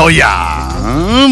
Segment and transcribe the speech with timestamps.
[0.00, 0.68] To ja,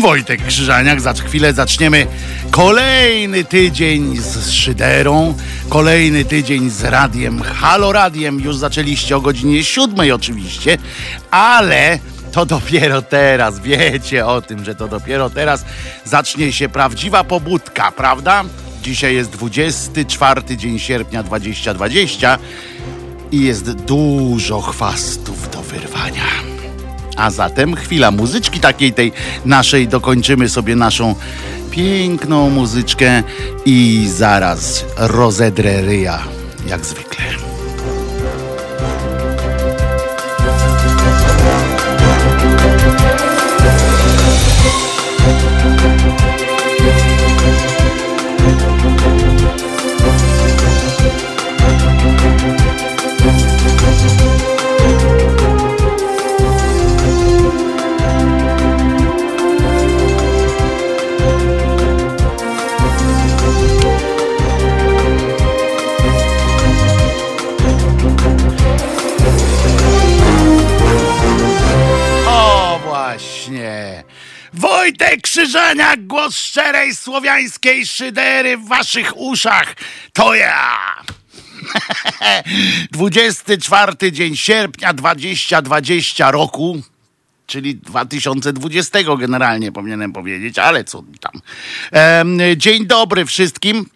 [0.02, 1.00] Wojtek Krzyżaniak.
[1.00, 2.06] Za chwilę zaczniemy
[2.50, 5.34] kolejny tydzień z Szyderą,
[5.68, 8.40] kolejny tydzień z radiem, Halo Radiem.
[8.40, 10.78] Już zaczęliście o godzinie siódmej oczywiście,
[11.30, 11.98] ale
[12.32, 15.64] to dopiero teraz, wiecie o tym, że to dopiero teraz
[16.04, 18.44] zacznie się prawdziwa pobudka, prawda?
[18.82, 22.38] Dzisiaj jest 24 dzień sierpnia 2020
[23.32, 26.57] i jest dużo chwastów do wyrwania.
[27.18, 29.12] A zatem chwila muzyczki takiej tej
[29.44, 31.14] naszej, dokończymy sobie naszą
[31.70, 33.22] piękną muzyczkę
[33.64, 36.24] i zaraz rozedrę ryja,
[36.68, 37.24] jak zwykle.
[74.88, 79.76] Wojtek Krzyżaniak, głos szczerej słowiańskiej szydery w waszych uszach.
[80.12, 80.78] To ja!
[82.92, 86.82] 24 dzień sierpnia 2020 roku,
[87.46, 91.40] czyli 2020 generalnie powinienem powiedzieć, ale co tam.
[92.56, 93.86] Dzień dobry wszystkim.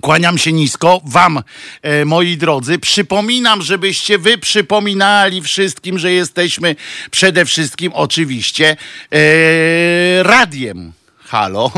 [0.00, 1.42] Kłaniam się nisko Wam,
[1.82, 2.78] e, moi drodzy.
[2.78, 6.76] Przypominam, żebyście Wy przypominali wszystkim, że jesteśmy
[7.10, 8.76] przede wszystkim oczywiście
[9.12, 10.92] e, radiem.
[11.28, 11.72] Halo,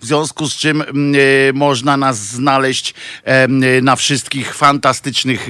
[0.00, 5.48] w związku z czym mm, e, można nas znaleźć em, na wszystkich fantastycznych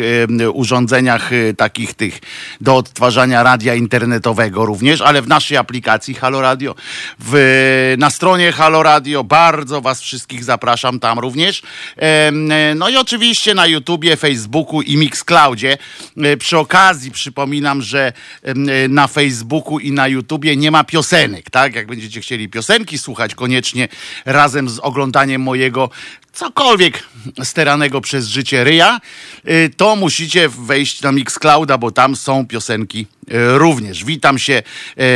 [0.52, 2.20] urządzeniach e, takich tych
[2.60, 6.74] do odtwarzania radia internetowego również, ale w naszej aplikacji Halo Radio,
[7.18, 9.24] w, na stronie Halo Radio.
[9.24, 11.62] Bardzo Was wszystkich zapraszam tam również.
[11.96, 12.32] E,
[12.74, 15.78] No i oczywiście na YouTubie, Facebooku i Mixcloudzie.
[16.16, 18.12] E, Przy okazji przypominam, że
[18.42, 18.54] e,
[18.88, 21.74] na Facebooku i na YouTubie nie ma piosenek, tak?
[21.74, 23.88] Jak będziecie chcieli piosenki słuchać koniecznie
[24.24, 25.90] razem z oglądaniem mojego
[26.36, 27.02] cokolwiek
[27.44, 29.00] steranego przez życie ryja,
[29.48, 34.04] y, to musicie wejść na Mixclouda, bo tam są piosenki y, również.
[34.04, 34.62] Witam się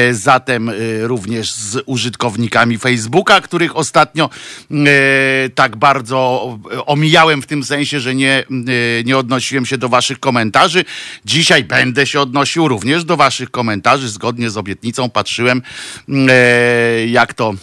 [0.09, 0.71] y, zatem
[1.01, 4.31] również z użytkownikami Facebooka, których ostatnio
[5.55, 8.45] tak bardzo omijałem w tym sensie, że nie,
[9.05, 10.85] nie odnosiłem się do waszych komentarzy.
[11.25, 14.09] Dzisiaj będę się odnosił również do waszych komentarzy.
[14.09, 15.63] Zgodnie z obietnicą patrzyłem,
[17.07, 17.55] jak to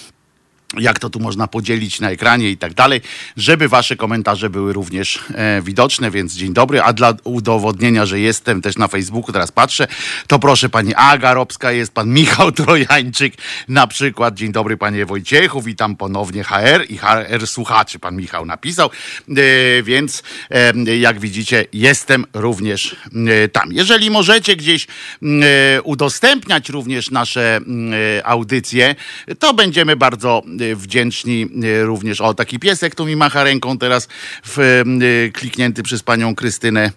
[0.74, 3.02] jak to tu można podzielić na ekranie i tak dalej,
[3.38, 8.62] żeby wasze komentarze były również e, widoczne, więc dzień dobry, a dla udowodnienia, że jestem
[8.62, 9.88] też na Facebooku, teraz patrzę,
[10.28, 13.34] to proszę pani Aga Robska, jest pan Michał Trojańczyk
[13.68, 18.90] na przykład, dzień dobry panie Wojciechu, witam ponownie HR i HR słuchaczy, pan Michał napisał,
[19.30, 19.34] e,
[19.84, 22.96] więc e, jak widzicie, jestem również
[23.44, 23.74] e, tam.
[23.74, 24.88] Jeżeli możecie gdzieś
[25.22, 27.60] e, udostępniać również nasze
[28.18, 28.96] e, audycje,
[29.40, 30.44] to będziemy bardzo
[30.76, 32.22] wdzięczni e, również.
[32.22, 34.08] O, taki piesek tu mi macha ręką teraz
[34.46, 34.84] w, e,
[35.32, 36.92] kliknięty przez panią Krystynę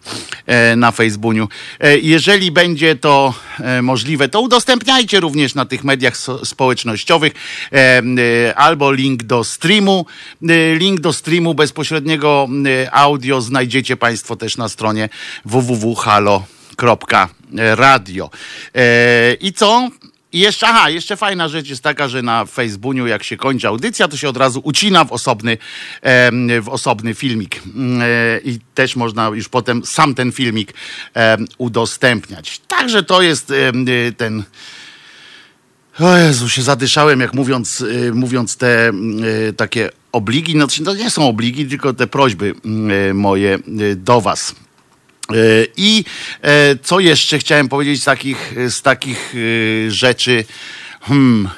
[0.46, 1.48] e, na Facebooku.
[1.80, 7.32] E, Jeżeli będzie to e, możliwe, to udostępniajcie również na tych mediach społecznościowych
[8.56, 10.06] albo link do streamu.
[10.74, 12.48] Link do streamu bezpośredniego
[12.92, 15.08] audio znajdziecie Państwo też na stronie
[15.44, 16.50] www.halo.radio.
[19.40, 19.90] I co?
[20.32, 24.08] I jeszcze, aha, jeszcze fajna rzecz jest taka, że na Facebooku, jak się kończy audycja,
[24.08, 25.58] to się od razu ucina w osobny,
[26.62, 27.62] w osobny filmik.
[27.74, 28.04] Mm, e,
[28.44, 30.74] I też można już potem sam ten filmik
[31.58, 32.60] udostępniać.
[32.68, 34.44] Także to jest e, ten.
[36.00, 40.56] O Jezu, się zadyszałem, jak mówiąc, y, mówiąc te mm, y, takie obligi.
[40.56, 44.54] No, to nie są obligi, tylko te prośby mm, y, moje y, do Was.
[45.34, 46.04] Y, I
[46.42, 50.44] e, co jeszcze chciałem powiedzieć z takich, z takich y, rzeczy?
[51.00, 51.48] Hmm.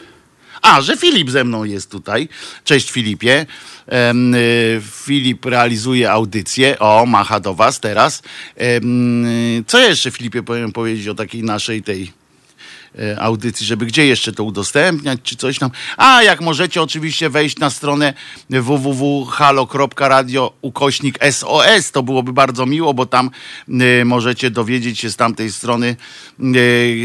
[0.62, 2.28] A, że Filip ze mną jest tutaj.
[2.64, 3.46] Cześć Filipie.
[5.04, 6.78] Filip realizuje audycję.
[6.78, 8.22] O, macha do was teraz.
[9.66, 12.21] Co jeszcze Filipie powiem powiedzieć o takiej naszej tej e,
[13.18, 15.70] audycji, żeby gdzie jeszcze to udostępniać, czy coś tam.
[15.96, 18.14] A jak możecie oczywiście wejść na stronę
[18.50, 23.30] www.halo.radio ukośnik SOS, to byłoby bardzo miło, bo tam
[23.68, 25.96] e, możecie dowiedzieć się z tamtej strony,
[26.40, 26.42] e,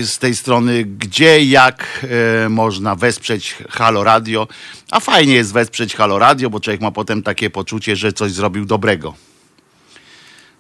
[0.04, 2.06] z tej strony, gdzie, jak
[2.46, 4.48] e, można wesprzeć Halo Radio.
[4.92, 8.66] A fajnie jest wesprzeć Halo Radio, bo człowiek ma potem takie poczucie, że coś zrobił
[8.66, 9.27] dobrego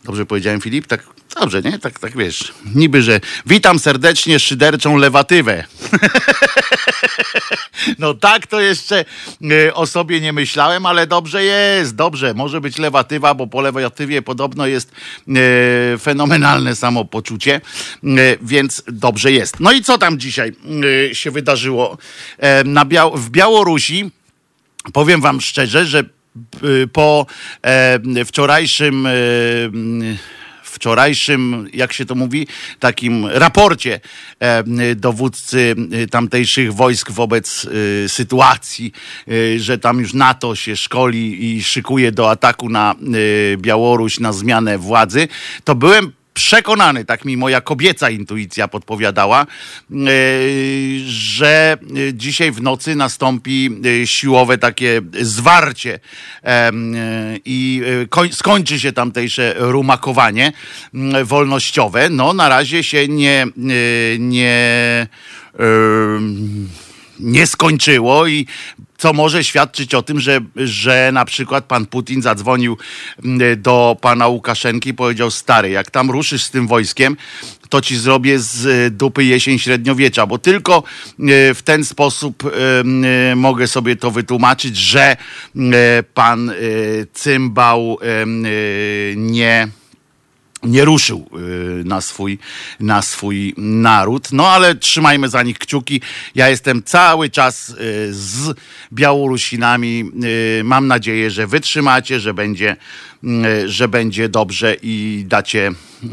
[0.07, 0.87] Dobrze powiedziałem, Filip?
[0.87, 1.03] Tak,
[1.39, 1.79] dobrze, nie?
[1.79, 2.53] Tak, tak wiesz.
[2.75, 5.63] Niby, że witam serdecznie szyderczą lewatywę.
[7.99, 9.05] no tak to jeszcze
[9.51, 12.33] e, o sobie nie myślałem, ale dobrze jest, dobrze.
[12.33, 14.91] Może być lewatywa, bo po lewatywie podobno jest
[15.27, 17.61] e, fenomenalne samopoczucie,
[18.03, 18.07] e,
[18.41, 19.59] więc dobrze jest.
[19.59, 20.51] No i co tam dzisiaj
[21.13, 21.97] się wydarzyło?
[22.37, 24.11] E, na Biał w Białorusi
[24.93, 26.05] powiem wam szczerze, że y,
[26.93, 27.25] po
[27.61, 29.11] e, wczorajszym e,
[30.77, 32.47] wczorajszym, jak się to mówi,
[32.79, 33.99] takim raporcie
[34.39, 34.63] e,
[34.95, 37.67] dowódcy e, tamtejszych wojsk wobec
[38.05, 38.91] e, sytuacji,
[39.57, 42.95] że tam już NATO się szkoli i szykuje do ataku na
[43.57, 45.27] Białoruś, na zmianę władzy,
[45.63, 49.95] to byłem przekonany, tak mi moja kobieca intuicja podpowiadała, e,
[51.07, 51.77] że
[52.13, 53.69] dzisiaj w nocy nastąpi
[54.03, 55.99] e, siłowe takie zwarcie
[56.43, 56.71] e,
[57.45, 60.51] i koń- skończy się tamtejsze rumakowanie
[61.23, 62.09] wolnościowe.
[62.09, 63.47] No na razie się nie, e,
[64.19, 65.07] nie
[67.19, 68.47] nie skończyło i
[68.97, 72.77] co może świadczyć o tym, że, że na przykład pan Putin zadzwonił
[73.25, 77.17] mm, do pana Łukaszenki i powiedział, stary, jak tam ruszysz z tym wojskiem,
[77.69, 82.43] to ci zrobię z e, dupy jesień średniowiecza, bo tylko e, w ten sposób
[83.31, 85.17] e, mogę sobie to wytłumaczyć, że
[86.13, 86.51] pan
[87.13, 87.97] Cymbał
[89.15, 89.67] nie
[90.63, 91.29] nie ruszył
[91.81, 92.39] y, na swój,
[92.79, 94.31] na swój naród.
[94.31, 96.01] No ale trzymajmy za nich kciuki.
[96.35, 97.73] Ja jestem cały czas y,
[98.13, 98.55] z
[98.93, 100.11] Białorusinami.
[100.59, 102.75] Y, Mam nadzieję, że wytrzymacie, że będzie,
[103.65, 105.71] że będzie dobrze i dacie
[106.03, 106.07] y,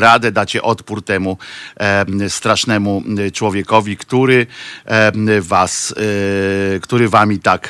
[0.00, 1.38] radę, dacie odpór temu
[1.76, 4.46] e, strasznemu y, człowiekowi, który
[5.40, 5.94] was,
[6.76, 7.68] y, który wami tak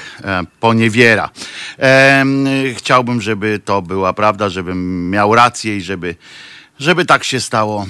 [0.61, 1.31] poniewiera.
[2.75, 6.15] Chciałbym, żeby to była prawda, żebym miał rację i żeby,
[6.79, 7.87] żeby tak się stało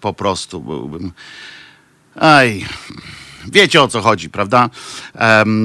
[0.00, 0.60] po prostu.
[0.60, 1.12] Byłbym.
[2.16, 2.66] Aj.
[3.52, 4.70] Wiecie o co chodzi, prawda?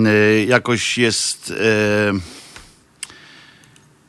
[0.07, 1.53] Y, jakoś jest.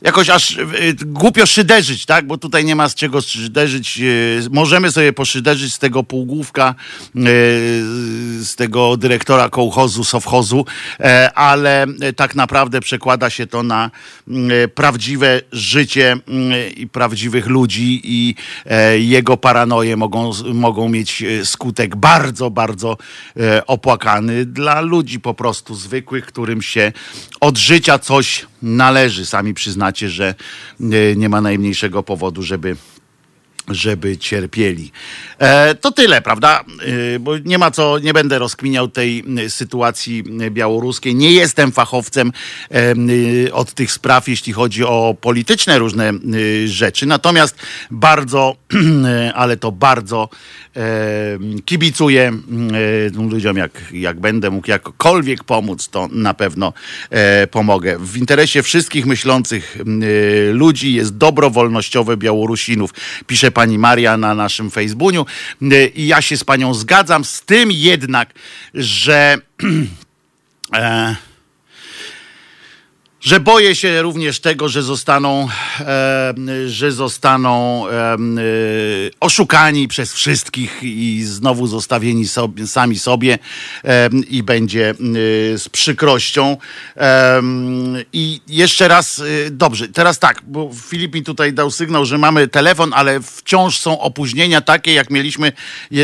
[0.03, 0.67] E, jakoś aż y,
[1.07, 2.27] głupio szyderzyć, tak?
[2.27, 3.99] Bo tutaj nie ma z czego szyderzyć.
[4.01, 6.75] Y, Możemy sobie poszyderzyć z tego półgłówka,
[7.17, 7.21] y,
[8.45, 10.67] z tego dyrektora kołchozu, sowchozu,
[11.01, 11.87] e, ale
[12.17, 13.91] tak naprawdę przekłada się to na
[14.29, 18.35] y, prawdziwe życie y, i prawdziwych ludzi i
[18.67, 22.97] e, jego paranoje mogą, mogą mieć e, skutek bardzo, bardzo
[23.37, 26.93] e, opłakany dla ludzi po prostu zwykłych, którym się
[27.41, 29.27] od życia coś należy.
[29.27, 30.35] Sami przyznacie, że
[30.81, 32.77] e, nie ma najmniejszego powodu, żeby
[33.69, 34.93] żeby cierpieli.
[35.41, 36.65] E, to tyle, prawda?
[37.15, 41.15] E, bo nie ma co, nie będę rozkminiał tej sytuacji e, białoruskiej.
[41.15, 42.33] Nie jestem fachowcem
[43.53, 46.13] od tych spraw, jeśli chodzi o polityczne różne
[46.67, 47.07] rzeczy.
[47.07, 47.57] Natomiast
[47.91, 48.57] bardzo,
[49.35, 50.29] ale to bardzo
[51.65, 52.33] kibicuję
[53.31, 56.73] ludziom, jak, jak będę mógł jakkolwiek pomóc, to na pewno
[57.51, 57.99] pomogę.
[57.99, 59.79] W interesie wszystkich myślących
[60.53, 62.91] ludzi jest dobro wolnościowe Białorusinów,
[63.27, 65.27] pisze pani Maria na naszym Facebooku.
[65.63, 68.35] E, I ja się z panią zgadzam, z tym jednak,
[68.75, 69.37] że.
[70.75, 71.17] e,
[73.21, 75.49] że boję się również tego, że zostaną,
[75.81, 76.35] e,
[76.67, 78.17] że zostaną e, e,
[79.21, 83.39] oszukani przez wszystkich i znowu zostawieni sobie, sami sobie
[83.85, 84.95] e, i będzie e,
[85.59, 86.57] z przykrością.
[86.97, 87.43] E,
[88.13, 92.49] I jeszcze raz, e, dobrze, teraz tak, bo Filip mi tutaj dał sygnał, że mamy
[92.49, 95.53] telefon, ale wciąż są opóźnienia takie, jak mieliśmy,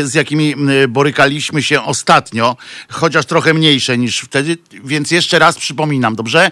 [0.03, 0.55] z jakimi
[0.89, 2.57] borykaliśmy się ostatnio,
[2.89, 6.51] chociaż trochę mniejsze niż wtedy, więc jeszcze raz przypominam, dobrze?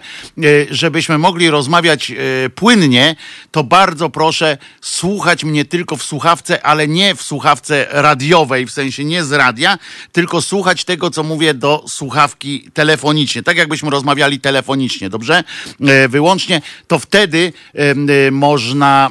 [0.70, 2.14] Żebyśmy mogli rozmawiać e,
[2.50, 3.16] płynnie,
[3.50, 9.04] to bardzo proszę słuchać mnie tylko w słuchawce, ale nie w słuchawce radiowej, w sensie
[9.04, 9.78] nie z radia,
[10.12, 15.44] tylko słuchać tego, co mówię do słuchawki telefonicznie, tak jakbyśmy rozmawiali telefonicznie, dobrze?
[15.80, 19.10] E, Wyłącznie, to wtedy e, można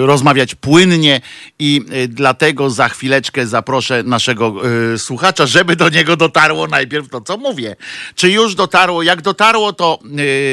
[0.00, 1.20] rozmawiać płynnie
[1.58, 4.54] i dlatego za chwileczkę zaproszę naszego
[4.96, 7.76] słuchacza, żeby do niego dotarło najpierw to, co mówię.
[8.14, 9.02] Czy już dotarło?
[9.02, 9.98] Jak dotarło, to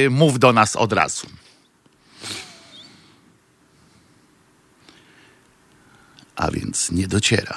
[0.10, 1.28] mów do nas od razu.
[6.36, 7.56] A więc nie dociera.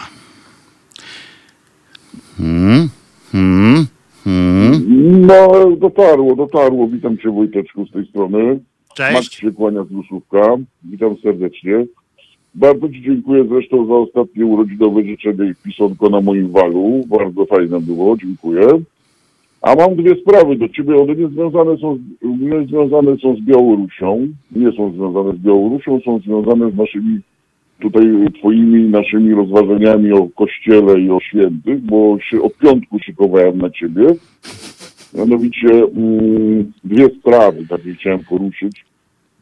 [2.36, 2.88] Hmm?
[3.32, 3.86] Hmm?
[4.24, 5.26] Hmm?
[5.26, 6.88] No, dotarło, dotarło.
[6.88, 8.60] Witam Cię Wojteczku z tej strony.
[8.98, 9.34] Max Cześć.
[9.34, 10.56] się kłania z Ruszówka.
[10.84, 11.86] Witam serdecznie.
[12.54, 17.04] Bardzo Ci dziękuję zresztą za ostatnie urodzinowe życzenie i pisonko na moim walu.
[17.06, 18.68] Bardzo fajne było, dziękuję.
[19.62, 24.28] A mam dwie sprawy do ciebie, one nie związane są, nie związane są z Białorusią,
[24.52, 27.20] nie są związane z Białorusią, są związane z naszymi
[27.80, 28.04] tutaj
[28.38, 34.06] twoimi, naszymi rozważaniami o Kościele i o świętych, bo się od piątku szykowałem na ciebie.
[35.14, 38.84] Mianowicie mm, dwie sprawy takie chciałem poruszyć.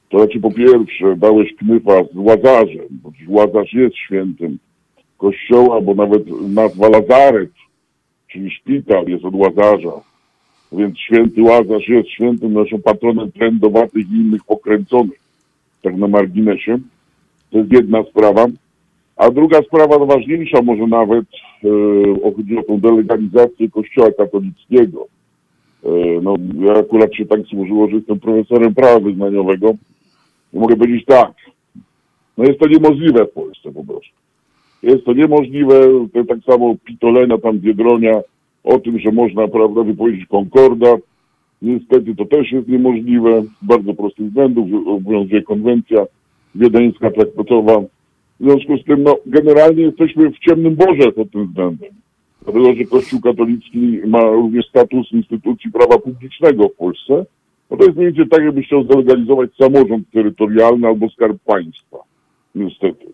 [0.08, 4.58] To znaczy po pierwsze dałeś knyfa z Łazarzem, bo Łazarz jest świętym
[5.18, 7.50] kościoła, bo nawet nazwa Lazaret,
[8.28, 10.00] czyli szpital jest od Łazarza.
[10.72, 15.20] Więc święty Łazarz jest świętym naszym patronem trędowatych i innych pokręconych.
[15.82, 16.78] Tak na marginesie.
[17.50, 18.46] To jest jedna sprawa.
[19.16, 21.24] A druga sprawa, no ważniejsza może nawet,
[22.24, 25.06] e, chodzi o tą delegalizację Kościoła katolickiego.
[25.84, 25.88] E,
[26.22, 29.74] no, ja akurat się tak służyło, że jestem profesorem prawa wyznaniowego.
[30.52, 31.32] I mogę powiedzieć tak,
[32.38, 34.25] no jest to niemożliwe w Polsce po prostu.
[34.82, 35.80] Jest to niemożliwe,
[36.12, 38.20] to tak samo Pitolena tam Biedronia
[38.64, 41.00] o tym, że można, prawda, wypowiedzieć konkordat.
[41.62, 44.68] Niestety to też jest niemożliwe z bardzo prostych względów.
[44.86, 46.06] Obowiązuje konwencja
[46.54, 47.80] wiedeńska traktatowa.
[48.40, 51.90] W związku z tym, no, generalnie jesteśmy w ciemnym Boże pod tym względem.
[52.44, 57.24] Dlatego, że Kościół katolicki ma również status instytucji prawa publicznego w Polsce.
[57.70, 61.98] No to jest mniej więcej tak, jakby chciał zdelegalizować samorząd terytorialny albo skarb państwa.
[62.54, 63.06] Niestety.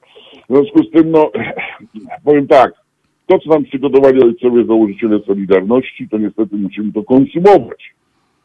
[0.48, 1.30] W związku z tym, no,
[2.24, 2.72] powiem tak,
[3.26, 7.94] to, co nam przygotowali ojcowie założyciele Solidarności, to niestety musimy to konsumować.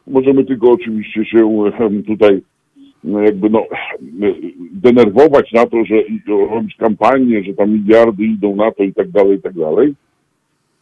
[0.08, 1.72] Możemy tylko oczywiście się
[2.08, 2.42] tutaj
[3.04, 3.63] no jakby no,
[4.72, 5.96] denerwować na to, że
[6.50, 9.96] robić kampanię, że tam miliardy idą na to i tak dalej, i tak dalej.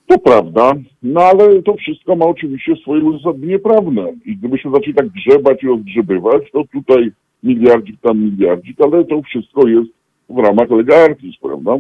[0.08, 4.14] To prawda, no ale to wszystko ma oczywiście swoje uzasadnienie prawne.
[4.26, 7.12] I gdybyśmy zaczęli tak grzebać i odgrzebywać, to tutaj
[7.44, 9.90] miliardzik, tam miliardzik, ale to wszystko jest
[10.30, 11.78] w ramach legalki, prawda?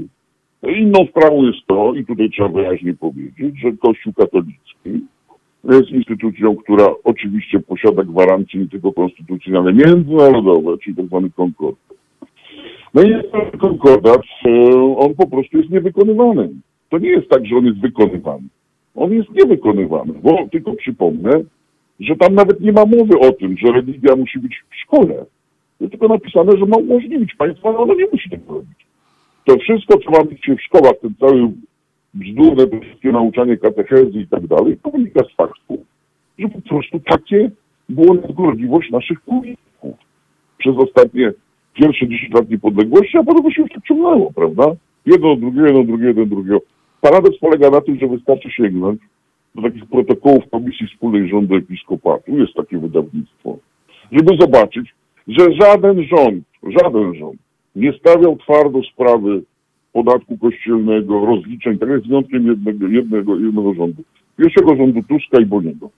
[0.64, 5.06] Inną sprawą jest to, i tutaj trzeba wyraźnie powiedzieć, że Kościół katolicki
[5.64, 11.96] jest instytucją, która oczywiście posiada gwarancje nie tylko konstytucyjne, ale międzynarodowe, czyli tak zwany konkordat.
[12.94, 13.14] No i
[13.58, 16.50] konkordat, e, on po prostu jest niewykonywany.
[16.90, 18.48] To nie jest tak, że on jest wykonywany.
[18.96, 21.32] On jest niewykonywany, bo tylko przypomnę,
[22.00, 25.26] że tam nawet nie ma mowy o tym, że religia musi być w szkole.
[25.80, 28.86] Jest tylko napisane, że ma umożliwić państwo, ale ono nie musi tego robić.
[29.46, 31.52] To wszystko, co ma być w szkołach, ten cały
[32.14, 35.86] bzdurne wszystkie nauczanie katechezy i tak dalej, to wynika z faktu,
[36.40, 37.52] że po prostu takie
[37.90, 39.96] było nadgorliwość naszych polityków
[40.58, 41.32] przez ostatnie
[41.74, 44.64] pierwsze 10 lat niepodległości, a potem się już tak ciągnęło, prawda?
[45.06, 46.60] Jedno do drugiego, jedno do drugiego, jedno do drugiego.
[47.02, 49.02] Paradoks polega na tym, że wystarczy sięgnąć
[49.56, 53.58] do takich protokołów Komisji Wspólnej Rządu Episkopatu, jest takie wydawnictwo,
[54.12, 54.94] żeby zobaczyć,
[55.28, 57.40] że żaden rząd, żaden rząd
[57.76, 59.42] nie stawiał twardo sprawy
[59.94, 64.04] podatku kościelnego, rozliczeń, tak jest wyjątkiem jednego, jednego, jednego rządu.
[64.38, 65.90] Pierwszego rządu Tuska i Boniego.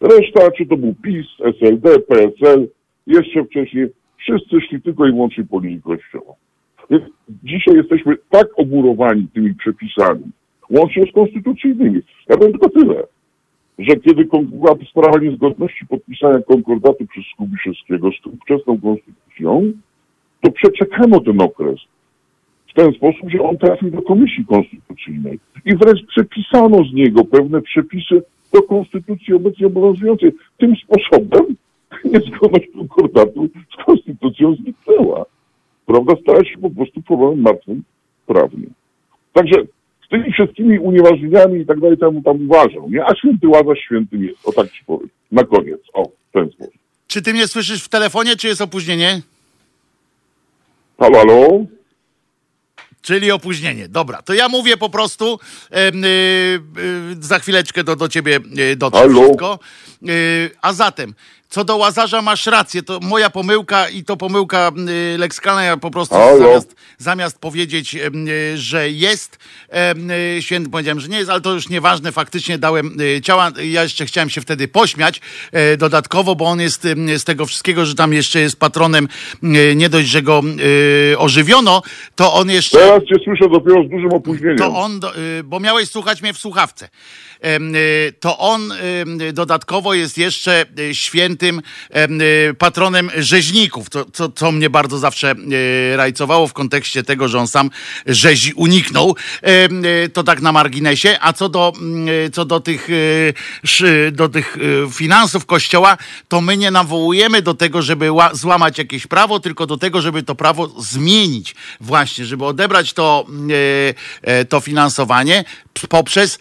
[0.00, 2.68] Reszta, czy to był PiS, SLD, PSL,
[3.06, 3.86] jeszcze wcześniej,
[4.16, 6.34] wszyscy szli tylko i wyłącznie po linii kościoła.
[6.90, 7.04] Więc
[7.44, 10.24] dzisiaj jesteśmy tak oburowani tymi przepisami,
[10.70, 12.00] łącznie z konstytucyjnymi.
[12.28, 13.02] Ja powiem tylko tyle,
[13.78, 19.72] że kiedy była sprawa niezgodności podpisania konkordatu przez Skubiszewskiego z ówczesną konstytucją,
[20.40, 21.80] to przeczekano ten okres
[22.68, 27.62] w ten sposób, że on trafił do Komisji Konstytucyjnej i wręcz przepisano z niego pewne
[27.62, 30.32] przepisy do konstytucji obecnie obowiązującej.
[30.58, 31.56] Tym sposobem
[32.12, 35.24] niezgodność konkordatu z konstytucją zniknęła.
[35.86, 36.14] Prawda?
[36.22, 37.82] Stała się po prostu problemem martwym
[38.26, 38.66] prawnie.
[39.32, 39.56] Także
[40.06, 43.04] z tymi wszystkimi unieważnieniami i tak dalej temu tam uważał, nie?
[43.04, 44.48] A święty Łazarz świętym jest.
[44.48, 45.08] O tak ci powiem.
[45.32, 45.80] Na koniec.
[45.92, 46.74] O, w ten sposób.
[47.06, 49.20] Czy ty mnie słyszysz w telefonie, czy jest opóźnienie?
[50.98, 51.64] Halo, halo?
[53.02, 53.88] Czyli opóźnienie.
[53.88, 55.38] Dobra, to ja mówię po prostu,
[55.72, 55.92] e, e,
[57.20, 58.40] za chwileczkę do, do ciebie
[58.76, 59.22] dotrze Halo?
[59.22, 59.58] wszystko.
[60.02, 60.12] E,
[60.62, 61.14] a zatem,
[61.56, 64.72] co do Łazarza masz rację, to moja pomyłka i to pomyłka
[65.14, 66.38] y, Lex Kana, ja po prostu Halo?
[66.38, 69.38] zamiast, zamiast powiedzieć, y, y, że jest
[70.38, 73.82] y, święty, powiedziałem, że nie jest, ale to już nieważne, faktycznie dałem y, ciała, ja
[73.82, 75.20] jeszcze chciałem się wtedy pośmiać
[75.72, 79.08] y, dodatkowo, bo on jest y, z tego wszystkiego, że tam jeszcze jest patronem,
[79.44, 80.42] y, nie dość, że go
[81.12, 81.82] y, ożywiono,
[82.14, 82.78] to on jeszcze...
[82.78, 84.58] Teraz cię słyszę dopiero z dużym opóźnieniem.
[84.58, 85.00] To on,
[85.40, 86.88] y, bo miałeś słuchać mnie w słuchawce.
[87.44, 88.72] Y, To on
[89.32, 91.62] dodatkowo jest jeszcze y, świętym
[92.50, 95.34] y, patronem rzeźników, co, co, co mnie bardzo zawsze
[95.96, 97.70] rajcowało w kontekście tego, że on sam
[98.06, 99.16] rzezi uniknął.
[100.12, 101.18] To tak na marginesie.
[101.20, 102.88] A co do, mm, co do tych,
[104.12, 104.56] do tych
[104.92, 105.96] finansów kościoła,
[106.28, 110.22] to my nie nawołujemy do tego, żeby ła- złamać jakieś prawo, tylko do tego, żeby
[110.22, 111.54] to prawo zmienić.
[111.80, 115.44] Właśnie, żeby odebrać to, y, y, to finansowanie
[115.88, 116.38] poprzez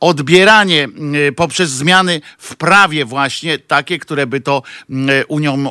[0.00, 0.88] odbieranie
[1.36, 4.62] poprzez zmiany w prawie właśnie, takie, które by to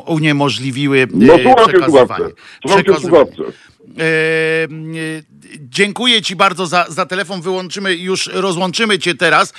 [0.06, 1.34] uniemożliwiły no,
[1.66, 2.24] przekazywanie.
[2.66, 3.32] przekazywanie.
[5.58, 7.40] Dziękuję Ci bardzo za, za telefon.
[7.40, 9.54] Wyłączymy już, rozłączymy Cię teraz,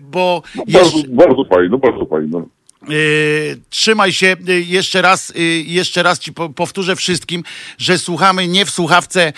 [0.00, 0.42] bo.
[0.54, 2.46] No, bardzo, bardzo fajno, bardzo fajno.
[2.88, 7.44] Yy, trzymaj się yy, jeszcze raz, yy, jeszcze raz ci po, powtórzę wszystkim,
[7.78, 9.32] że słuchamy nie w słuchawce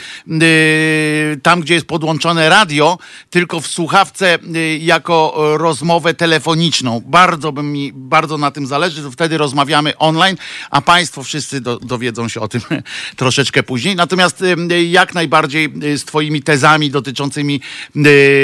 [1.43, 2.99] tam, gdzie jest podłączone radio,
[3.31, 4.39] tylko w słuchawce
[4.81, 7.03] jako rozmowę telefoniczną.
[7.07, 10.37] Bardzo by mi, bardzo na tym zależy, to wtedy rozmawiamy online,
[10.71, 12.61] a Państwo wszyscy do, dowiedzą się o tym
[13.17, 13.97] troszeczkę później.
[13.97, 14.43] Natomiast
[14.89, 17.61] jak najbardziej z Twoimi tezami dotyczącymi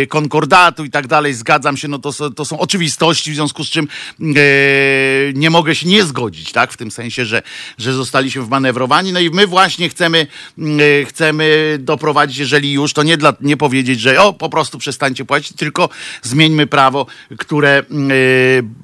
[0.09, 3.88] konkordatu i tak dalej zgadzam się, no to, to są oczywistości, w związku z czym
[5.34, 6.72] nie mogę się nie zgodzić, tak?
[6.72, 7.42] W tym sensie, że,
[7.78, 9.12] że zostaliśmy wmanewrowani.
[9.12, 10.26] No i my właśnie chcemy,
[10.58, 15.25] e, chcemy doprowadzić, jeżeli już, to nie, dla, nie powiedzieć, że o, po prostu przestańcie
[15.25, 15.88] płacić, tylko
[16.22, 17.06] zmieńmy prawo,
[17.38, 17.84] które, e,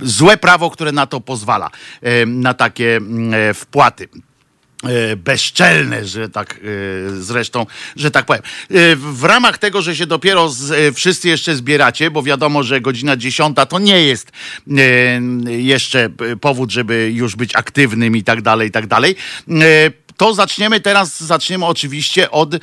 [0.00, 1.71] złe prawo, które na to pozwala,
[2.27, 3.00] na takie
[3.55, 4.09] wpłaty.
[4.85, 7.67] E, bezczelne, że tak e, zresztą,
[7.97, 8.43] że tak powiem.
[8.71, 13.17] E, w ramach tego, że się dopiero z, wszyscy jeszcze zbieracie, bo wiadomo, że godzina
[13.17, 14.31] dziesiąta to nie jest
[15.47, 19.17] jeszcze powód, żeby już być aktywnym i tak dalej, i tak dalej
[20.19, 22.61] to zaczniemy teraz, zaczniemy oczywiście od y,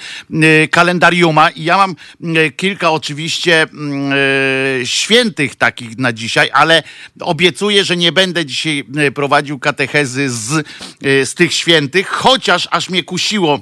[0.71, 1.49] kalendariuma.
[1.49, 1.95] I ja mam
[2.37, 6.83] y, kilka oczywiście mm, y, świętych takich na dzisiaj, ale
[7.19, 8.85] obiecuję, że nie będę dzisiaj
[9.15, 10.67] prowadził katechezy z,
[11.01, 13.59] z tych świętych, chociaż aż mnie kusiło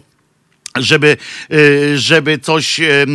[0.78, 1.18] żeby,
[1.54, 3.06] y, żeby coś y,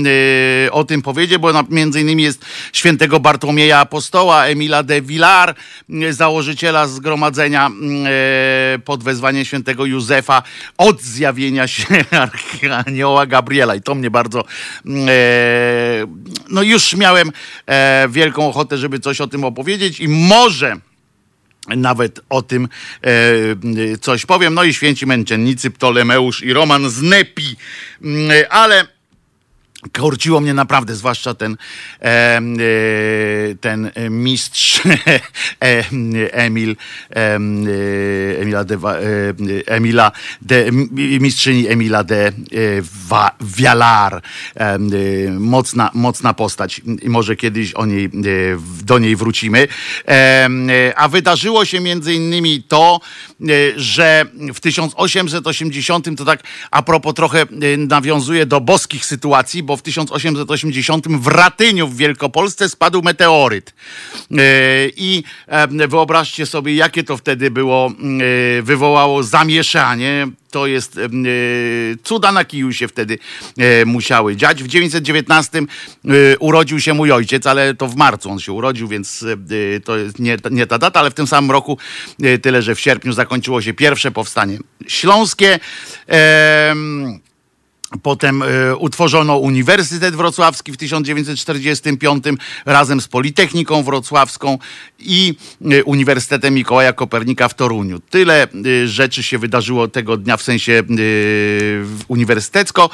[0.67, 5.55] y, o tym powiedzieć, bo między innymi jest świętego Bartłomieja Apostoła, Emila de Villar,
[6.11, 7.71] założyciela zgromadzenia
[8.85, 10.43] pod wezwaniem świętego Józefa
[10.79, 13.75] od zjawienia się Archanioła Gabriela.
[13.75, 14.45] I to mnie bardzo
[16.49, 17.33] no już miałem
[17.67, 20.01] e, wielką ochotę, żeby coś o tym opowiedzieć.
[20.01, 20.77] I może
[21.77, 22.69] nawet o tym
[23.03, 24.55] e, coś powiem.
[24.55, 27.57] No i święci męczennicy Ptolemeusz i Roman z Nepi,
[28.03, 28.98] mm, ale
[29.93, 31.57] Korciło mnie naprawdę, zwłaszcza ten,
[32.03, 32.41] e,
[33.61, 34.81] ten mistrz
[35.61, 35.85] e,
[36.33, 36.77] Emil,
[37.11, 37.37] e,
[38.41, 38.79] Emila de,
[39.67, 40.13] Emila
[40.43, 40.73] de,
[41.21, 42.33] mistrzyni Emila de
[43.41, 44.23] Vialar.
[45.39, 48.11] Mocna, mocna postać i może kiedyś o niej,
[48.83, 49.69] do niej wrócimy.
[50.97, 53.01] A wydarzyło się między innymi to,
[53.77, 57.47] że w 1880 to tak a propos trochę
[57.79, 63.75] nawiązuje do boskich sytuacji, bo w 1880 w Ratyniu w Wielkopolsce spadł meteoryt.
[64.31, 64.45] E,
[64.97, 67.93] I e, wyobraźcie sobie, jakie to wtedy było,
[68.59, 70.29] e, wywołało zamieszanie.
[70.51, 71.01] To jest
[72.05, 73.19] cuda na kiju się wtedy
[73.87, 74.63] musiały dziać.
[74.63, 75.63] W 919
[76.39, 79.25] urodził się mój ojciec, ale to w marcu on się urodził, więc
[79.85, 81.79] to jest nie, nie ta data, ale w tym samym roku,
[82.43, 85.59] tyle że w sierpniu zakończyło się pierwsze powstanie śląskie.
[88.03, 92.25] Potem y, utworzono Uniwersytet Wrocławski w 1945
[92.67, 94.59] razem z Politechniką Wrocławską
[94.99, 95.35] i
[95.73, 98.01] y, Uniwersytetem Mikołaja Kopernika w Toruniu.
[98.01, 100.83] Tyle y, rzeczy się wydarzyło tego dnia w sensie
[102.09, 102.91] uniwersytecko.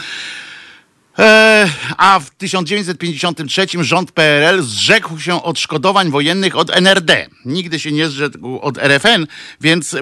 [1.96, 7.27] A w 1953 rząd PRL zrzekł się odszkodowań wojennych od NRD.
[7.44, 9.27] Nigdy się nie zrzekł od RFN,
[9.61, 9.96] więc,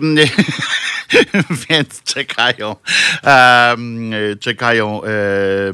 [1.69, 2.77] więc czekają,
[4.41, 5.01] czekają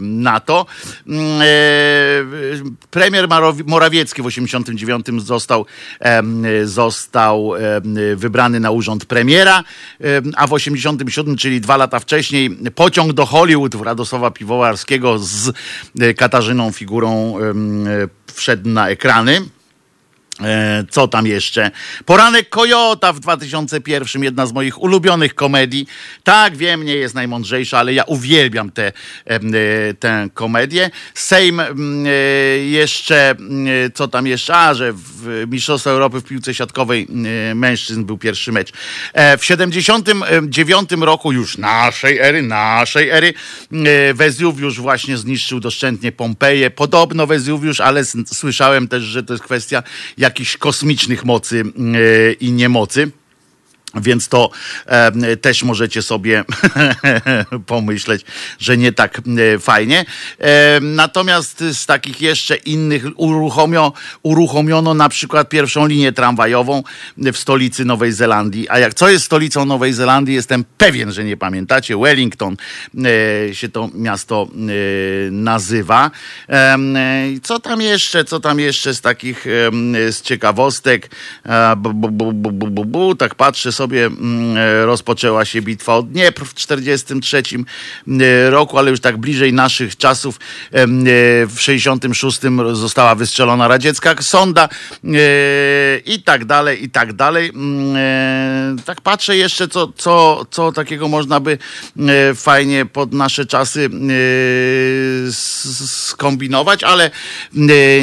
[0.01, 0.67] na to.
[1.41, 1.49] E,
[2.91, 3.29] premier
[3.67, 5.67] Morawiecki w 1989 został,
[6.65, 7.53] został
[8.17, 9.65] wybrany na urząd premiera,
[10.37, 15.53] a w 1987, czyli dwa lata wcześniej, pociąg do Hollywood Radosława Piwowarskiego z
[16.17, 17.43] Katarzyną figurą e,
[18.35, 19.41] wszedł na ekrany.
[20.43, 21.71] E, co tam jeszcze?
[22.05, 25.87] Poranek Kojota w 2001, jedna z moich ulubionych komedii.
[26.25, 28.93] Tak, wiem, nie jest najmądrzejsza, ale ja uwielbiam tę
[30.01, 30.91] te, komedię.
[31.15, 31.63] Sejm
[32.67, 33.35] jeszcze,
[33.95, 34.57] co tam jeszcze?
[34.57, 37.07] A, że w Mistrzostwie Europy w piłce siatkowej
[37.55, 38.73] mężczyzn był pierwszy mecz.
[39.39, 43.35] W 79 roku już naszej ery, naszej ery,
[44.15, 46.71] Wezuwiusz właśnie zniszczył doszczętnie Pompeję.
[46.71, 49.83] Podobno Wezuwiusz, ale słyszałem też, że to jest kwestia
[50.19, 53.11] jak jakichś kosmicznych mocy e, i niemocy.
[53.95, 54.51] Więc to
[54.87, 56.45] e, też możecie sobie
[57.67, 58.25] pomyśleć,
[58.59, 59.21] że nie tak
[59.55, 60.05] e, fajnie.
[60.39, 66.83] E, natomiast z takich jeszcze innych uruchomio, uruchomiono na przykład pierwszą linię tramwajową
[67.17, 68.69] w stolicy Nowej Zelandii.
[68.69, 71.97] A jak co jest stolicą Nowej Zelandii, jestem pewien, że nie pamiętacie.
[71.97, 72.57] Wellington
[73.49, 76.11] e, się to miasto e, nazywa.
[77.43, 78.25] Co tam jeszcze?
[78.25, 79.45] Co tam jeszcze z takich
[80.11, 81.11] z ciekawostek?
[81.77, 87.43] Bu, bu, bu, tak patrzę sobie mm, e, rozpoczęła się bitwa o Dniepr w 1943
[88.21, 90.37] e, roku, ale już tak bliżej naszych czasów
[90.73, 90.87] e,
[91.47, 92.41] w 66
[92.73, 94.69] została wystrzelona radziecka sonda
[96.07, 97.53] i tak dalej, i tak dalej.
[98.85, 101.59] Tak patrzę jeszcze, co, co, co takiego można by
[102.35, 103.91] fajnie pod nasze czasy
[105.87, 107.11] skombinować, ale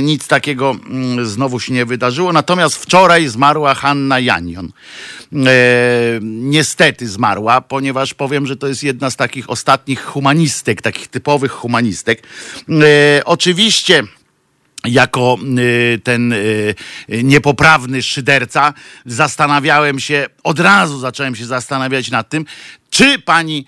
[0.01, 0.75] nic takiego
[1.23, 2.33] znowu się nie wydarzyło.
[2.33, 4.71] Natomiast wczoraj zmarła Hanna Janion
[6.21, 12.23] niestety zmarła, ponieważ powiem, że to jest jedna z takich ostatnich humanistek, takich typowych humanistek.
[12.69, 14.03] E, oczywiście
[14.85, 16.33] jako y, ten
[17.09, 18.73] niepoprawny szyderca,
[19.05, 22.45] zastanawiałem się, od razu zacząłem się zastanawiać nad tym,
[22.95, 23.65] czy pani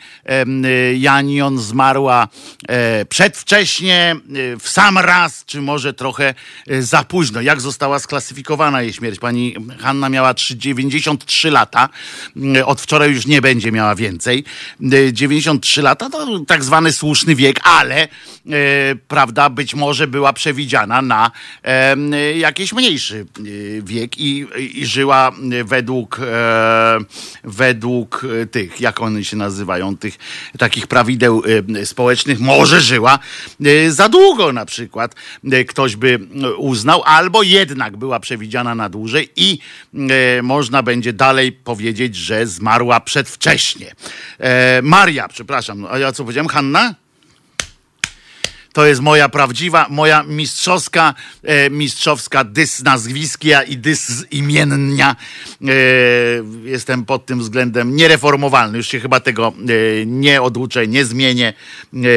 [0.97, 2.27] Janion zmarła
[2.67, 4.15] e, przedwcześnie,
[4.53, 6.33] e, w sam raz, czy może trochę
[6.67, 7.41] e, za późno?
[7.41, 9.19] Jak została sklasyfikowana jej śmierć?
[9.19, 11.89] Pani Hanna miała 93 lata,
[12.65, 14.43] od wczoraj już nie będzie miała więcej.
[15.11, 18.07] 93 lata to tak zwany słuszny wiek, ale
[19.07, 21.31] prawda, być może była przewidziana na
[22.35, 23.25] jakiś mniejszy
[23.83, 25.31] wiek i, i żyła
[25.63, 26.19] według,
[27.43, 30.17] według tych, jak on one się nazywają, tych
[30.57, 31.43] takich prawideł
[31.77, 33.19] y, społecznych, może żyła
[33.65, 35.15] y, za długo na przykład.
[35.53, 36.19] Y, ktoś by
[36.57, 39.59] uznał, albo jednak była przewidziana na dłużej i
[40.43, 43.95] można będzie dalej powiedzieć, że zmarła przedwcześnie.
[44.39, 46.47] E, Maria, przepraszam, a ja co powiedziałem?
[46.47, 47.06] Hanna?
[48.77, 51.13] To jest moja prawdziwa, moja mistrzowska,
[51.43, 55.15] e, mistrzowska dys nazwiskia i dys imiennia.
[55.61, 55.73] E,
[56.63, 58.77] jestem pod tym względem niereformowalny.
[58.77, 61.53] Już się chyba tego e, nie oduczę, nie zmienię.
[61.93, 62.07] E,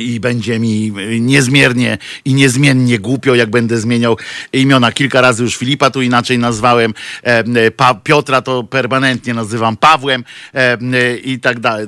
[0.00, 4.16] i będzie mi niezmiernie i niezmiennie głupio, jak będę zmieniał
[4.52, 4.92] imiona.
[4.92, 6.94] Kilka razy już Filipa tu inaczej nazwałem.
[7.22, 11.86] E, pa, Piotra to permanentnie nazywam Pawłem e, i tak dalej.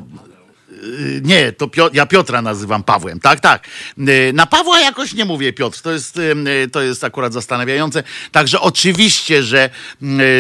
[0.85, 3.67] Y, nie, to ja Piotra nazywam Pawłem, tak, tak.
[3.99, 8.03] Y, na Pawła jakoś nie mówię Piotr, to jest, y, to jest akurat zastanawiające.
[8.33, 9.71] Także oczywiście, że,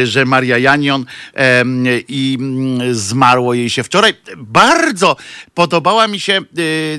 [0.04, 1.04] że Maria Janion
[2.08, 4.14] i mm, zmarło jej się wczoraj.
[4.36, 5.16] Bardzo
[5.54, 6.40] podobała mi się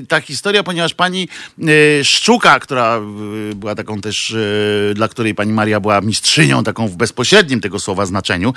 [0.08, 1.28] ta historia, ponieważ pani
[2.02, 3.00] Szczuka, która
[3.54, 4.36] była taką też,
[4.94, 8.54] dla której pani Maria była mistrzynią, taką w bezpośrednim tego słowa znaczeniu,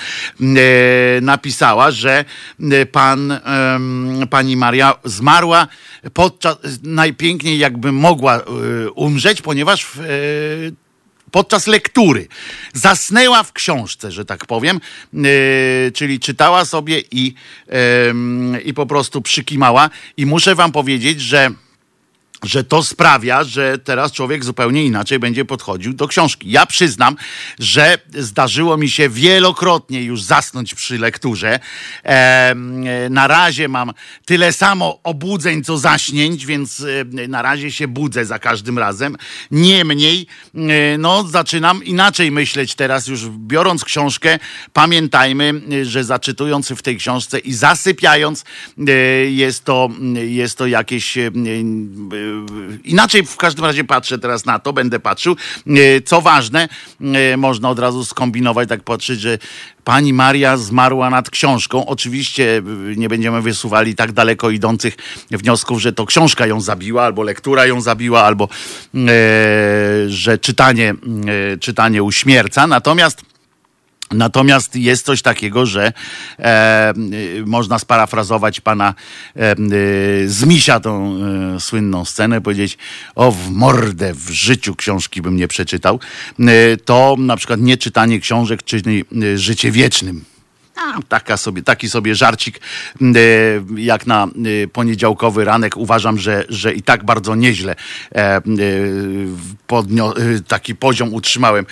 [1.21, 2.25] napisała, że
[2.91, 3.39] pan,
[4.29, 5.67] pani Maria Maria zmarła
[6.13, 8.43] podczas, najpiękniej jakby mogła e,
[8.91, 10.05] umrzeć, ponieważ w, e,
[11.31, 12.27] podczas lektury.
[12.73, 14.79] Zasnęła w książce, że tak powiem,
[15.13, 17.33] yy, czyli czytała sobie i,
[18.65, 19.89] i po prostu przykimała.
[20.17, 21.51] I muszę wam powiedzieć, że
[22.43, 26.51] że to sprawia, że teraz człowiek zupełnie inaczej będzie podchodził do książki.
[26.51, 27.15] Ja przyznam,
[27.59, 31.59] że zdarzyło mi się wielokrotnie już zasnąć przy lekturze.
[32.03, 32.55] E,
[33.09, 33.93] na razie mam
[34.25, 36.85] tyle samo obudzeń, co zaśnięć, więc
[37.27, 39.17] na razie się budzę za każdym razem.
[39.51, 40.27] Niemniej,
[40.99, 44.39] no, zaczynam inaczej myśleć teraz, już biorąc książkę,
[44.73, 48.45] pamiętajmy, że zaczytując w tej książce i zasypiając,
[49.29, 51.17] jest to, jest to jakieś
[52.83, 55.35] inaczej w każdym razie patrzę teraz na to, będę patrzył.
[55.67, 56.69] E, co ważne,
[57.01, 59.37] e, można od razu skombinować, tak patrzeć, że
[59.83, 61.85] pani Maria zmarła nad książką.
[61.85, 62.61] Oczywiście
[62.97, 64.97] nie będziemy wysuwali tak daleko idących
[65.31, 68.49] wniosków, że to książka ją zabiła, albo lektura ją zabiła, albo
[70.07, 70.95] że czytanie,
[71.59, 72.67] czytanie uśmierca.
[72.67, 73.28] Natomiast
[74.11, 75.93] Natomiast jest coś takiego, że
[76.39, 76.93] e,
[77.45, 78.93] można sparafrazować pana
[79.35, 79.55] e,
[80.27, 81.15] z Misia tą
[81.55, 82.77] e, słynną scenę, powiedzieć
[83.15, 85.99] o w mordę w życiu książki bym nie przeczytał.
[86.39, 90.25] E, to na przykład nieczytanie książek czyni e, życie wiecznym.
[90.79, 92.59] A, taka sobie, taki sobie żarcik
[93.01, 93.05] e,
[93.75, 95.77] jak na e, poniedziałkowy ranek.
[95.77, 97.75] Uważam, że, że i tak bardzo nieźle
[98.15, 98.41] e,
[99.67, 100.13] podnio,
[100.47, 101.65] taki poziom utrzymałem,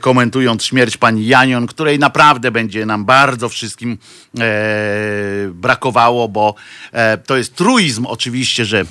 [0.00, 3.98] komentując śmierć pani Janion, której naprawdę będzie nam bardzo wszystkim
[5.50, 6.54] brakowało, bo
[7.26, 8.84] to jest truizm oczywiście, że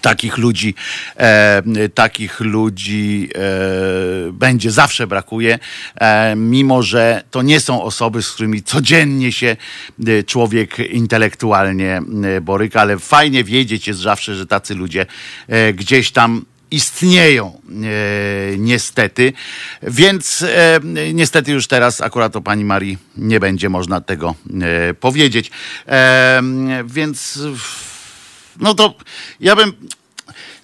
[0.00, 0.74] takich ludzi,
[1.16, 1.62] e,
[1.94, 5.58] takich ludzi e, będzie zawsze brakuje,
[5.94, 9.56] e, mimo że to nie są osoby, z którymi codziennie się
[10.06, 12.02] e, człowiek intelektualnie
[12.36, 15.06] e, boryka, ale fajnie wiedzieć jest zawsze, że tacy ludzie
[15.48, 17.60] e, gdzieś tam istnieją
[18.58, 19.32] niestety,
[19.82, 20.44] więc
[21.14, 24.34] niestety już teraz akurat o pani Marii nie będzie można tego
[25.00, 25.50] powiedzieć.
[26.84, 27.38] Więc
[28.60, 28.94] no to
[29.40, 29.72] ja bym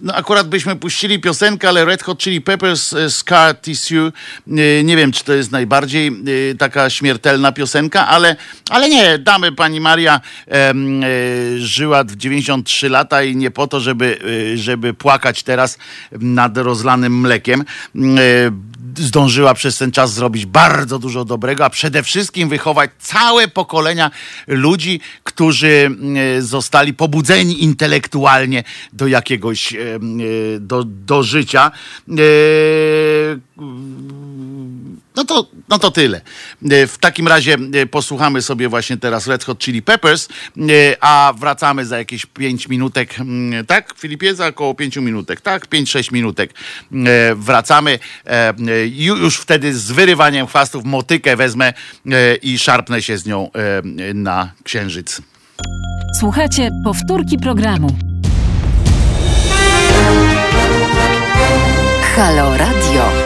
[0.01, 4.13] no akurat byśmy puścili piosenkę, ale Red Hot Chili Peppers e, Scar Tissue,
[4.49, 8.37] e, nie wiem, czy to jest najbardziej e, taka śmiertelna piosenka, ale,
[8.71, 10.75] ale nie, damy pani Maria e,
[11.59, 14.19] żyła w 93 lata i nie po to, żeby,
[14.55, 15.79] żeby płakać teraz
[16.13, 17.65] nad rozlanym mlekiem.
[18.99, 24.11] E, zdążyła przez ten czas zrobić bardzo dużo dobrego, a przede wszystkim wychować całe pokolenia
[24.47, 25.91] ludzi, którzy
[26.41, 31.71] zostali pobudzeni intelektualnie do jakiegoś E, do, do życia.
[35.21, 36.21] E, no to, no to tyle.
[36.71, 37.57] E, w takim razie
[37.91, 40.29] posłuchamy sobie właśnie teraz Red Hot Chili Peppers,
[41.01, 43.17] a wracamy za jakieś 5 minutek,
[43.67, 43.95] tak?
[43.99, 45.69] Filipie, za około 5 minutek, tak?
[45.69, 46.55] 5-6 minutek.
[47.37, 47.99] Wracamy
[48.95, 51.73] już wtedy z wyrywaniem chwastów motykę wezmę
[52.43, 53.51] i szarpnę się z nią
[54.15, 55.23] na księżyc.
[56.21, 57.97] Słuchajcie powtórki programu.
[62.17, 63.20] Halo Radio.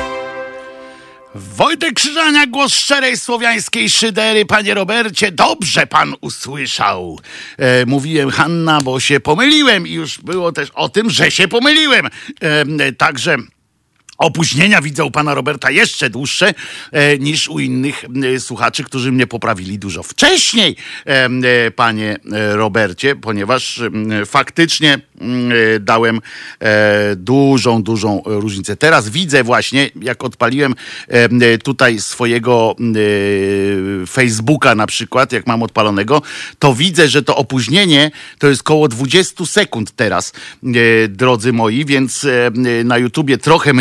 [1.34, 4.46] Wojtek Krzyżania, głos szczerej słowiańskiej szydery.
[4.46, 7.20] Panie Robercie, dobrze pan usłyszał.
[7.58, 12.06] E, mówiłem Hanna, bo się pomyliłem i już było też o tym, że się pomyliłem.
[12.40, 13.36] E, także
[14.18, 16.54] Opóźnienia widzę u pana Roberta jeszcze dłuższe
[16.92, 21.28] e, niż u innych e, słuchaczy, którzy mnie poprawili dużo wcześniej, e,
[21.66, 24.98] e panie e, Robercie, ponieważ e, faktycznie
[25.80, 26.20] dałem
[27.16, 28.76] dużą, dużą różnicę.
[28.76, 30.74] Teraz widzę właśnie, jak odpaliłem
[31.62, 32.76] tutaj swojego
[34.08, 36.22] Facebooka na przykład, jak mam odpalonego,
[36.58, 40.32] to widzę, że to opóźnienie to jest koło 20 sekund teraz,
[41.08, 42.26] drodzy moi, więc
[42.84, 43.72] na YouTubie trochę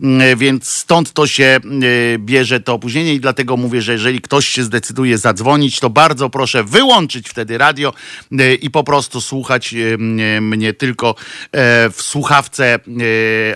[0.00, 4.48] Mm, więc stąd to się y, bierze to opóźnienie i dlatego mówię, że jeżeli ktoś
[4.48, 7.92] się zdecyduje zadzwonić, to bardzo proszę wyłączyć wtedy radio
[8.32, 9.98] y, i po prostu słuchać y,
[10.40, 11.14] mnie tylko
[11.52, 12.78] e, w słuchawce,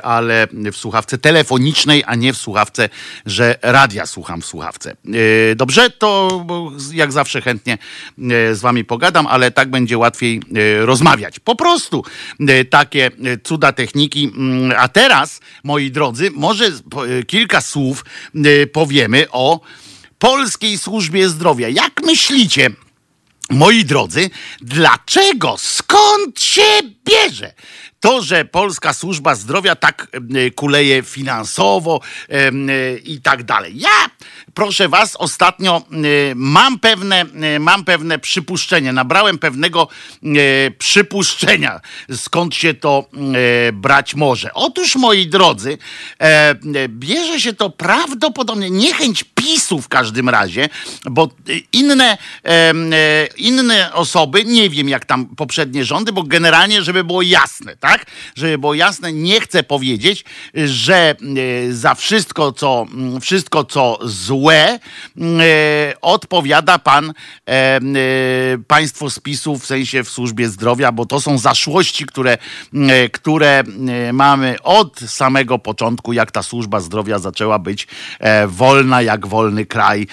[0.02, 2.88] ale w słuchawce telefonicznej, a nie w słuchawce,
[3.26, 4.96] że radia słucham w słuchawce.
[5.56, 5.90] Dobrze?
[5.90, 6.46] To
[6.92, 7.78] jak zawsze chętnie
[8.52, 10.40] z wami pogadam, ale tak będzie łatwiej
[10.80, 11.40] rozmawiać.
[11.40, 12.04] Po prostu
[12.70, 13.10] takie
[13.42, 14.24] cuda techniki.
[14.24, 15.40] Mm, a teraz,
[15.70, 18.04] moi drodzy, może e, kilka słów
[18.34, 19.60] e, powiemy o
[20.18, 21.68] polskiej służbie zdrowia.
[21.68, 22.70] Jak myślicie?
[23.50, 24.30] Moi drodzy,
[24.60, 26.62] dlaczego, skąd się
[27.04, 27.52] bierze
[28.00, 32.00] to, że polska służba zdrowia tak e, kuleje finansowo
[33.04, 33.78] i tak dalej.
[33.78, 34.10] Ja,
[34.54, 35.82] proszę was, ostatnio
[36.34, 37.24] mam pewne,
[37.60, 39.88] mam pewne przypuszczenie, nabrałem pewnego
[40.78, 41.80] przypuszczenia,
[42.16, 43.04] skąd się to
[43.72, 44.54] brać może.
[44.54, 45.78] Otóż, moi drodzy,
[46.20, 46.54] e,
[46.88, 50.68] bierze się to prawdopodobnie, niechęć PiSu w każdym razie,
[51.10, 51.28] bo
[51.72, 57.76] inne, e, inne osoby, nie wiem jak tam poprzednie rządy, bo generalnie, żeby było jasne,
[57.76, 58.06] tak?
[58.34, 60.24] Żeby było jasne, nie chcę powiedzieć,
[60.54, 64.78] że e, za wszystko, co, mm, wszystko, co złe, e,
[66.00, 67.12] odpowiada pan,
[67.48, 67.80] e,
[68.66, 72.38] państwo z PiSu, w sensie w służbie zdrowia, bo to są zaszłości, które,
[72.74, 73.62] mm, które
[74.12, 77.86] mamy od samego początku, jak ta służba zdrowia zaczęła być
[78.46, 80.06] wolna, jak wolny kraj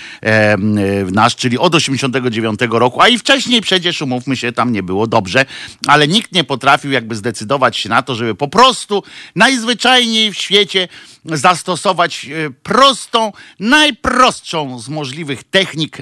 [1.12, 5.46] nasz, czyli od 89 roku, a i wcześniej przecież, umówmy się, tam nie było dobrze,
[5.88, 9.04] ale nikt nie potrafił jakby zdecydować się na to, żeby po prostu
[9.36, 10.88] najzwyczajniej w świecie
[11.26, 15.98] zastosować e, prostą, najprostszą z możliwych technik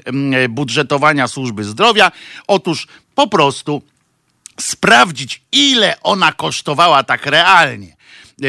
[0.49, 2.11] budżetowania służby zdrowia.
[2.47, 3.81] Otóż po prostu
[4.59, 7.95] sprawdzić, ile ona kosztowała tak realnie
[8.43, 8.47] E,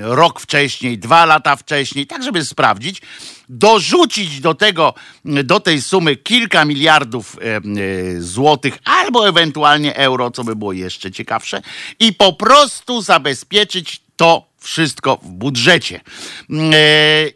[0.00, 3.02] rok wcześniej, dwa lata wcześniej, tak żeby sprawdzić,
[3.48, 7.60] dorzucić do tego, do tej sumy kilka miliardów e, e,
[8.20, 11.62] złotych albo ewentualnie euro, co by było jeszcze ciekawsze
[12.00, 16.00] i po prostu zabezpieczyć to wszystko w budżecie.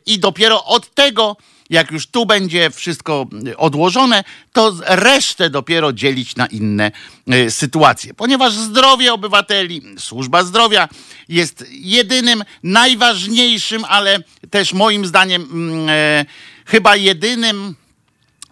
[0.07, 1.37] I dopiero od tego
[1.71, 3.27] jak już tu będzie wszystko
[3.57, 6.93] odłożone, to resztę dopiero dzielić na inne
[7.29, 8.15] e, sytuacje.
[8.15, 10.89] Ponieważ zdrowie obywateli, służba zdrowia
[11.29, 14.19] jest jedynym, najważniejszym, ale
[14.51, 16.25] też moim zdaniem mm, e,
[16.67, 17.75] chyba jedynym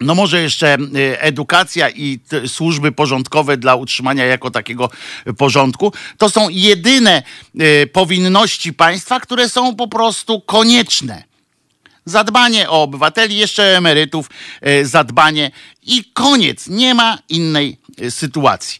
[0.01, 0.77] no może jeszcze
[1.19, 4.89] edukacja i służby porządkowe dla utrzymania jako takiego
[5.37, 7.23] porządku, to są jedyne
[7.93, 11.23] powinności państwa, które są po prostu konieczne
[12.05, 14.29] zadbanie o obywateli, jeszcze emerytów,
[14.83, 15.51] zadbanie
[15.85, 16.67] i koniec.
[16.67, 17.77] Nie ma innej
[18.09, 18.79] sytuacji.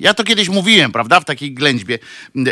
[0.00, 1.98] Ja to kiedyś mówiłem, prawda, w takiej ględźbie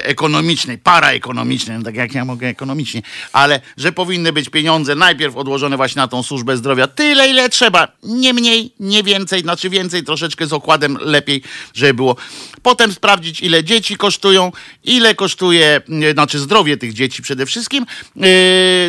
[0.02, 5.76] ekonomicznej, paraekonomicznej, no tak jak ja mogę ekonomicznie, ale że powinny być pieniądze najpierw odłożone
[5.76, 10.46] właśnie na tą służbę zdrowia, tyle ile trzeba, nie mniej, nie więcej, znaczy więcej, troszeczkę
[10.46, 11.42] z okładem lepiej,
[11.74, 12.16] żeby było.
[12.62, 14.52] Potem sprawdzić, ile dzieci kosztują,
[14.84, 15.80] ile kosztuje,
[16.12, 18.24] znaczy zdrowie tych dzieci przede wszystkim, yy,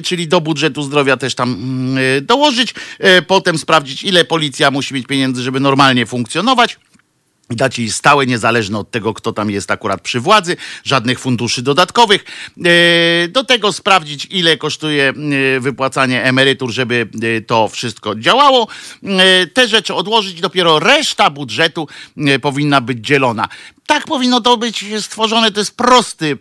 [0.06, 1.58] czyli do budżetu zdrowia też tam
[2.22, 2.74] dołożyć,
[3.28, 6.78] potem sprawdzić, ile policja musi mieć pieniędzy, żeby normalnie funkcjonować
[7.56, 12.26] dać jej stałe, niezależne od tego, kto tam jest akurat przy władzy, żadnych funduszy dodatkowych.
[12.66, 15.14] E, do tego sprawdzić, ile kosztuje
[15.56, 18.68] e, wypłacanie emerytur, żeby e, to wszystko działało.
[19.54, 21.88] Te rzeczy odłożyć, dopiero reszta budżetu
[22.42, 23.48] powinna być dzielona.
[23.92, 26.38] Tak powinno to być stworzone, to jest prosty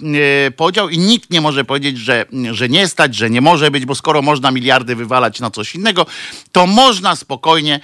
[0.56, 3.94] podział i nikt nie może powiedzieć, że, że nie stać, że nie może być, bo
[3.94, 6.06] skoro można miliardy wywalać na coś innego,
[6.52, 7.80] to można spokojnie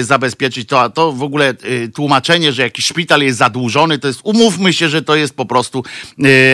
[0.00, 1.54] zabezpieczyć to, a to w ogóle
[1.94, 5.84] tłumaczenie, że jakiś szpital jest zadłużony, to jest, umówmy się, że to jest po prostu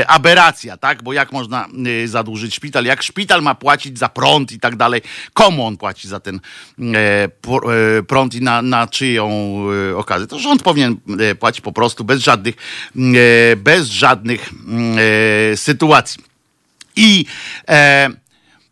[0.07, 1.03] aberracja, tak?
[1.03, 1.69] Bo jak można
[2.05, 2.85] zadłużyć szpital?
[2.85, 5.03] Jak szpital ma płacić za prąd i tak dalej?
[5.33, 6.41] Komu on płaci za ten
[8.07, 9.57] prąd i na, na czyją
[9.97, 10.27] okazję?
[10.27, 10.97] To rząd powinien
[11.39, 12.39] płacić po prostu bez żadnych,
[13.57, 14.50] bez żadnych
[15.55, 16.31] sytuacji.
[16.96, 17.26] I
[17.68, 18.09] e,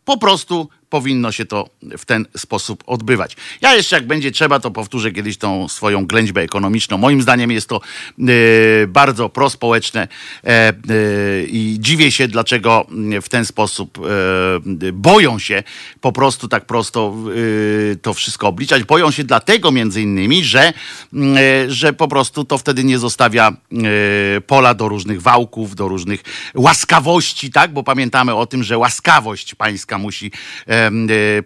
[0.05, 3.35] po prostu powinno się to w ten sposób odbywać.
[3.61, 6.97] Ja jeszcze jak będzie trzeba, to powtórzę kiedyś tą swoją ględźbę ekonomiczną.
[6.97, 7.81] Moim zdaniem jest to
[8.19, 10.07] y, bardzo prospołeczne
[10.43, 12.87] e, y, i dziwię się, dlaczego
[13.21, 13.99] w ten sposób
[14.83, 15.63] y, boją się
[16.01, 17.15] po prostu tak prosto
[18.01, 18.83] to wszystko obliczać.
[18.83, 20.73] Boją się dlatego między innymi, że,
[21.67, 23.53] że po prostu to wtedy nie zostawia
[24.47, 26.23] pola do różnych wałków, do różnych
[26.55, 27.73] łaskawości, tak?
[27.73, 30.31] Bo pamiętamy o tym, że łaskawość pańska musi
[30.67, 30.78] E,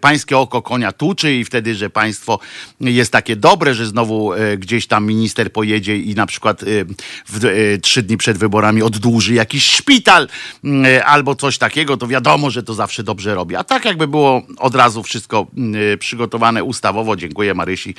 [0.00, 2.38] pańskie oko konia tuczy i wtedy, że państwo
[2.80, 6.66] jest takie dobre, że znowu e, gdzieś tam minister pojedzie i na przykład e,
[7.26, 10.28] w, trzy dni przed wyborami oddłuży jakiś szpital
[11.04, 13.56] albo coś takiego, to wiadomo, że to zawsze dobrze robi.
[13.56, 15.46] A tak jakby było od razu wszystko
[15.98, 17.94] przygotowane ustawowo, dziękuję Marysi,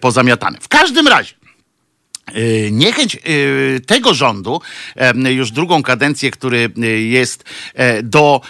[0.00, 0.58] pozamiatane.
[0.60, 1.34] W każdym razie,
[2.70, 4.60] niechęć y, tego rządu,
[5.30, 6.70] już drugą kadencję, który
[7.08, 8.40] jest e, do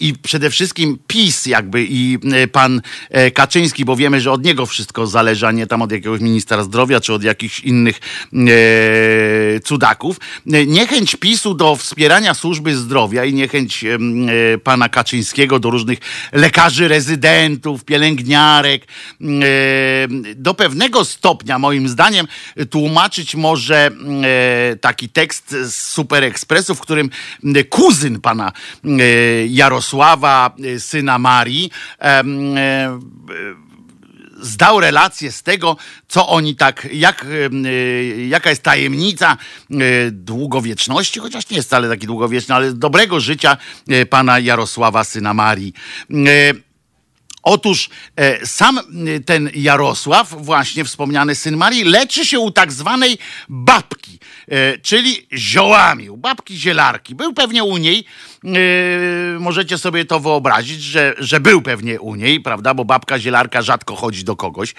[0.00, 2.18] i przede wszystkim PiS jakby i
[2.52, 6.20] pan e, Kaczyński, bo wiemy, że od niego wszystko zależy, a nie tam od jakiegoś
[6.20, 8.00] ministra zdrowia czy od jakichś innych
[8.32, 10.16] e, cudaków.
[10.46, 13.84] Niechęć PiSu do wspierania służby zdrowia i niechęć
[14.64, 15.98] pana Kaczyńskiego do różnych
[16.32, 18.86] lekarzy rezydentów, pielęgniarek
[20.36, 22.26] do pewnego stopnia moim zdaniem
[22.70, 27.10] tłumaczy zobaczyć może mm, e, taki tekst z Super Expressu, w którym
[27.44, 28.52] mm, kuzyn pana
[28.84, 29.04] mm, e,
[29.46, 31.70] Jarosława, e, syna Marii,
[34.40, 35.76] zdał relację z tego,
[36.08, 37.26] co oni tak, jak,
[38.28, 39.36] jaka jest tajemnica
[40.10, 43.56] długowieczności, chociaż nie jest wcale taki długowieczny, ale dobrego życia
[44.10, 45.72] pana Jarosława, syna Marii.
[47.46, 48.82] Otóż e, sam e,
[49.20, 56.10] ten Jarosław, właśnie wspomniany syn Marii, leczy się u tak zwanej babki, e, czyli ziołami,
[56.10, 57.14] u babki zielarki.
[57.14, 58.04] Był pewnie u niej,
[59.38, 63.96] możecie sobie to wyobrazić, że, że był pewnie u niej, prawda, bo babka zielarka rzadko
[63.96, 64.74] chodzi do kogoś,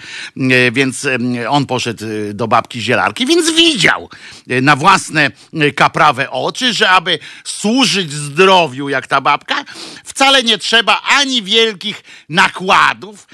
[0.72, 1.08] więc
[1.48, 2.04] on poszedł
[2.34, 4.08] do babki zielarki, więc widział
[4.46, 5.30] na własne
[5.76, 9.64] kaprawe oczy, że aby służyć zdrowiu jak ta babka,
[10.04, 13.28] wcale nie trzeba ani wielkich nakładów,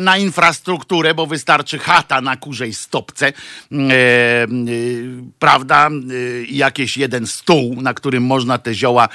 [0.00, 3.32] na infrastrukturę, bo wystarczy chata na kurzej stopce,
[5.38, 5.90] prawda,
[6.48, 9.08] jakiś jeden stół, na którym można te zioła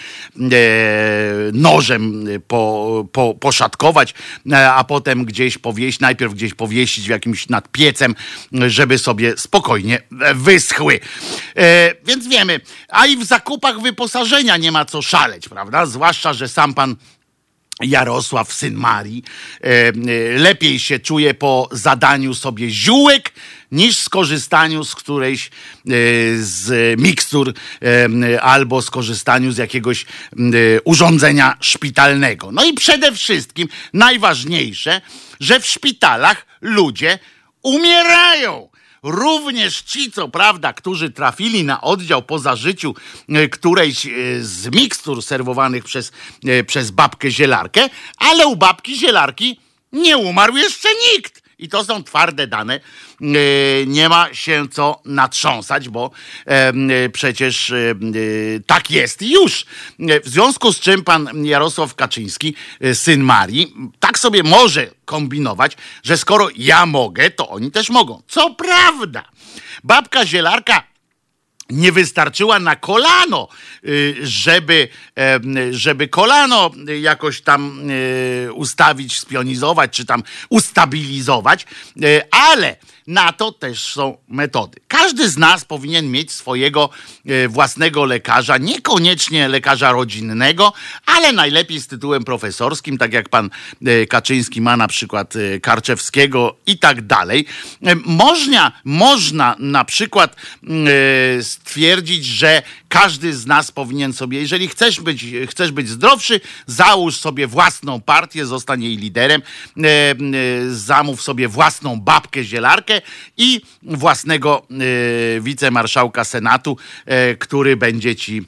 [1.53, 4.13] nożem po, po, poszatkować,
[4.71, 8.15] a potem gdzieś powieść, najpierw gdzieś powiesić w jakimś nad piecem,
[8.51, 10.01] żeby sobie spokojnie
[10.35, 10.99] wyschły.
[12.05, 15.85] Więc wiemy, a i w zakupach wyposażenia nie ma co szaleć, prawda?
[15.85, 16.95] Zwłaszcza, że sam pan
[17.81, 19.23] Jarosław, syn Marii,
[19.63, 19.93] e, e,
[20.37, 23.31] lepiej się czuje po zadaniu sobie ziółek
[23.73, 25.49] niż skorzystaniu z którejś e,
[26.35, 27.53] z mikstur
[28.41, 30.05] albo skorzystaniu z jakiegoś
[30.83, 32.51] urządzenia szpitalnego.
[32.51, 35.01] No i przede wszystkim najważniejsze,
[35.39, 37.19] że w szpitalach ludzie
[37.63, 38.69] umierają
[39.03, 42.95] również ci, co prawda, którzy trafili na oddział po zażyciu
[43.29, 44.09] e, którejś e,
[44.41, 46.11] z mikstur serwowanych przez,
[46.45, 49.59] e, przez babkę zielarkę, ale u babki zielarki
[49.91, 51.43] nie umarł jeszcze nikt.
[51.59, 52.79] I to są twarde dane.
[53.21, 56.11] E, nie ma się co natrząsać, bo
[56.45, 56.73] e,
[57.09, 57.95] przecież e,
[58.65, 59.65] tak jest już.
[59.99, 62.55] W związku z czym pan Jarosław Kaczyński,
[62.93, 68.21] syn Marii, tak sobie może kombinować, że skoro ja mogę, to oni też mogą.
[68.27, 69.23] Co prawda,
[69.83, 70.93] babka zielarka
[71.69, 73.47] nie wystarczyła na kolano,
[73.85, 74.87] y, żeby,
[75.71, 81.65] żeby kolano jakoś tam y, ustawić, spionizować, czy tam ustabilizować,
[82.03, 82.75] y, ale
[83.07, 84.79] na to też są metody.
[84.87, 86.89] Każdy z nas powinien mieć swojego
[87.25, 90.73] e, własnego lekarza, niekoniecznie lekarza rodzinnego,
[91.05, 93.49] ale najlepiej z tytułem profesorskim, tak jak pan
[93.85, 97.45] e, Kaczyński ma na przykład e, Karczewskiego i tak dalej.
[98.05, 100.35] Można, można na przykład
[101.41, 102.61] stwierdzić, że
[102.93, 108.45] każdy z nas powinien sobie, jeżeli chcesz być, chcesz być zdrowszy, załóż sobie własną partię,
[108.45, 109.41] zostań jej liderem,
[110.69, 113.01] zamów sobie własną babkę zielarkę,
[113.37, 118.41] i własnego e, wicemarszałka Senatu, e, który będzie ci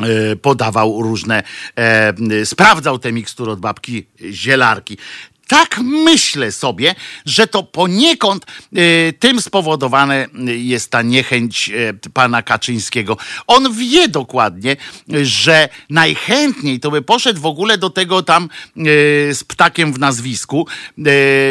[0.00, 1.42] e, podawał różne,
[2.44, 4.98] sprawdzał te mikstury od babki zielarki
[5.48, 6.94] tak myślę sobie,
[7.26, 10.26] że to poniekąd y, tym spowodowane
[10.56, 13.16] jest ta niechęć y, pana Kaczyńskiego.
[13.46, 14.76] On wie dokładnie,
[15.22, 18.48] że najchętniej to by poszedł w ogóle do tego tam y,
[19.34, 20.66] z ptakiem w nazwisku,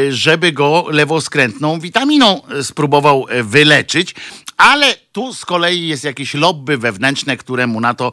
[0.09, 4.15] żeby go lewoskrętną witaminą spróbował wyleczyć.
[4.57, 8.11] Ale tu z kolei jest jakieś lobby wewnętrzne, które mu na to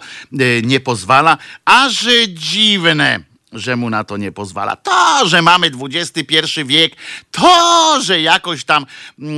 [0.63, 1.39] nie pozwala.
[1.65, 4.77] Aż dziwne że mu na to nie pozwala.
[4.77, 6.97] To, że mamy XXI wiek,
[7.31, 8.87] to, że jakoś tam
[9.19, 9.29] yy,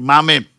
[0.00, 0.53] mamy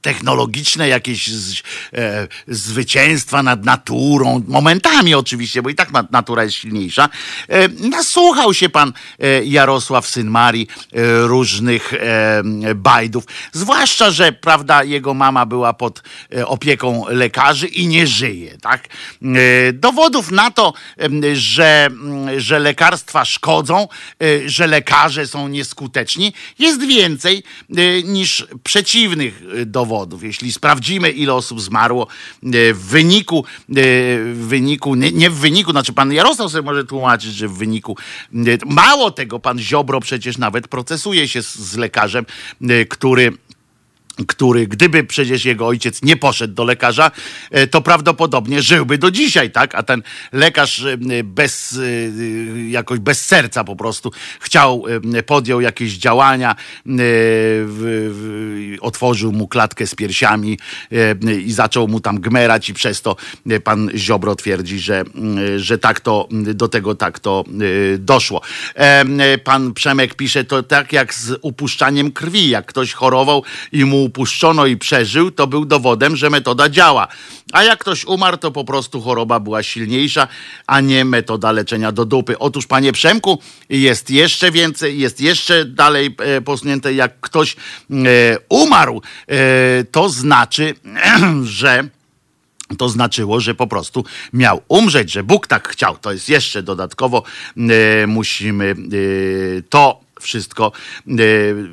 [0.00, 7.08] technologiczne jakieś z, e, zwycięstwa nad naturą, momentami oczywiście, bo i tak natura jest silniejsza.
[7.48, 12.42] E, nasłuchał się pan e, Jarosław, syn Marii, e, różnych e,
[12.74, 16.02] bajdów, zwłaszcza, że prawda, jego mama była pod
[16.46, 18.88] opieką lekarzy i nie żyje, tak?
[19.72, 20.72] dowodów na to,
[21.32, 21.88] że,
[22.36, 23.88] że lekarstwa szkodzą,
[24.46, 27.42] że lekarze są nieskuteczni, jest więcej
[28.04, 30.22] niż przeciwko przeciwnych y, dowodów.
[30.22, 32.06] Jeśli sprawdzimy, ile osób zmarło
[32.44, 33.74] y, w wyniku, y,
[34.34, 37.96] w wyniku nie, nie w wyniku, znaczy pan Jarosław sobie może tłumaczyć, że w wyniku,
[38.66, 42.26] mało tego, pan Ziobro przecież nawet procesuje się z, z lekarzem,
[42.88, 43.32] który
[44.26, 47.10] który gdyby przecież jego ojciec nie poszedł do lekarza,
[47.50, 49.74] e, to prawdopodobnie żyłby do dzisiaj, tak?
[49.74, 50.02] A ten
[50.32, 54.84] lekarz e, bez, e, jakoś bez serca po prostu chciał,
[55.26, 56.56] podjął jakieś działania,
[58.80, 60.58] otworzył mu klatkę z piersiami
[61.44, 63.16] i zaczął mu tam gmerać i przez to
[63.64, 65.04] pan Ziobro twierdzi, że,
[65.56, 67.44] że tak to, do tego tak to
[67.98, 68.40] doszło.
[69.44, 73.42] Pan Przemek pisze to tak jak z upuszczaniem krwi, jak ktoś chorował
[73.72, 77.08] i mu upuszczono i przeżył, to był dowodem, że metoda działa.
[77.52, 80.28] A jak ktoś umarł, to po prostu choroba była silniejsza,
[80.66, 82.38] a nie metoda leczenia do dupy.
[82.38, 83.38] Otóż, panie Przemku,
[83.68, 86.94] jest jeszcze więcej, jest jeszcze dalej e, posunięte.
[86.94, 87.94] Jak ktoś e,
[88.48, 90.74] umarł, e, to znaczy,
[91.60, 91.88] że
[92.78, 95.98] to znaczyło, że po prostu miał umrzeć, że Bóg tak chciał.
[95.98, 97.22] To jest jeszcze dodatkowo,
[97.56, 100.72] e, musimy e, to wszystko
[101.08, 101.12] e,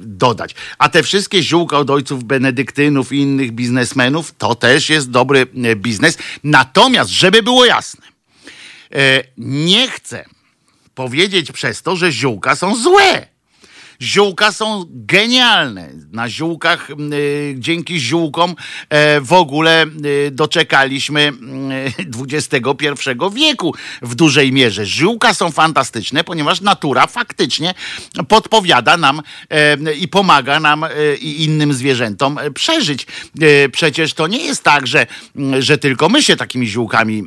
[0.01, 0.55] dodać.
[0.77, 5.75] A te wszystkie ziółka od ojców benedyktynów i innych biznesmenów, to też jest dobry e,
[5.75, 6.17] biznes.
[6.43, 8.05] Natomiast, żeby było jasne,
[8.95, 10.25] e, nie chcę
[10.95, 13.32] powiedzieć przez to, że ziółka są złe.
[14.01, 15.89] Ziółka są genialne.
[16.11, 18.55] Na ziółkach, y, dzięki ziółkom y,
[19.21, 21.31] w ogóle y, doczekaliśmy
[22.31, 22.65] XXI
[23.33, 24.85] wieku w dużej mierze.
[24.85, 27.73] Ziółka są fantastyczne, ponieważ natura faktycznie
[28.27, 29.21] podpowiada nam
[29.99, 30.85] i pomaga nam
[31.21, 33.07] i innym zwierzętom przeżyć.
[33.71, 35.07] Przecież to nie jest tak, że,
[35.59, 37.23] że tylko my się takimi ziółkami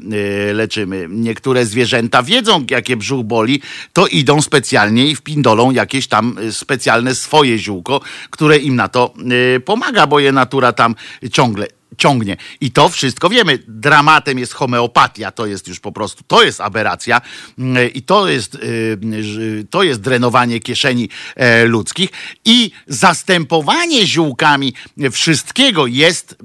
[0.55, 1.07] leczymy.
[1.11, 3.63] Niektóre zwierzęta wiedzą, jakie brzuch boli,
[3.93, 8.01] to idą specjalnie i wpindolą jakieś tam specjalne swoje ziółko,
[8.31, 9.15] które im na to
[9.57, 10.95] y, pomaga, bo je natura tam
[11.33, 11.67] ciągle
[11.99, 12.37] ciągnie.
[12.61, 13.59] I to wszystko wiemy.
[13.69, 17.21] Dramatem jest homeopatia, to jest już po prostu, to jest aberracja
[17.59, 22.11] y, i to jest, y, to jest drenowanie kieszeni e, ludzkich
[22.45, 24.75] i zastępowanie ziółkami
[25.13, 26.37] wszystkiego jest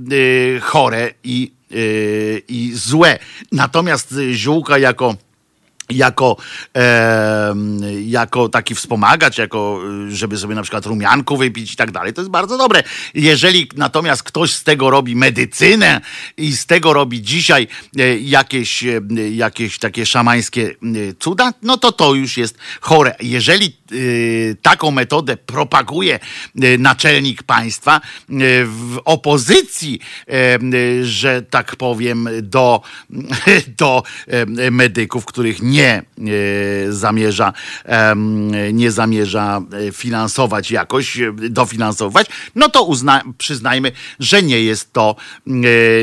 [0.62, 1.52] chore i,
[2.48, 3.20] i złe.
[3.52, 5.16] Natomiast ziółka jako
[5.92, 6.38] jako,
[6.76, 7.54] e,
[8.06, 12.14] jako taki wspomagać, jako żeby sobie na przykład rumianku wypić i tak dalej.
[12.14, 12.84] To jest bardzo dobre.
[13.14, 16.02] Jeżeli natomiast ktoś z tego robi medycynę
[16.38, 17.68] i z tego robi dzisiaj
[18.00, 20.76] e, jakieś, e, jakieś takie szamańskie e,
[21.20, 23.16] cuda, no to to już jest chore.
[23.20, 23.82] Jeżeli
[24.62, 26.20] taką metodę propaguje
[26.80, 28.02] naczelnik państwa
[28.66, 30.00] w opozycji,
[31.04, 32.82] że tak powiem, do,
[33.82, 34.04] do
[34.72, 36.04] medyków, których nie nie
[36.90, 37.54] zamierza,
[38.74, 45.16] nie zamierza e, finansować jakoś, e, dofinansować, no to uzna, przyznajmy, że nie jest to
[45.48, 45.52] e,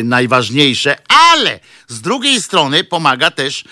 [0.04, 0.96] najważniejsze,
[1.32, 3.64] ale z drugiej strony pomaga też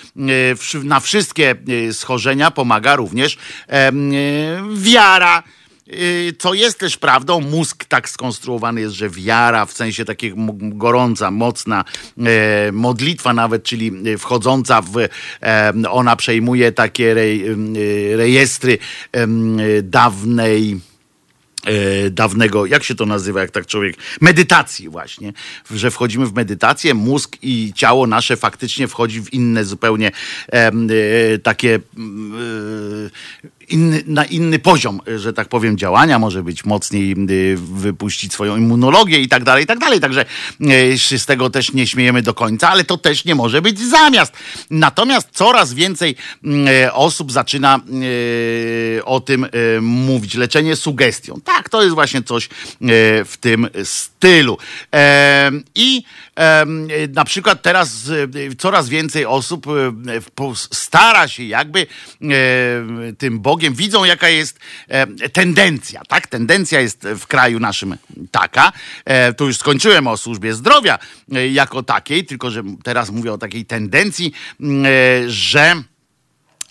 [0.84, 1.54] na wszystkie
[1.92, 3.38] schorzenia, pomaga również
[4.74, 5.42] wiara
[6.38, 11.30] co y, jest też prawdą, mózg tak skonstruowany jest, że wiara w sensie takiego gorąca,
[11.30, 11.84] mocna
[12.18, 15.08] e, modlitwa nawet, czyli e, wchodząca w,
[15.90, 17.14] ona przejmuje takie
[18.16, 18.78] rejestry
[19.82, 20.80] dawnej
[22.10, 25.32] dawnego, jak się to nazywa, jak tak człowiek, medytacji właśnie,
[25.70, 30.10] że wchodzimy w medytację, mózg i ciało nasze faktycznie wchodzi w inne zupełnie
[30.52, 30.72] e,
[31.38, 31.80] takie e,
[33.68, 39.20] inny, na inny poziom, że tak powiem, działania, może być mocniej y, wypuścić swoją immunologię
[39.20, 40.00] i tak dalej, i tak dalej.
[40.00, 40.24] Także
[40.96, 44.32] się z tego też nie śmiejemy do końca, ale to też nie może być zamiast.
[44.70, 46.16] Natomiast coraz więcej
[46.92, 47.80] osób zaczyna
[49.04, 49.46] o tym
[49.80, 50.34] mówić.
[50.34, 51.40] Leczenie sugestią.
[51.44, 52.48] Tak, to jest właśnie coś
[53.24, 54.58] w tym stylu.
[55.74, 56.02] I
[57.14, 58.10] na przykład teraz
[58.58, 59.66] coraz więcej osób
[60.72, 61.86] stara się jakby
[63.18, 66.26] tym Bogiem Bogiem, widzą jaka jest e, tendencja, tak?
[66.26, 67.96] Tendencja jest w kraju naszym
[68.30, 68.72] taka.
[69.04, 70.98] E, tu już skończyłem o służbie zdrowia
[71.32, 74.32] e, jako takiej, tylko że teraz mówię o takiej tendencji,
[75.26, 75.82] że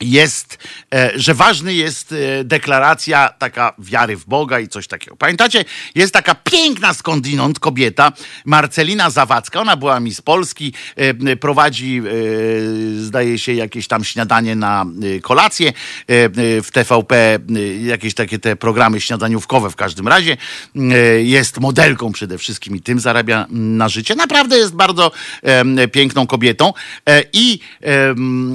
[0.01, 0.57] jest,
[0.93, 5.15] e, że ważny jest e, deklaracja taka wiary w Boga i coś takiego.
[5.15, 5.65] Pamiętacie,
[5.95, 8.11] jest taka piękna skądinąd kobieta,
[8.45, 12.01] Marcelina Zawadzka, ona była mi z Polski, e, prowadzi,
[12.97, 14.85] zdaje się, jakieś tam śniadanie na
[15.21, 15.73] kolację
[16.63, 17.39] w TVP,
[17.83, 20.37] jakieś takie te programy śniadaniówkowe w każdym razie.
[21.23, 24.15] Jest modelką przede wszystkim i tym zarabia na życie.
[24.15, 25.11] Naprawdę jest bardzo
[25.91, 26.73] piękną kobietą
[27.33, 27.59] i,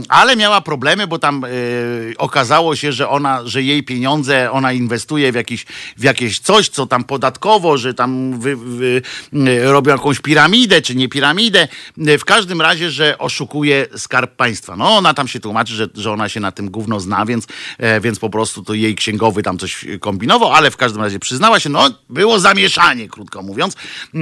[0.08, 4.72] ale miała problemy, bo tam tam y, okazało się, że ona, że jej pieniądze, ona
[4.72, 5.66] inwestuje w, jakiś,
[5.96, 9.02] w jakieś coś, co tam podatkowo, że tam wy, wy,
[9.34, 11.68] y, robią jakąś piramidę, czy nie piramidę.
[11.96, 14.76] W każdym razie, że oszukuje skarb państwa.
[14.76, 17.46] No ona tam się tłumaczy, że, że ona się na tym gówno zna, więc,
[17.78, 21.60] e, więc po prostu to jej księgowy tam coś kombinował, ale w każdym razie przyznała
[21.60, 23.76] się, no było zamieszanie, krótko mówiąc,
[24.14, 24.18] e,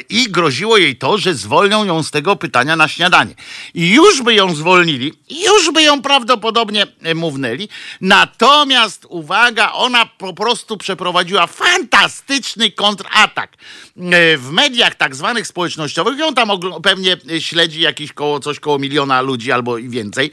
[0.00, 3.34] i groziło jej to, że zwolnią ją z tego pytania na śniadanie.
[3.74, 7.68] I już by ją zwolnili, już by ją prawdopodobnie prawdopodobnie e, mównęli.
[8.00, 13.52] Natomiast uwaga, ona po prostu przeprowadziła fantastyczny kontratak.
[13.96, 16.50] E, w mediach tak zwanych społecznościowych, ją tam
[16.82, 20.30] pewnie śledzi jakieś koło, coś koło miliona ludzi albo i więcej,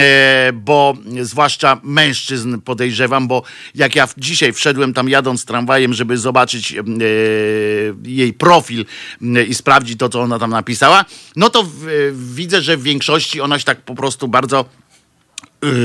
[0.00, 3.42] e, bo zwłaszcza mężczyzn podejrzewam, bo
[3.74, 6.74] jak ja dzisiaj wszedłem tam jadąc tramwajem, żeby zobaczyć
[8.04, 8.84] jej profil
[9.48, 11.04] i sprawdzić to, co ona tam napisała,
[11.36, 11.66] no to
[12.12, 14.64] widzę, że w większości ona się tak po prostu bardzo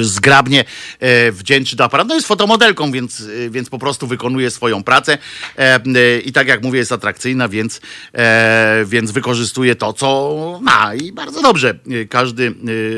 [0.01, 0.65] zgrabnie
[0.99, 2.07] e, wdzięczy do aparatu.
[2.07, 5.17] No jest fotomodelką, więc, y, więc po prostu wykonuje swoją pracę
[5.57, 7.81] e, y, i tak jak mówię jest atrakcyjna, więc,
[8.13, 11.79] e, więc wykorzystuje to, co ma i bardzo dobrze.
[12.09, 12.55] Każdy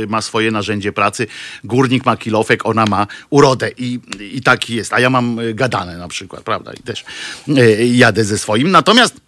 [0.08, 1.28] ma swoje narzędzie pracy.
[1.64, 4.94] Górnik ma kilofek, ona ma urodę i, i taki jest.
[4.94, 6.74] A ja mam gadane na przykład, prawda?
[6.74, 7.06] I też
[7.92, 8.72] jadę ze swoim.
[8.72, 9.27] Natomiast Y,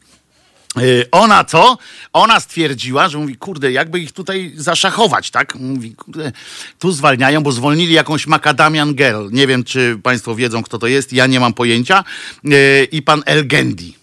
[1.12, 1.78] ona co?
[2.14, 5.56] Ona stwierdziła, że mówi, kurde, jakby ich tutaj zaszachować, tak?
[5.56, 6.32] Mówi, kurde,
[6.80, 9.28] tu zwalniają, bo zwolnili jakąś Macadamian Girl.
[9.32, 12.04] Nie wiem, czy Państwo wiedzą, kto to jest, ja nie mam pojęcia.
[12.46, 13.99] Y, I pan Elgendi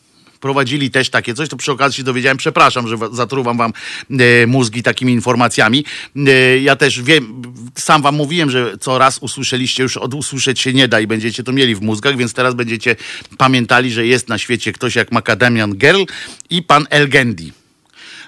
[0.47, 3.72] prowadzili też takie coś, to przy okazji się dowiedziałem, przepraszam, że zatruwam wam
[4.11, 5.84] e, mózgi takimi informacjami.
[6.16, 7.42] E, ja też wiem,
[7.74, 11.42] sam wam mówiłem, że co raz usłyszeliście, już od usłyszeć się nie da i będziecie
[11.42, 12.97] to mieli w mózgach, więc teraz będziecie
[13.38, 16.03] pamiętali, że jest na świecie ktoś jak Macadamian Girl
[16.51, 17.53] i pan Elgendi.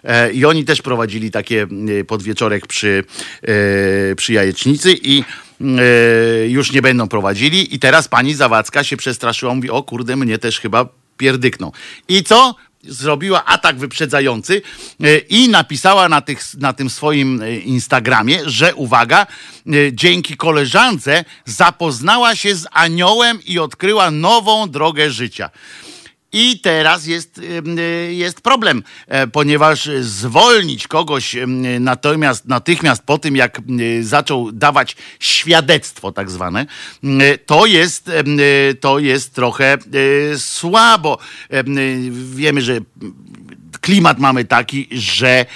[0.04, 1.66] E, I oni też prowadzili takie
[2.06, 3.04] podwieczorek przy,
[4.16, 5.24] przy jajecznicy i
[6.48, 7.74] już nie będą prowadzili.
[7.74, 11.72] I teraz pani Zawadzka się przestraszyła, mówi, o kurde, mnie też chyba pierdykną.
[12.08, 12.54] I co?
[12.82, 14.62] Zrobiła atak wyprzedzający
[15.00, 19.26] e, i napisała na, tych, na tym swoim e, Instagramie, że uwaga,
[19.66, 25.50] e, dzięki koleżance zapoznała się z aniołem i odkryła nową drogę życia.
[26.32, 27.40] I teraz jest,
[28.08, 31.36] jest problem, e, ponieważ zwolnić kogoś
[31.80, 33.60] natomiast natychmiast po tym, jak
[34.00, 36.66] zaczął dawać świadectwo tak zwane,
[37.46, 38.10] to jest,
[38.80, 39.78] to jest trochę e,
[40.38, 41.18] słabo.
[42.34, 42.80] Wiemy, że
[43.80, 45.46] klimat mamy taki, że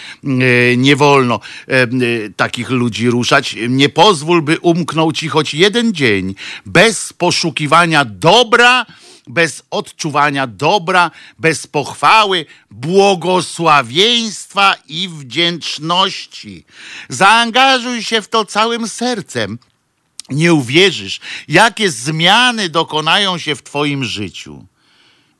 [0.76, 1.40] nie wolno
[2.36, 3.56] takich ludzi ruszać.
[3.68, 6.34] Nie pozwól, by umknął ci choć jeden dzień
[6.66, 8.86] bez poszukiwania dobra,
[9.26, 16.64] bez odczuwania dobra, bez pochwały, błogosławieństwa i wdzięczności.
[17.08, 19.58] Zaangażuj się w to całym sercem.
[20.30, 24.66] Nie uwierzysz, jakie zmiany dokonają się w Twoim życiu.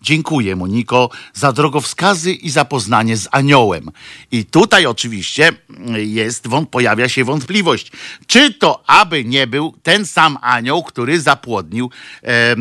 [0.03, 3.91] Dziękuję, Moniko, za drogowskazy i zapoznanie z aniołem.
[4.31, 5.53] I tutaj oczywiście
[5.97, 7.93] jest, pojawia się wątpliwość,
[8.27, 11.91] czy to aby nie był ten sam anioł, który zapłodnił
[12.23, 12.57] e, e,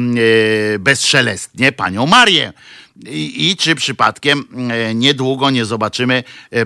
[0.79, 2.53] bezszelestnie panią Marię.
[3.07, 6.23] I, I, czy przypadkiem e, niedługo nie zobaczymy,
[6.53, 6.65] e,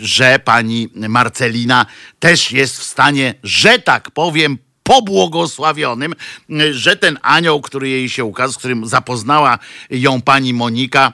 [0.00, 1.86] że pani Marcelina
[2.18, 6.14] też jest w stanie, że tak powiem, pobłogosławionym,
[6.70, 9.58] że ten anioł, który jej się ukazał, z którym zapoznała
[9.90, 11.12] ją pani Monika,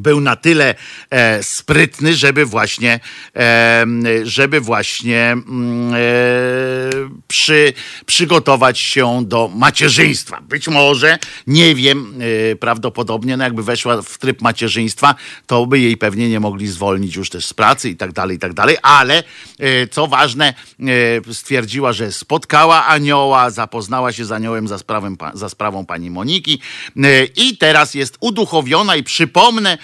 [0.00, 0.74] był na tyle
[1.10, 3.00] e, sprytny, żeby właśnie,
[3.36, 3.86] e,
[4.22, 5.36] żeby właśnie e,
[7.28, 7.72] przy,
[8.06, 10.40] przygotować się do macierzyństwa.
[10.40, 12.14] Być może, nie wiem,
[12.52, 15.14] e, prawdopodobnie, no jakby weszła w tryb macierzyństwa,
[15.46, 18.40] to by jej pewnie nie mogli zwolnić już też z pracy i tak dalej, i
[18.40, 19.22] tak dalej, ale
[19.58, 20.54] e, co ważne,
[21.28, 26.60] e, stwierdziła, że spotkała anioła, zapoznała się z aniołem za, sprawem, za sprawą pani Moniki
[27.36, 29.78] i teraz jest uduchowiona i przypomnę,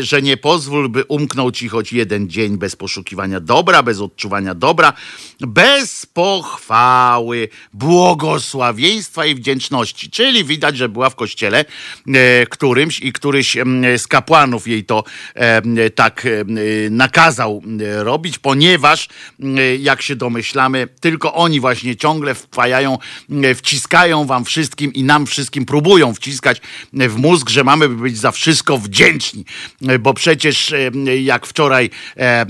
[0.00, 4.92] że nie pozwól, by umknął ci choć jeden dzień bez poszukiwania dobra, bez odczuwania dobra,
[5.40, 10.10] bez pochwały, błogosławieństwa i wdzięczności.
[10.10, 11.64] Czyli widać, że była w kościele
[12.14, 13.56] e, którymś i któryś
[13.96, 15.04] z kapłanów jej to
[15.94, 16.26] tak
[16.90, 17.62] nakazał
[17.96, 19.08] robić, ponieważ
[19.78, 22.98] jak się domyślamy, tylko oni właśnie ciągle wpajają,
[23.54, 26.60] wciskają wam wszystkim i nam wszystkim próbują wciskać
[26.92, 29.44] w mózg, że mamy być za wszystko wdzięczni
[30.00, 30.90] bo przecież e,
[31.22, 32.46] jak wczoraj e,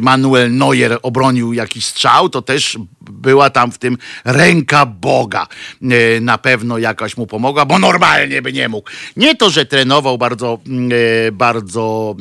[0.00, 2.78] Manuel Neuer obronił jakiś strzał, to też
[3.10, 5.46] była tam w tym ręka Boga.
[5.82, 8.90] E, na pewno jakaś mu pomogła, bo normalnie by nie mógł.
[9.16, 10.58] Nie to, że trenował bardzo,
[11.32, 12.16] bardzo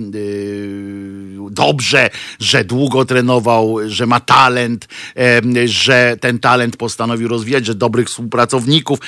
[1.51, 2.09] dobrze,
[2.39, 4.87] że długo trenował, że ma talent,
[5.65, 8.99] że ten talent postanowił rozwijać, że dobrych współpracowników,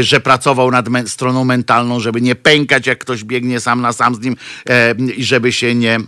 [0.00, 4.20] że pracował nad stroną mentalną, żeby nie pękać, jak ktoś biegnie sam na sam z
[4.20, 4.36] nim
[5.16, 5.98] i żeby się nie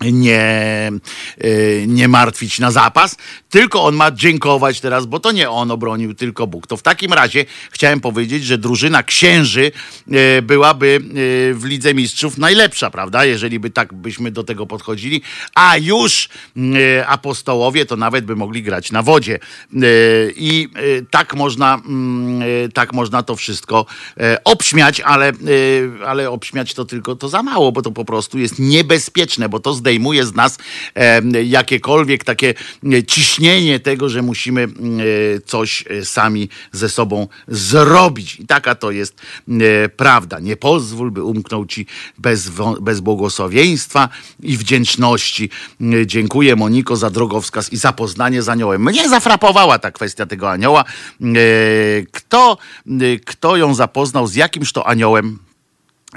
[0.00, 0.92] nie,
[1.38, 3.16] e, nie martwić na zapas,
[3.56, 6.66] tylko on ma dziękować teraz, bo to nie on obronił, tylko Bóg.
[6.66, 9.72] To w takim razie chciałem powiedzieć, że drużyna księży
[10.12, 13.24] e, byłaby e, w Lidze Mistrzów najlepsza, prawda?
[13.24, 15.22] Jeżeli by tak byśmy do tego podchodzili,
[15.54, 16.28] a już
[17.06, 19.38] apostołowie to nawet by mogli grać na wodzie.
[20.36, 20.68] I
[21.10, 21.82] tak można,
[22.74, 23.86] tak można to wszystko
[24.44, 25.32] obśmiać, ale,
[26.06, 29.74] ale obśmiać to tylko to za mało, bo to po prostu jest niebezpieczne, bo to
[29.74, 30.58] zdejmuje z nas
[31.44, 32.54] jakiekolwiek takie
[33.06, 33.45] ciśnienie
[33.82, 34.68] tego, że musimy
[35.46, 38.40] coś e, sami ze sobą zrobić.
[38.40, 39.20] I taka to jest
[39.96, 40.40] prawda.
[40.40, 41.86] Nie pozwól, by umknął ci
[42.18, 44.08] bez, bez błogosławieństwa
[44.40, 45.50] i wdzięczności.
[46.06, 48.82] Dziękuję Moniko za drogowskaz i zapoznanie z aniołem.
[48.82, 50.84] Mnie zafrapowała ta kwestia tego anioła.
[52.12, 52.58] Kto,
[53.24, 55.45] kto ją zapoznał, z jakimś to aniołem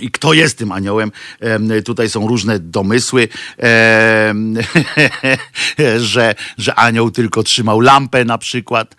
[0.02, 1.12] i kto jest tym aniołem?
[1.86, 3.28] Tutaj są różne domysły,
[5.97, 8.95] że, że anioł tylko trzymał lampę na przykład,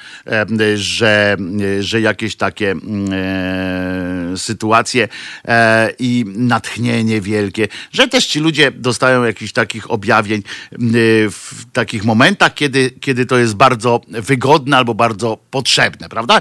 [0.74, 1.36] że,
[1.80, 5.08] że jakieś takie mm, e, sytuacje
[5.44, 10.42] e, i natchnienie wielkie, że też ci ludzie dostają jakichś takich objawień
[11.30, 16.40] w takich momentach, kiedy, kiedy to jest bardzo wygodne albo bardzo potrzebne, prawda?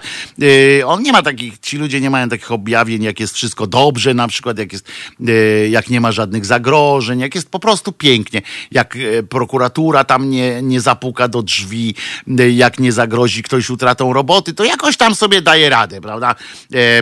[0.80, 4.14] E, on nie ma takich, ci ludzie nie mają takich objawień, jak jest wszystko dobrze
[4.14, 4.88] na przykład, przykład jak, jest,
[5.28, 8.42] e, jak nie ma żadnych zagrożeń, jak jest po prostu pięknie,
[8.72, 11.96] jak e, prokuratura tam nie, nie zapuka do drzwi,
[12.40, 16.36] e, jak nie zagrozi ktoś utratą roboty, to jakoś tam sobie daje radę, prawda?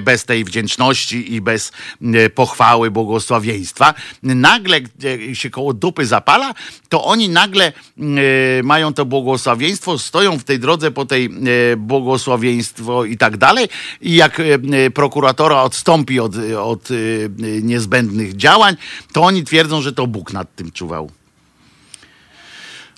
[0.01, 1.71] Bez tej wdzięczności i bez
[2.35, 3.93] pochwały, błogosławieństwa.
[4.23, 4.79] Nagle
[5.33, 6.53] się koło dupy zapala,
[6.89, 7.73] to oni nagle
[8.63, 11.29] mają to błogosławieństwo, stoją w tej drodze po tej
[11.77, 13.67] błogosławieństwo i tak dalej
[14.01, 14.41] i jak
[14.93, 16.89] prokuratora odstąpi od, od
[17.61, 18.75] niezbędnych działań,
[19.13, 21.11] to oni twierdzą, że to Bóg nad tym czuwał.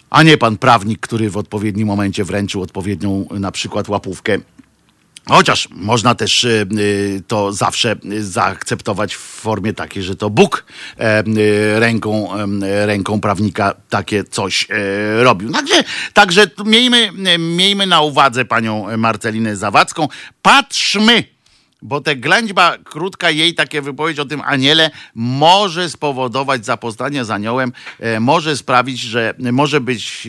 [0.10, 4.40] A nie pan prawnik, który w odpowiednim momencie wręczył odpowiednią na przykład łapówkę
[5.30, 10.66] Chociaż można też y, y, to zawsze zaakceptować w formie takiej, że to Bóg
[11.00, 12.30] e, y, ręką,
[12.86, 15.52] ręką prawnika takie coś e, robił.
[15.52, 15.84] Także,
[16.14, 20.08] także miejmy, miejmy na uwadze panią Marcelinę Zawadzką.
[20.42, 21.24] Patrzmy
[21.82, 27.72] bo te ględźba krótka jej takie wypowiedź o tym aniele może spowodować zapoznanie z aniołem,
[28.00, 30.28] e, może sprawić, że może być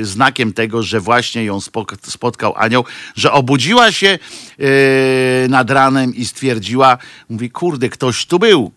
[0.00, 1.58] e, znakiem tego, że właśnie ją
[2.02, 2.84] spotkał anioł,
[3.16, 4.18] że obudziła się
[4.58, 6.98] e, nad ranem i stwierdziła,
[7.30, 8.72] mówi, kurde, ktoś tu był,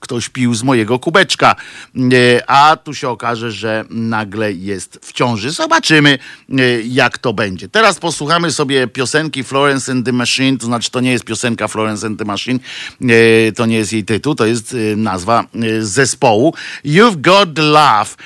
[0.00, 1.56] ktoś pił z mojego kubeczka,
[1.96, 5.50] e, a tu się okaże, że nagle jest w ciąży.
[5.50, 6.18] Zobaczymy,
[6.50, 7.68] e, jak to będzie.
[7.68, 12.06] Teraz posłuchamy sobie piosenki Florence and the Machine, to znaczy to nie jest piosenka Florence
[12.06, 12.58] and the Machine,
[13.02, 15.44] e, to nie jest jej tytuł, to jest nazwa
[15.80, 16.54] zespołu.
[16.84, 18.16] You've Got the Love.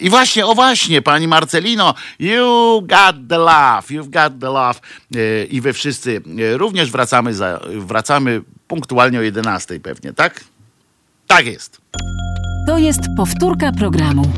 [0.00, 4.80] I właśnie, o właśnie, pani Marcelino, You Got the Love, You've Got the Love.
[5.50, 6.22] I wy wszyscy
[6.56, 10.44] również wracamy, za, wracamy punktualnie o 11 pewnie, tak?
[11.26, 11.80] Tak jest.
[12.66, 14.32] To jest powtórka programu.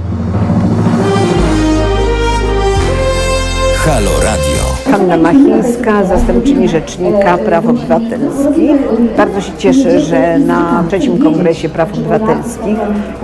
[3.88, 4.62] Halo Radio.
[4.90, 8.72] Hanna Machińska, zastępczyni Rzecznika Praw Obywatelskich.
[9.16, 12.76] Bardzo się cieszę, że na trzecim Kongresie Praw Obywatelskich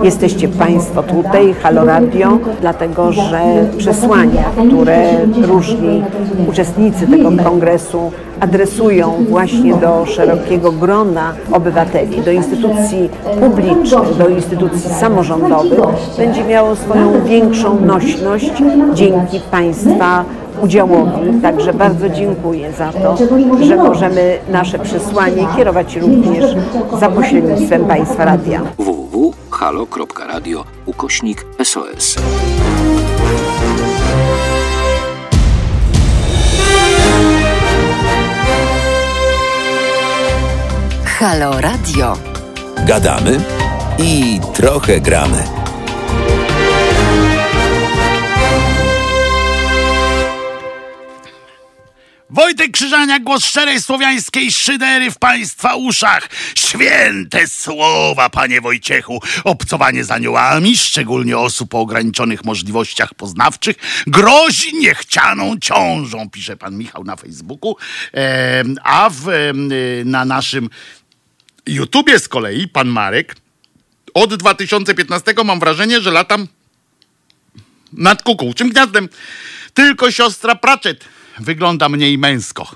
[0.03, 3.41] jesteście Państwo tutaj, Halo Radio, dlatego że
[3.77, 6.03] przesłania, które różni
[6.49, 13.09] uczestnicy tego kongresu adresują właśnie do szerokiego grona obywateli, do instytucji
[13.39, 15.79] publicznych, do instytucji samorządowych,
[16.17, 18.51] będzie miało swoją większą nośność
[18.93, 20.25] dzięki Państwa
[20.61, 21.41] udziałowi.
[21.41, 23.17] Także bardzo dziękuję za to,
[23.65, 26.45] że możemy nasze przesłanie kierować również
[26.99, 28.61] za pośrednictwem Państwa Radia.
[28.77, 32.15] www.halo.radio ukośnik SOS.
[41.19, 42.13] Halo Radio.
[42.85, 43.39] Gadamy
[43.99, 45.64] i trochę gramy.
[52.35, 56.29] Wojtek Krzyżania, głos szczerej słowiańskiej szydery w państwa uszach.
[56.55, 59.21] Święte słowa, panie Wojciechu.
[59.43, 63.75] Obcowanie z aniołami, szczególnie osób o ograniczonych możliwościach poznawczych,
[64.07, 67.75] grozi niechcianą ciążą, pisze pan Michał na Facebooku.
[68.13, 69.53] E, a w, e,
[70.05, 70.69] na naszym
[71.67, 73.35] YouTubie z kolei pan Marek
[74.13, 76.47] od 2015 mam wrażenie, że latam
[77.93, 79.09] nad kukułczym gniazdem.
[79.73, 82.75] Tylko siostra Pratchett wygląda mniej męsko.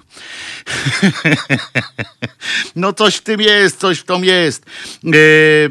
[2.75, 4.65] no coś w tym jest, coś w tym jest.
[5.03, 5.69] Yy,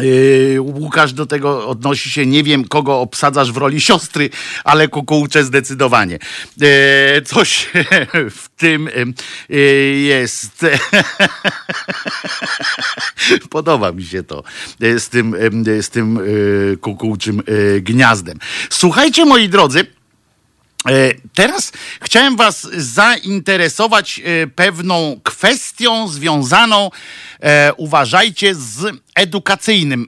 [0.00, 4.30] Yy, Łukasz do tego odnosi się, nie wiem kogo obsadzasz w roli siostry,
[4.64, 6.18] ale kukułcze zdecydowanie.
[6.56, 6.68] Yy,
[7.24, 7.70] coś
[8.40, 8.90] w tym
[10.08, 10.66] jest.
[13.50, 14.42] Podoba mi się to
[14.80, 15.36] z tym,
[15.80, 16.20] z tym
[16.80, 17.42] kukułczym
[17.80, 18.38] gniazdem.
[18.70, 19.97] Słuchajcie moi drodzy, E,
[21.34, 21.72] teraz
[22.02, 26.90] chciałem Was zainteresować e, pewną kwestią związaną,
[27.40, 30.06] e, uważajcie, z edukacyjnym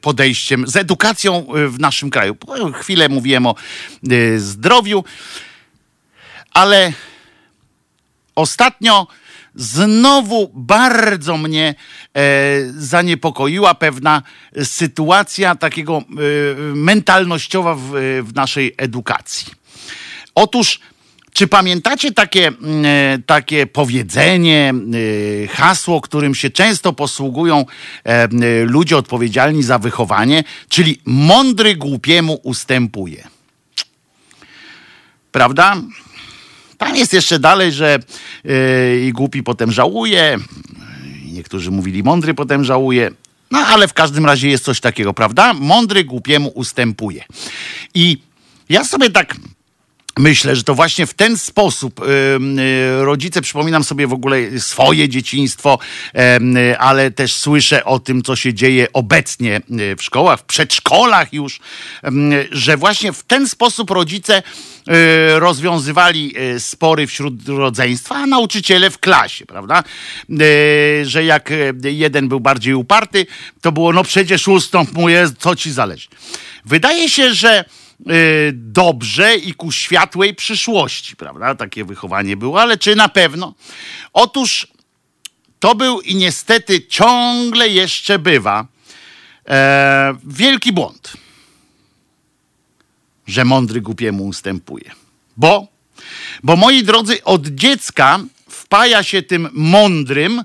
[0.00, 2.36] podejściem, z edukacją w naszym kraju.
[2.74, 3.54] Chwilę mówiłem o
[4.36, 5.04] zdrowiu,
[6.54, 6.92] ale
[8.34, 9.06] ostatnio
[9.54, 11.74] znowu bardzo mnie
[12.76, 14.22] zaniepokoiła pewna
[14.64, 16.02] sytuacja takiego
[16.74, 17.74] mentalnościowa
[18.22, 19.59] w naszej edukacji.
[20.40, 20.80] Otóż,
[21.32, 24.74] czy pamiętacie takie, mm, e, takie powiedzenie,
[25.44, 27.66] e, hasło, którym się często posługują
[28.04, 28.28] e,
[28.64, 33.28] ludzie odpowiedzialni za wychowanie, czyli mądry głupiemu ustępuje?
[35.32, 35.76] Prawda?
[36.78, 37.98] Tam jest jeszcze dalej, że
[39.02, 40.38] i głupi potem żałuje.
[41.32, 43.10] Niektórzy mówili mądry potem żałuje.
[43.50, 45.54] No ale w każdym razie jest coś takiego, prawda?
[45.54, 47.24] Mądry głupiemu ustępuje.
[47.94, 48.18] I
[48.68, 49.36] ja sobie tak
[50.18, 52.04] Myślę, że to właśnie w ten sposób y,
[53.04, 55.78] rodzice, przypominam sobie w ogóle swoje dzieciństwo,
[56.78, 61.60] ale też słyszę o tym, co się dzieje obecnie y, w szkołach, w przedszkolach już,
[62.50, 69.46] że właśnie w ten sposób rodzice y, rozwiązywali spory wśród rodzeństwa, a nauczyciele w klasie,
[69.46, 69.84] prawda?
[71.02, 71.52] Że jak
[71.84, 73.26] jeden był bardziej uparty,
[73.60, 76.08] to było, no przecież ustąp mu jest, co ci zależy.
[76.64, 77.89] Wydaje się, że Y,
[78.52, 81.54] dobrze i ku światłej przyszłości, prawda?
[81.54, 83.54] Takie wychowanie było, ale czy na pewno?
[84.12, 84.66] Otóż
[85.60, 88.66] to był i niestety ciągle jeszcze bywa
[89.48, 91.12] e, wielki błąd,
[93.26, 94.90] że mądry głupiemu ustępuje.
[95.36, 95.66] Bo
[96.42, 100.44] Bo moi drodzy, od dziecka wpaja się tym mądrym,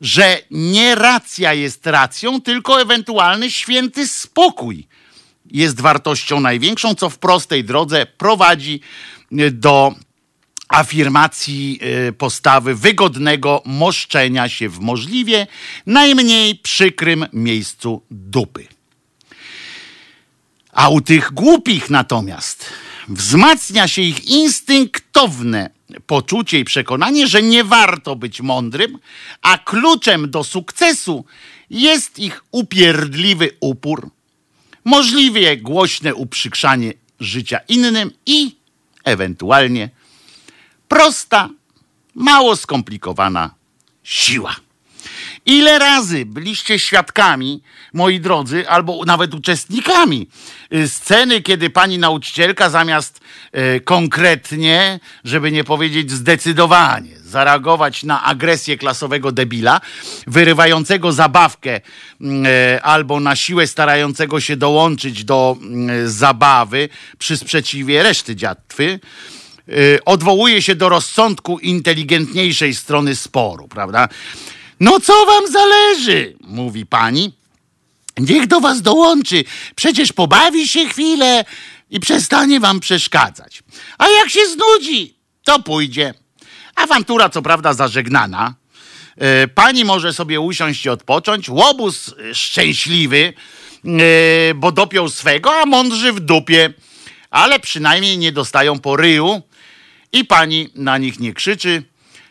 [0.00, 4.86] że nie racja jest racją, tylko ewentualny święty spokój
[5.50, 8.80] jest wartością największą, co w prostej drodze prowadzi
[9.32, 9.94] y, do
[10.68, 15.46] afirmacji y, postawy wygodnego moszczenia się w możliwie
[15.86, 18.66] najmniej przykrym miejscu dupy.
[20.72, 22.66] A u tych głupich natomiast
[23.08, 25.70] wzmacnia się ich instynktowne
[26.06, 28.98] poczucie i przekonanie, że nie warto być mądrym,
[29.42, 31.24] a kluczem do sukcesu
[31.70, 34.10] jest ich upierdliwy upór,
[34.84, 38.56] możliwie głośne uprzykrzanie życia innym i
[39.04, 39.90] ewentualnie
[40.88, 41.48] prosta,
[42.14, 43.54] mało skomplikowana
[44.02, 44.56] siła.
[45.46, 47.62] Ile razy byliście świadkami,
[47.92, 50.28] moi drodzy, albo nawet uczestnikami
[50.74, 53.20] y, sceny, kiedy pani nauczycielka zamiast
[53.84, 59.80] konkretnie, żeby nie powiedzieć zdecydowanie, zareagować na agresję klasowego debila,
[60.26, 61.80] wyrywającego zabawkę
[62.20, 65.56] y, albo na siłę starającego się dołączyć do
[66.04, 66.88] y, zabawy
[67.18, 69.00] przy sprzeciwie reszty dziatwy,
[69.68, 74.08] y, odwołuje się do rozsądku inteligentniejszej strony sporu, prawda?
[74.80, 77.40] No co wam zależy, mówi pani.
[78.18, 79.44] Niech do was dołączy.
[79.76, 81.44] Przecież pobawi się chwilę
[81.90, 83.62] i przestanie wam przeszkadzać.
[83.98, 85.14] A jak się znudzi,
[85.44, 86.14] to pójdzie.
[86.74, 88.54] Awantura, co prawda, zażegnana.
[89.16, 91.48] E, Pani może sobie usiąść i odpocząć.
[91.48, 93.32] Łobuz e, szczęśliwy,
[93.84, 96.72] e, bo dopiął swego, a mądrzy w dupie.
[97.30, 99.42] Ale przynajmniej nie dostają po ryju
[100.12, 101.82] i pani na nich nie krzyczy,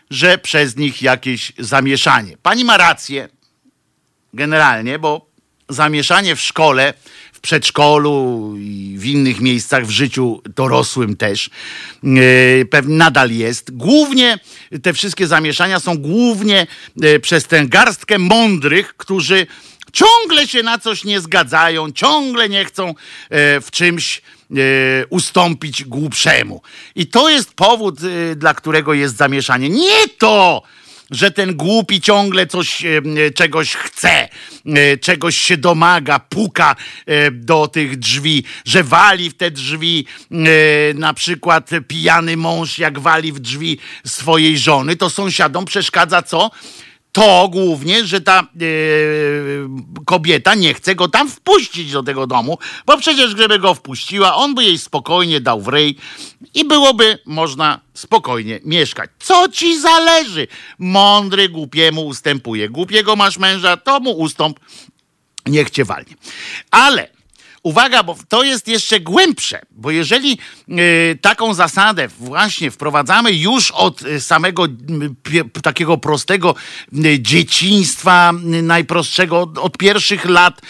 [0.09, 2.37] że przez nich jakieś zamieszanie.
[2.43, 3.29] Pani ma rację,
[4.33, 5.29] generalnie, bo
[5.69, 6.93] zamieszanie w szkole,
[7.39, 11.49] w przedszkolu i w innych miejscach w życiu dorosłym też
[12.69, 13.71] pewnie nadal jest.
[13.77, 14.39] Głównie
[14.83, 19.47] te wszystkie zamieszania są głównie yy, przez tę garstkę mądrych, którzy
[19.93, 22.95] ciągle się na coś nie zgadzają, ciągle nie chcą yy,
[23.61, 24.21] w czymś
[24.51, 24.55] e,
[25.09, 26.61] ustąpić głupszemu.
[26.95, 29.69] I to jest powód, e, dla którego jest zamieszanie.
[29.69, 30.63] Nie to,
[31.11, 34.29] że ten głupi ciągle coś, e, e, czegoś chce,
[34.65, 36.75] e, czegoś się domaga, puka
[37.31, 40.05] do tych drzwi, że wali w te drzwi,
[40.95, 46.51] na przykład pijany mąż, jak wali w drzwi swojej żony, to sąsiadom przeszkadza co?
[47.11, 48.45] To głównie, że ta e,
[50.05, 54.55] kobieta nie chce go tam wpuścić do tego domu, bo przecież gdyby go wpuściła, on
[54.55, 55.95] by jej spokojnie dał w ryj
[56.53, 59.09] i byłoby można spokojnie mieszkać.
[59.19, 60.47] Co ci zależy?
[60.79, 62.69] Mądry głupiemu ustępuje.
[62.69, 64.59] Głupiego masz męża, to mu ustąp,
[65.45, 66.15] niech cię walnie.
[66.71, 67.18] Ale
[67.63, 70.37] uwaga, bo to jest jeszcze głębsze, bo jeżeli
[70.69, 74.67] y, taką zasadę właśnie wprowadzamy już od y, samego
[75.63, 76.55] takiego prostego
[77.05, 78.31] y, dzieciństwa,
[78.63, 80.61] najprostszego, od, od pierwszych lat,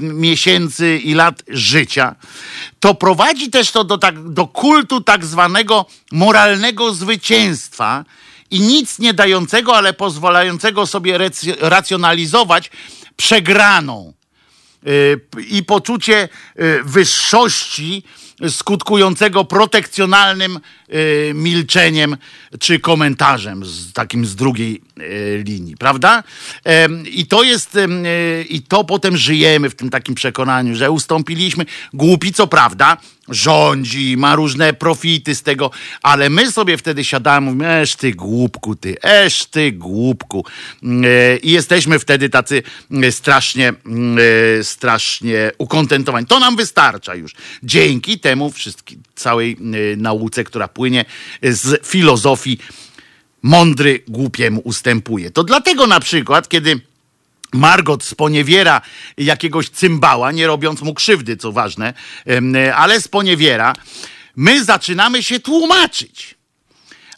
[0.00, 2.14] miesięcy i lat życia,
[2.80, 8.04] to prowadzi też to do, tak, do kultu tak zwanego moralnego zwycięstwa
[8.50, 11.18] i nic nie dającego, ale pozwalającego sobie
[11.60, 12.70] racjonalizować
[13.16, 14.12] przegraną
[15.48, 16.28] i poczucie
[16.60, 18.02] y, wyższości
[18.48, 20.60] skutkującego protekcjonalnym y,
[21.34, 22.16] milczeniem
[22.60, 26.22] czy komentarzem z takim z drugiej y, linii, prawda?
[27.10, 27.88] I to jest y,
[28.48, 31.66] i to potem żyjemy w tym takim przekonaniu, że ustąpiliśmy.
[31.92, 32.96] Głupi co prawda
[33.28, 35.70] rządzi, ma różne profity z tego,
[36.02, 40.44] ale my sobie wtedy siadamy, mówimy, esz ty głupku, ty, esz ty głupku.
[40.82, 44.18] Mm, e, I jesteśmy wtedy tacy mm, strasznie, mm,
[44.60, 46.26] e, strasznie ukontentowani.
[46.26, 47.34] To nam wystarcza już.
[47.62, 49.56] Dzięki temu wszystkim, całej
[49.92, 51.04] e, nauce, która płynie
[51.42, 52.58] z filozofii
[53.42, 55.30] mądry głupiemu ustępuje.
[55.30, 56.80] To dlatego na przykład, kiedy
[57.52, 58.80] Margot sponiewiera
[59.16, 61.94] jakiegoś cymbała, nie robiąc mu krzywdy, co ważne,
[62.74, 63.74] ale sponiewiera,
[64.36, 66.36] my zaczynamy się tłumaczyć.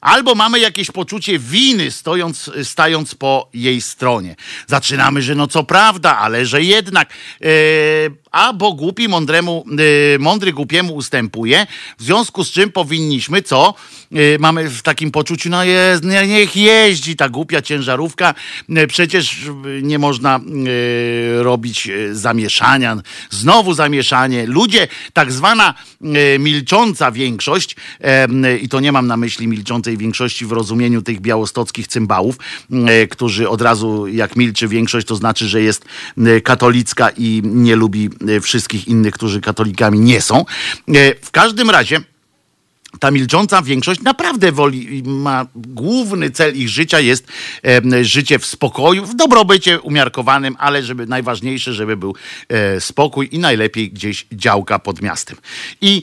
[0.00, 4.36] Albo mamy jakieś poczucie winy, stojąc, stając po jej stronie.
[4.66, 7.10] Zaczynamy, że no co prawda, ale że jednak.
[7.40, 7.46] E,
[8.32, 9.64] a bo głupi mądremu,
[10.14, 11.66] e, mądry głupiemu ustępuje,
[11.98, 13.74] w związku z czym powinniśmy co?
[14.12, 18.34] E, mamy w takim poczuciu, no jest, nie- niech jeździ ta głupia ciężarówka,
[18.68, 19.36] e, przecież
[19.82, 20.40] nie można
[21.40, 22.96] robić zamieszania,
[23.30, 24.46] znowu zamieszanie.
[24.46, 25.74] Ludzie, tak zwana
[26.38, 27.76] milcząca większość,
[28.62, 32.36] i to nie mam na myśli milczącej większości w rozumieniu tych białostockich cymbałów,
[33.10, 35.84] którzy od razu, jak milczy większość, to znaczy, że jest
[36.44, 38.10] katolicka i nie lubi
[38.42, 40.44] wszystkich innych, którzy katolikami nie są.
[40.94, 42.00] E, W każdym razie,
[43.00, 47.26] ta milcząca większość naprawdę woli, ma główny cel ich życia jest
[47.64, 52.14] e, życie w spokoju, w dobrobycie umiarkowanym, ale żeby najważniejsze, żeby był
[52.48, 55.36] e, spokój i najlepiej gdzieś działka pod miastem.
[55.80, 56.02] I,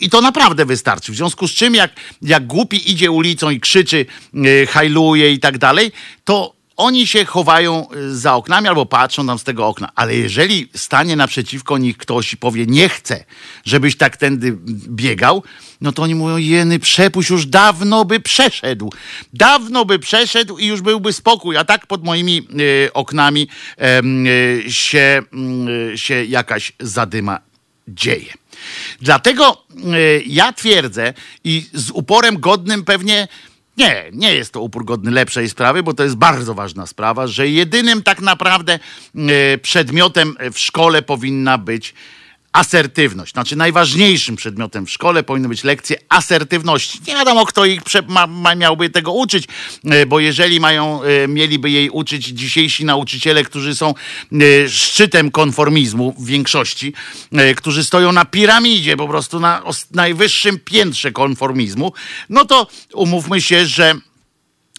[0.00, 1.12] i to naprawdę wystarczy.
[1.12, 1.90] W związku z czym, jak,
[2.22, 5.92] jak głupi idzie ulicą i krzyczy, e, hajluje i tak dalej,
[6.24, 9.92] to oni się chowają y, za oknami albo patrzą tam z tego okna.
[9.94, 13.24] Ale jeżeli stanie naprzeciwko nich ktoś i powie, nie chcę,
[13.64, 14.58] żebyś tak tędy
[14.88, 15.42] biegał,
[15.80, 18.92] no to oni mówią, jeny, przepuść, już dawno by przeszedł.
[19.32, 21.56] Dawno by przeszedł i już byłby spokój.
[21.56, 23.48] A tak pod moimi y, oknami
[24.66, 25.22] y, się,
[25.92, 27.40] y, się jakaś zadyma
[27.88, 28.32] dzieje.
[29.00, 31.14] Dlatego y, ja twierdzę
[31.44, 33.28] i z uporem godnym pewnie
[33.76, 37.48] nie, nie jest to upór godny lepszej sprawy, bo to jest bardzo ważna sprawa, że
[37.48, 38.78] jedynym tak naprawdę
[39.14, 41.94] e, przedmiotem w szkole powinna być
[42.54, 43.32] asertywność.
[43.32, 46.98] Znaczy najważniejszym przedmiotem w szkole powinny być lekcje asertywności.
[47.06, 49.44] Nie wiadomo, kto ich ma, ma, miałby tego uczyć,
[49.84, 53.94] e, bo jeżeli mają, e, mieliby jej uczyć dzisiejsi nauczyciele, którzy są
[54.32, 56.92] e, szczytem konformizmu w większości,
[57.56, 61.92] którzy stoją na piramidzie, po prostu na najwyższym piętrze konformizmu,
[62.28, 63.94] no to umówmy się, że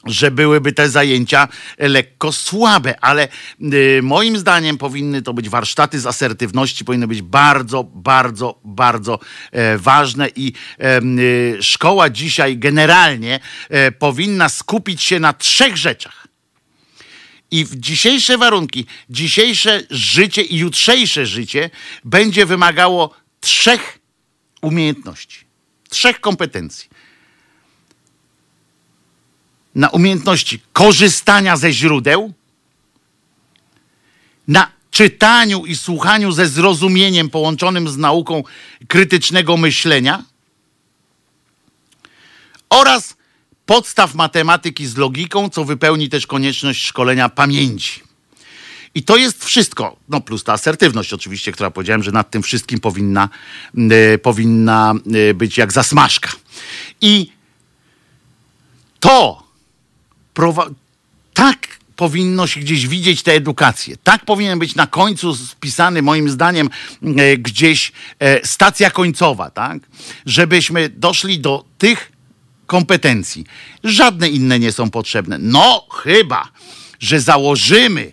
[0.05, 1.47] że byłyby te zajęcia
[1.77, 3.27] lekko słabe, ale
[3.73, 9.19] y, moim zdaniem powinny to być warsztaty z asertywności, powinny być bardzo, bardzo, bardzo
[9.51, 13.39] e, ważne i e, y, szkoła dzisiaj generalnie
[13.69, 16.27] e, powinna skupić się na trzech rzeczach.
[17.51, 21.69] I w dzisiejsze warunki, dzisiejsze życie i jutrzejsze życie
[22.03, 23.99] będzie wymagało trzech
[24.61, 25.45] umiejętności,
[25.89, 26.94] trzech kompetencji
[29.75, 32.33] na umiejętności korzystania ze źródeł,
[34.47, 38.43] na czytaniu i słuchaniu ze zrozumieniem połączonym z nauką
[38.87, 40.23] krytycznego myślenia
[42.69, 43.15] oraz
[43.65, 48.01] podstaw matematyki z logiką, co wypełni też konieczność szkolenia pamięci.
[48.95, 52.79] I to jest wszystko, no plus ta asertywność oczywiście, która powiedziałem, że nad tym wszystkim
[52.79, 53.29] powinna,
[54.13, 54.93] y, powinna
[55.29, 56.31] y, być jak zasmażka.
[57.01, 57.31] I
[58.99, 59.44] to
[61.33, 63.95] tak powinno się gdzieś widzieć tę edukację.
[64.03, 66.69] Tak powinien być na końcu spisany, moim zdaniem,
[67.17, 69.79] e, gdzieś e, stacja końcowa, tak?
[70.25, 72.11] Żebyśmy doszli do tych
[72.67, 73.45] kompetencji.
[73.83, 75.37] Żadne inne nie są potrzebne.
[75.37, 76.49] No, chyba,
[76.99, 78.11] że założymy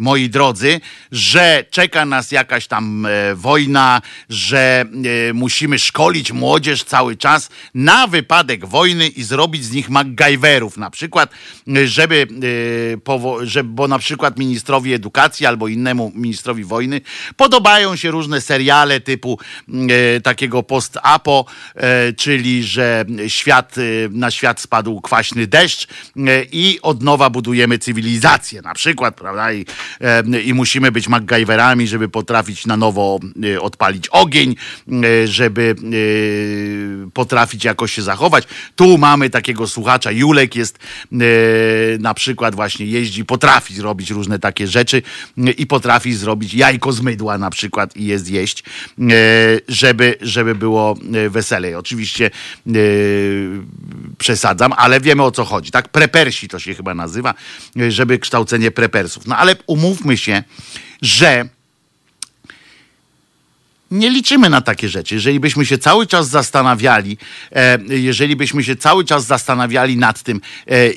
[0.00, 0.80] moi drodzy,
[1.12, 4.84] że czeka nas jakaś tam e, wojna, że
[5.28, 10.90] e, musimy szkolić młodzież cały czas na wypadek wojny i zrobić z nich MacGyverów na
[10.90, 11.30] przykład,
[11.76, 12.26] e, żeby,
[13.42, 17.00] e, żeby, bo na przykład ministrowi edukacji albo innemu ministrowi wojny
[17.36, 19.38] podobają się różne seriale typu
[19.68, 21.44] e, takiego post-apo,
[21.74, 23.74] e, czyli że świat,
[24.10, 25.88] na świat spadł kwaśny deszcz
[26.52, 29.52] i od nowa budujemy cywilizację na przykład, prawda?
[29.52, 29.66] I
[30.44, 34.56] i musimy być MacGyverami, żeby potrafić na nowo e, odpalić ogień,
[34.88, 38.44] e, żeby e, potrafić jakoś się zachować.
[38.76, 40.78] Tu mamy takiego słuchacza, Julek jest
[42.00, 45.02] na przykład właśnie jeździ, potrafi zrobić różne takie rzeczy
[45.58, 48.64] i potrafi zrobić jajko z mydła na przykład i jest jeść,
[49.68, 50.96] żeby, żeby było
[51.30, 51.74] weselej.
[51.74, 52.30] Oczywiście
[54.18, 55.88] przesadzam, ale wiemy o co chodzi, tak?
[55.88, 57.34] Prepersi to się chyba nazywa,
[57.88, 59.26] żeby kształcenie prepersów.
[59.26, 60.42] No ale umówmy się,
[61.02, 61.48] że
[63.90, 65.14] nie liczymy na takie rzeczy.
[65.14, 67.18] Jeżeli byśmy się cały czas zastanawiali,
[67.52, 70.92] e, jeżeli byśmy się cały czas zastanawiali nad tym, e,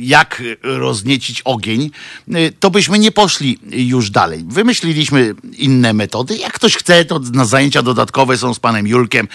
[0.00, 1.90] jak rozniecić ogień,
[2.34, 4.44] e, to byśmy nie poszli już dalej.
[4.48, 6.36] Wymyśliliśmy inne metody.
[6.36, 9.28] Jak ktoś chce, to na zajęcia dodatkowe są z panem Julkiem.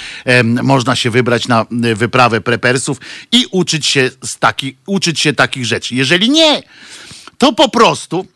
[0.64, 2.98] Można się wybrać na wyprawę prepersów
[3.32, 5.96] i uczyć się, taki, uczyć się takich rzeczy.
[5.96, 6.64] Jeżeli nie,
[7.38, 8.28] to po prostu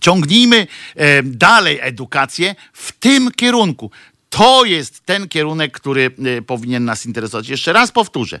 [0.00, 3.90] ciągnijmy e, dalej edukację w tym kierunku.
[4.30, 7.48] To jest ten kierunek, który e, powinien nas interesować.
[7.48, 8.40] Jeszcze raz powtórzę.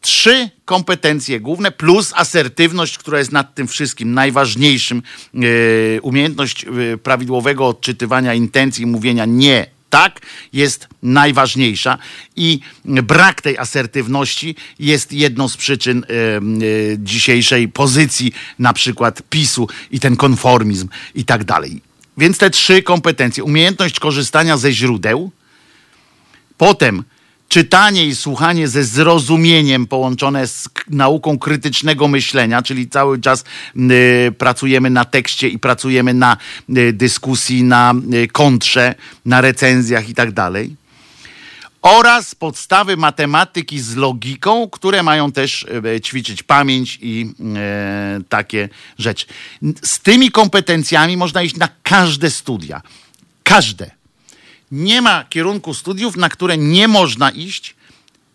[0.00, 5.02] Trzy kompetencje główne plus asertywność, która jest nad tym wszystkim najważniejszym.
[5.34, 6.66] E, umiejętność
[7.02, 10.20] prawidłowego odczytywania intencji, mówienia nie tak
[10.52, 11.98] jest najważniejsza
[12.36, 19.68] i brak tej asertywności jest jedną z przyczyn y, y, dzisiejszej pozycji na przykład PiSu
[19.90, 21.80] i ten konformizm i tak dalej.
[22.18, 25.30] Więc te trzy kompetencje, umiejętność korzystania ze źródeł,
[26.58, 27.04] potem
[27.52, 33.44] czytanie i słuchanie ze zrozumieniem połączone z nauką krytycznego myślenia, czyli cały czas
[33.76, 36.36] y, pracujemy na tekście i pracujemy na
[36.76, 38.94] y, dyskusji, na y, kontrze,
[39.24, 40.76] na recenzjach i tak dalej.
[41.82, 45.66] oraz podstawy matematyki z logiką, które mają też
[46.02, 47.30] ćwiczyć pamięć i
[48.28, 49.26] takie rzeczy.
[49.82, 52.82] Z tymi kompetencjami można iść na każde studia.
[53.42, 54.01] Każde.
[54.72, 57.74] Nie ma kierunku studiów, na które nie można iść,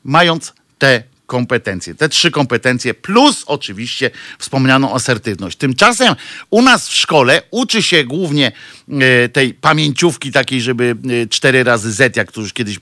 [0.03, 1.95] mając te kompetencje.
[1.95, 5.57] Te trzy kompetencje, plus oczywiście wspomnianą asertywność.
[5.57, 6.15] Tymczasem
[6.49, 8.51] u nas w szkole uczy się głównie
[8.89, 12.79] e, tej pamięciówki takiej, żeby e, cztery razy Z, jak tu już kiedyś e,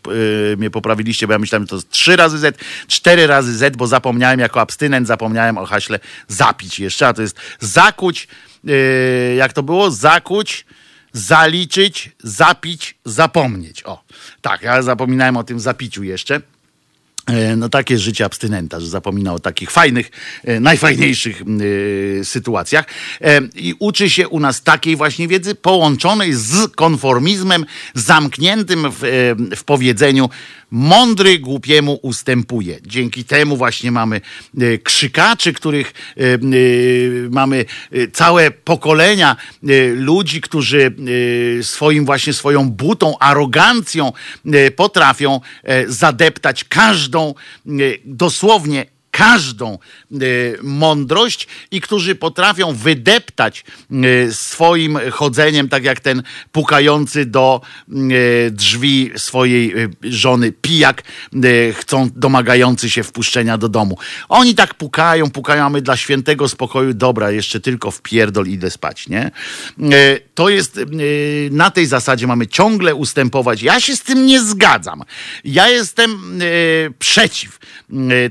[0.57, 3.87] mnie poprawiliście, bo ja myślałem, że to jest trzy razy Z, cztery razy Z, bo
[3.87, 8.27] zapomniałem jako abstynent, zapomniałem o haśle zapić jeszcze, a to jest zakuć,
[9.37, 9.91] jak to było?
[9.91, 10.65] Zakuć,
[11.15, 13.83] zaliczyć, zapić, zapomnieć.
[13.85, 14.03] O,
[14.41, 16.41] tak, ja zapominałem o tym zapiciu jeszcze.
[17.27, 20.11] E, No takie życie abstynenta, że zapomina o takich fajnych,
[20.43, 22.85] e, najfajniejszych e, sytuacjach
[23.55, 28.99] i uczy się u nas takiej właśnie wiedzy połączonej z konformizmem zamkniętym w,
[29.55, 30.29] w powiedzeniu
[30.71, 32.79] mądry głupiemu ustępuje.
[32.85, 34.21] Dzięki temu właśnie mamy
[34.61, 36.37] e, krzykaczy, których e, e,
[37.29, 37.65] mamy
[38.13, 39.35] całe pokolenia
[39.95, 40.95] ludzi, którzy
[41.61, 44.11] swoim właśnie swoją butą, arogancją
[44.75, 45.41] potrafią
[45.87, 47.33] zadeptać każdą,
[48.05, 50.17] dosłownie każdą e,
[50.63, 57.93] mądrość i którzy potrafią wydeptać e, swoim chodzeniem, tak jak ten pukający do e,
[58.51, 61.03] drzwi swojej żony pijak,
[61.73, 63.97] chcą domagający się wpuszczenia do domu.
[64.29, 68.71] Oni tak pukają, pukają, a my dla świętego spokoju, dobra, jeszcze tylko w pierdol idę
[68.71, 69.31] spać, nie?
[70.33, 70.79] To jest,
[71.51, 73.61] na tej zasadzie mamy ciągle ustępować.
[73.61, 75.03] Ja się z tym nie zgadzam.
[75.43, 76.39] Ja jestem
[76.99, 77.59] przeciw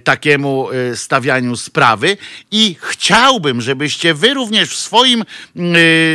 [0.04, 2.16] takiemu stawianiu sprawy
[2.50, 5.24] i chciałbym, żebyście wy również w swoim e,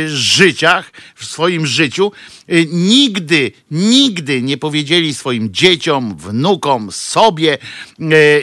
[0.08, 2.12] życiach, w swoim życiu
[2.48, 7.58] e, nigdy, nigdy nie powiedzieli swoim dzieciom, wnukom, sobie,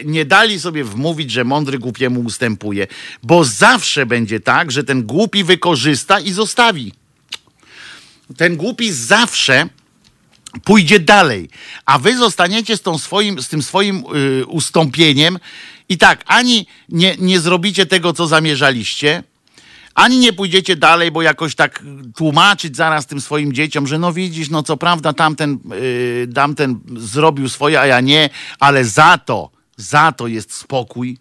[0.05, 2.87] nie dali sobie wmówić, że mądry głupiemu ustępuje,
[3.23, 6.93] bo zawsze będzie tak, że ten głupi wykorzysta i zostawi.
[8.37, 9.69] Ten głupi zawsze
[10.63, 11.49] pójdzie dalej,
[11.85, 14.03] a wy zostaniecie z, tą swoim, z tym swoim
[14.41, 15.39] y, ustąpieniem
[15.89, 19.23] i tak, ani nie, nie zrobicie tego, co zamierzaliście,
[19.97, 21.83] ani nie pójdziecie dalej, bo jakoś tak
[22.15, 27.49] tłumaczyć zaraz tym swoim dzieciom, że no widzisz, no co prawda tamten, yy, tamten zrobił
[27.49, 28.29] swoje, a ja nie,
[28.59, 31.17] ale za to, za to jest spokój.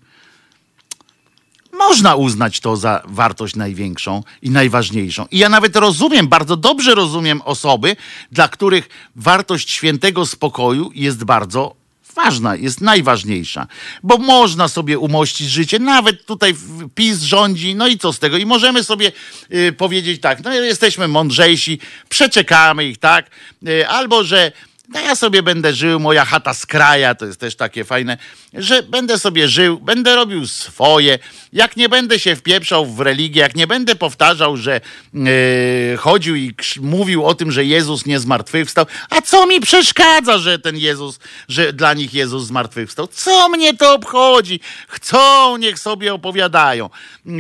[1.72, 5.26] Można uznać to za wartość największą i najważniejszą.
[5.30, 7.96] I ja nawet rozumiem, bardzo dobrze rozumiem osoby,
[8.32, 11.85] dla których wartość świętego spokoju jest bardzo
[12.16, 13.66] ważna, jest najważniejsza,
[14.02, 16.54] bo można sobie umościć życie, nawet tutaj
[16.94, 18.36] PiS rządzi, no i co z tego?
[18.36, 19.12] I możemy sobie
[19.52, 23.30] y, powiedzieć tak, no jesteśmy mądrzejsi, przeczekamy ich, tak?
[23.68, 24.52] Y, albo, że
[24.88, 28.18] no ja sobie będę żył, moja chata z kraja, to jest też takie fajne,
[28.54, 31.18] że będę sobie żył, będę robił swoje,
[31.52, 34.80] jak nie będę się wpieprzał w religię, jak nie będę powtarzał, że
[35.14, 40.58] e, chodził i mówił o tym, że Jezus nie zmartwychwstał, a co mi przeszkadza, że
[40.58, 41.18] ten Jezus,
[41.48, 43.06] że dla nich Jezus zmartwychwstał?
[43.06, 44.60] Co mnie to obchodzi?
[44.88, 46.86] Chcą, niech sobie opowiadają.
[46.86, 47.30] E,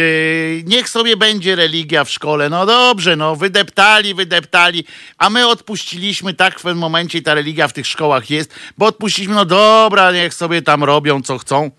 [0.64, 2.48] niech sobie będzie religia w szkole.
[2.48, 4.84] No dobrze, no wydeptali, wydeptali,
[5.18, 8.86] a my odpuściliśmy tak w pewnym momencie i ta religia w tych szkołach jest, bo
[8.86, 11.70] odpuściliśmy, no dobra, niech sobie tam robią co chcą.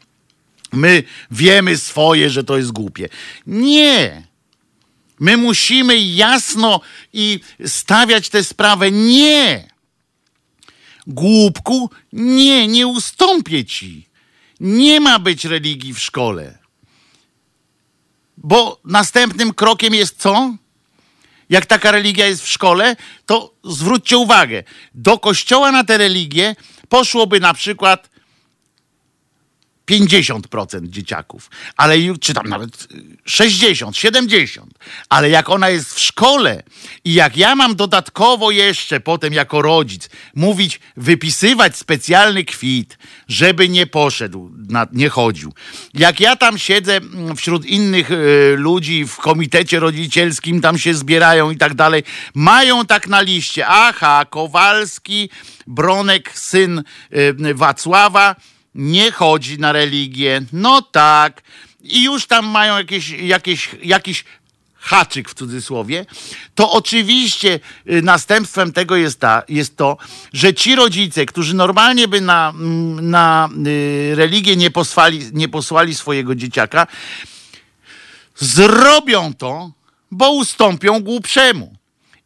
[0.73, 3.09] My wiemy swoje, że to jest głupie.
[3.47, 4.27] Nie.
[5.19, 6.81] My musimy jasno
[7.13, 8.91] i stawiać tę sprawę.
[8.91, 9.67] Nie.
[11.07, 14.07] Głupku, nie, nie ustąpię ci.
[14.59, 16.57] Nie ma być religii w szkole.
[18.37, 20.55] Bo następnym krokiem jest co?
[21.49, 22.95] Jak taka religia jest w szkole,
[23.25, 26.55] to zwróćcie uwagę, do kościoła na tę religię
[26.89, 28.09] poszłoby na przykład
[29.91, 34.73] 50% dzieciaków, ale czy tam nawet y, 60, 70,
[35.09, 36.63] ale jak ona jest w szkole
[37.05, 43.87] i jak ja mam dodatkowo jeszcze potem jako rodzic mówić, wypisywać specjalny kwit, żeby nie
[43.87, 45.53] poszedł, na, nie chodził.
[45.93, 51.51] Jak ja tam siedzę mm, wśród innych y, ludzi w komitecie rodzicielskim, tam się zbierają
[51.51, 55.29] i tak dalej, mają tak na liście, aha, Kowalski,
[55.67, 56.83] Bronek, syn
[57.13, 58.35] y, Wacława,
[58.77, 60.41] nie chodzi na religię.
[60.53, 61.41] No tak.
[61.81, 64.23] I już tam mają jakieś, jakieś, jakiś
[64.75, 66.05] haczyk w cudzysłowie,
[66.55, 69.97] to oczywiście y, następstwem tego jest, ta, jest to,
[70.33, 75.95] że ci rodzice, którzy normalnie by na, mm, na y, religię nie posłali, nie posłali
[75.95, 76.87] swojego dzieciaka,
[78.35, 79.71] zrobią to,
[80.11, 81.77] bo ustąpią głupszemu.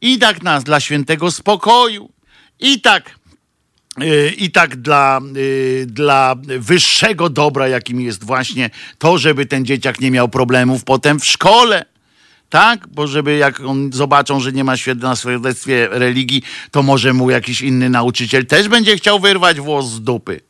[0.01, 2.09] I tak nas dla świętego spokoju,
[2.59, 3.20] i tak
[4.38, 10.11] i tak dla, y, dla wyższego dobra, jakim jest właśnie to, żeby ten dzieciak nie
[10.11, 11.85] miał problemów potem w szkole.
[12.49, 12.88] Tak?
[12.88, 17.61] Bo żeby jak on zobaczą, że nie ma na świadectwie religii, to może mu jakiś
[17.61, 20.41] inny nauczyciel też będzie chciał wyrwać włos z dupy.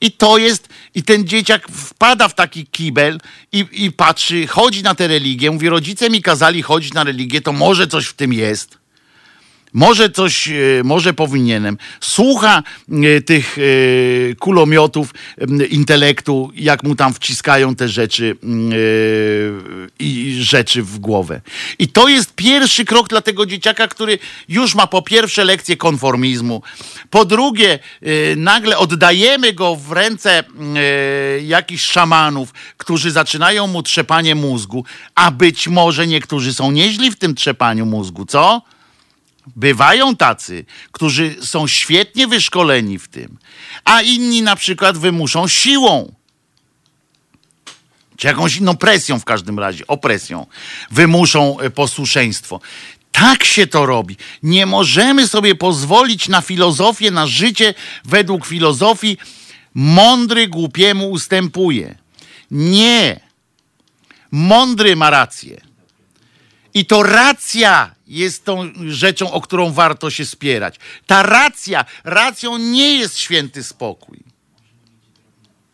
[0.00, 3.20] I to jest, i ten dzieciak wpada w taki kibel
[3.52, 7.52] i, i patrzy, chodzi na tę religię, mówi, rodzice mi kazali chodzić na religię, to
[7.52, 8.83] może coś w tym jest.
[9.74, 10.52] Może coś, e,
[10.84, 11.78] może powinienem.
[12.00, 15.14] Słucha e, tych e, kulomiotów
[15.70, 18.36] intelektu, jak mu tam wciskają te rzeczy
[19.98, 21.40] i rzeczy w głowę.
[21.78, 24.18] I to jest pierwszy krok dla tego dzieciaka, który
[24.48, 26.62] już ma po pierwsze lekcję konformizmu,
[27.10, 27.78] po drugie
[28.36, 30.44] nagle oddajemy go w ręce
[31.42, 34.84] jakichś szamanów, którzy zaczynają mu trzepanie mózgu,
[35.14, 38.62] a być może niektórzy są nieźli w tym trzepaniu mózgu, co?
[39.56, 43.38] Bywają tacy, którzy są świetnie wyszkoleni w tym,
[43.84, 46.14] a inni na przykład wymuszą siłą.
[48.16, 50.46] Czy jakąś inną presją w każdym razie, opresją.
[50.90, 52.60] Wymuszą e, posłuszeństwo.
[53.12, 54.16] Tak się to robi.
[54.42, 59.18] Nie możemy sobie pozwolić na filozofię, na życie według filozofii
[59.74, 61.98] mądry głupiemu ustępuje.
[62.50, 63.20] Nie.
[64.30, 65.60] Mądry ma rację.
[66.74, 70.76] I to racja jest tą rzeczą, o którą warto się spierać.
[71.06, 74.18] Ta racja, racją nie jest święty spokój.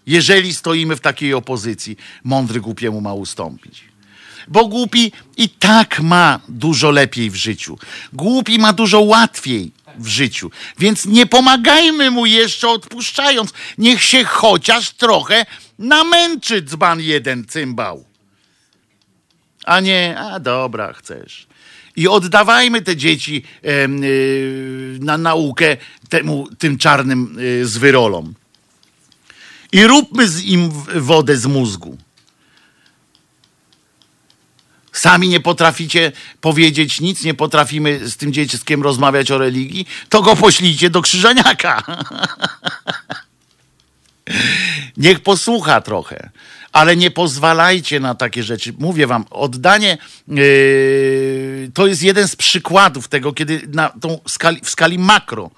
[0.07, 3.85] Jeżeli stoimy w takiej opozycji, mądry głupiemu ma ustąpić.
[4.49, 7.79] Bo głupi i tak ma dużo lepiej w życiu.
[8.13, 10.51] Głupi ma dużo łatwiej w życiu.
[10.79, 13.53] Więc nie pomagajmy mu jeszcze odpuszczając.
[13.79, 15.47] Niech się chociaż trochę
[15.79, 18.10] namęczy dzban jeden cymbał
[19.71, 21.47] a nie, a dobra, chcesz.
[21.97, 25.77] I oddawajmy te dzieci y, na naukę
[26.09, 28.35] temu, tym czarnym y, zwyrolom.
[29.73, 31.99] I róbmy z im wodę z mózgu.
[34.93, 40.37] Sami nie potraficie powiedzieć nic, nie potrafimy z tym dzieckiem rozmawiać o religii, to go
[40.37, 41.83] poślijcie do krzyżaniaka.
[44.97, 46.31] Niech posłucha trochę,
[46.73, 48.75] ale nie pozwalajcie na takie rzeczy.
[48.79, 49.99] Mówię wam, oddanie
[50.29, 55.51] yy, to jest jeden z przykładów tego, kiedy na tą skali, w skali makro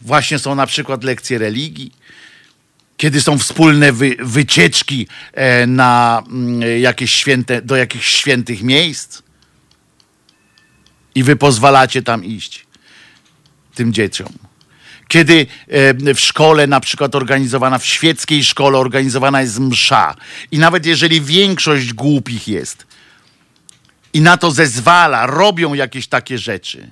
[0.00, 1.92] właśnie są na przykład lekcje religii,
[2.96, 9.22] kiedy są wspólne wy, wycieczki e, na mm, jakieś święte, do jakichś świętych miejsc
[11.14, 12.66] i wy pozwalacie tam iść
[13.74, 14.51] tym dzieciom
[15.12, 20.14] kiedy e, w szkole, na przykład organizowana, w świeckiej szkole organizowana jest msza
[20.50, 22.86] i nawet jeżeli większość głupich jest
[24.12, 26.88] i na to zezwala, robią jakieś takie rzeczy,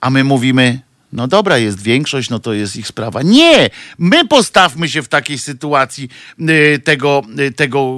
[0.00, 0.80] a my mówimy,
[1.12, 3.22] no dobra, jest większość, no to jest ich sprawa.
[3.22, 3.70] Nie!
[3.98, 6.08] My postawmy się w takiej sytuacji
[6.40, 7.94] y, tego, y, tego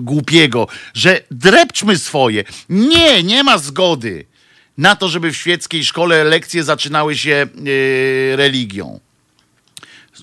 [0.00, 2.44] głupiego, że drepczmy swoje.
[2.68, 4.31] Nie, nie ma zgody
[4.78, 9.00] na to, żeby w świeckiej szkole lekcje zaczynały się y, religią.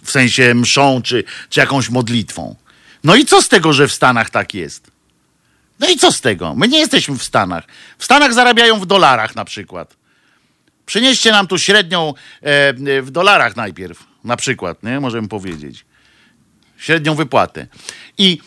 [0.04, 2.56] W sensie mszą czy, czy jakąś modlitwą.
[3.04, 4.92] No i co z tego, że w Stanach tak jest?
[5.80, 6.56] No i co z tego?
[6.56, 7.64] My nie jesteśmy w Stanach.
[7.98, 9.96] W Stanach zarabiają w dolarach na przykład.
[10.86, 15.00] Przynieście nam tu średnią e, w dolarach najpierw, na przykład, nie?
[15.00, 15.86] Możemy powiedzieć.
[16.78, 17.68] Średnią wypłatę.
[18.18, 18.42] I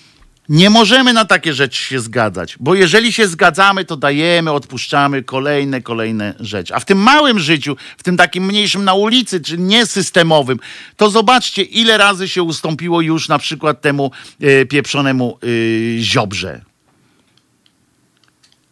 [0.53, 5.81] nie możemy na takie rzeczy się zgadzać, bo jeżeli się zgadzamy, to dajemy, odpuszczamy kolejne,
[5.81, 6.75] kolejne rzeczy.
[6.75, 10.59] A w tym małym życiu, w tym takim mniejszym na ulicy, czy niesystemowym,
[10.97, 14.11] to zobaczcie, ile razy się ustąpiło już na przykład temu
[14.41, 16.61] e, pieprzonemu e, ziobrze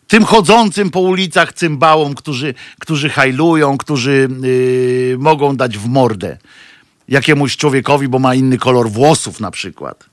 [0.06, 6.38] tym chodzącym po ulicach cymbałom, którzy, którzy hajlują, którzy yy, mogą dać w mordę
[7.08, 10.09] jakiemuś człowiekowi, bo ma inny kolor włosów na przykład.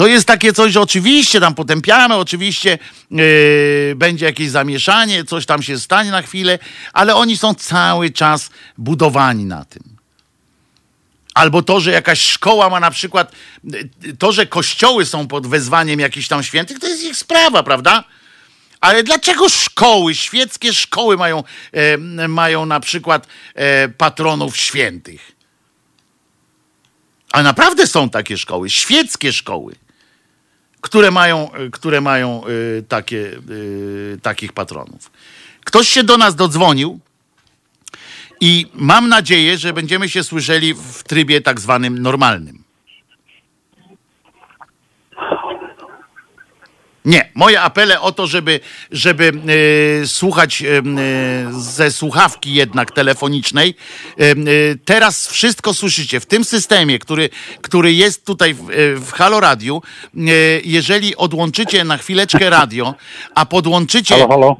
[0.00, 2.78] To jest takie coś, że oczywiście tam potępiamy, oczywiście
[3.10, 6.58] yy, będzie jakieś zamieszanie, coś tam się stanie na chwilę,
[6.92, 9.82] ale oni są cały czas budowani na tym.
[11.34, 13.32] Albo to, że jakaś szkoła ma na przykład,
[14.04, 18.04] y, to, że kościoły są pod wezwaniem jakichś tam świętych, to jest ich sprawa, prawda?
[18.80, 25.32] Ale dlaczego szkoły, świeckie szkoły mają, e, mają na przykład e, patronów świętych?
[27.32, 29.74] A naprawdę są takie szkoły, świeckie szkoły,
[30.80, 32.48] które mają, e, które mają e,
[32.82, 33.36] takie,
[34.14, 35.10] e, takich patronów.
[35.64, 37.00] Ktoś się do nas dodzwonił
[38.40, 42.59] i mam nadzieję, że będziemy się słyszeli w trybie tak zwanym normalnym.
[47.04, 48.60] Nie, moje apele o to, żeby,
[48.90, 49.32] żeby
[50.02, 50.66] e, słuchać e,
[51.50, 53.74] ze słuchawki jednak telefonicznej.
[54.18, 54.34] E,
[54.84, 58.66] teraz wszystko słyszycie w tym systemie, który, który jest tutaj w,
[58.96, 59.82] w Halo Radiu.
[60.16, 60.20] E,
[60.64, 62.94] jeżeli odłączycie na chwileczkę radio,
[63.34, 64.56] a podłączycie Halo, halo.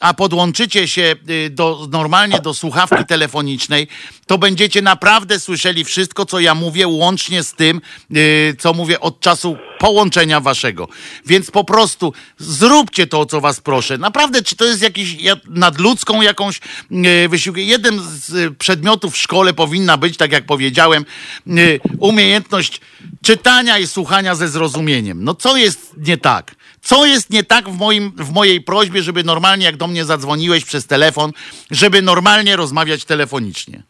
[0.00, 3.88] A podłączycie się y, do, normalnie do słuchawki telefonicznej,
[4.26, 7.80] to będziecie naprawdę słyszeli wszystko, co ja mówię, łącznie z tym,
[8.16, 10.88] y, co mówię od czasu połączenia waszego.
[11.26, 13.98] Więc po prostu zróbcie to, o co was proszę.
[13.98, 16.60] Naprawdę, czy to jest jakiś ja- nadludzką jakąś
[17.24, 17.58] y, wysiłek?
[17.66, 21.04] Jeden z przedmiotów w szkole powinna być, tak jak powiedziałem,
[21.98, 22.80] umiejętność
[23.22, 25.24] czytania i słuchania ze zrozumieniem.
[25.24, 26.54] No co jest nie tak?
[26.88, 30.64] Co jest nie tak w, moim, w mojej prośbie, żeby normalnie, jak do mnie zadzwoniłeś
[30.64, 31.32] przez telefon,
[31.70, 33.82] żeby normalnie rozmawiać telefonicznie?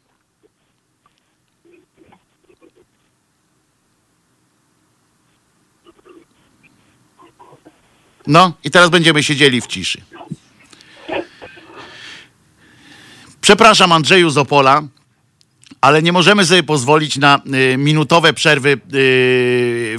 [8.27, 10.03] No i teraz będziemy siedzieli w ciszy.
[13.41, 14.83] Przepraszam Andrzeju z Opola,
[15.81, 17.41] ale nie możemy sobie pozwolić na
[17.73, 18.79] y, minutowe przerwy y,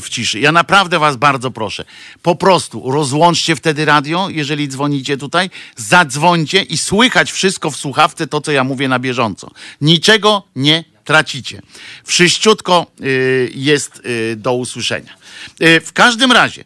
[0.01, 0.39] w ciszy.
[0.39, 1.85] Ja naprawdę was bardzo proszę.
[2.21, 8.41] Po prostu rozłączcie wtedy radio, jeżeli dzwonicie tutaj, zadzwońcie i słychać wszystko w słuchawce, to
[8.41, 9.51] co ja mówię na bieżąco.
[9.81, 11.61] Niczego nie tracicie.
[12.03, 14.01] Wszyściutko y, jest
[14.35, 15.19] do usłyszenia.
[15.59, 16.63] W każdym razie,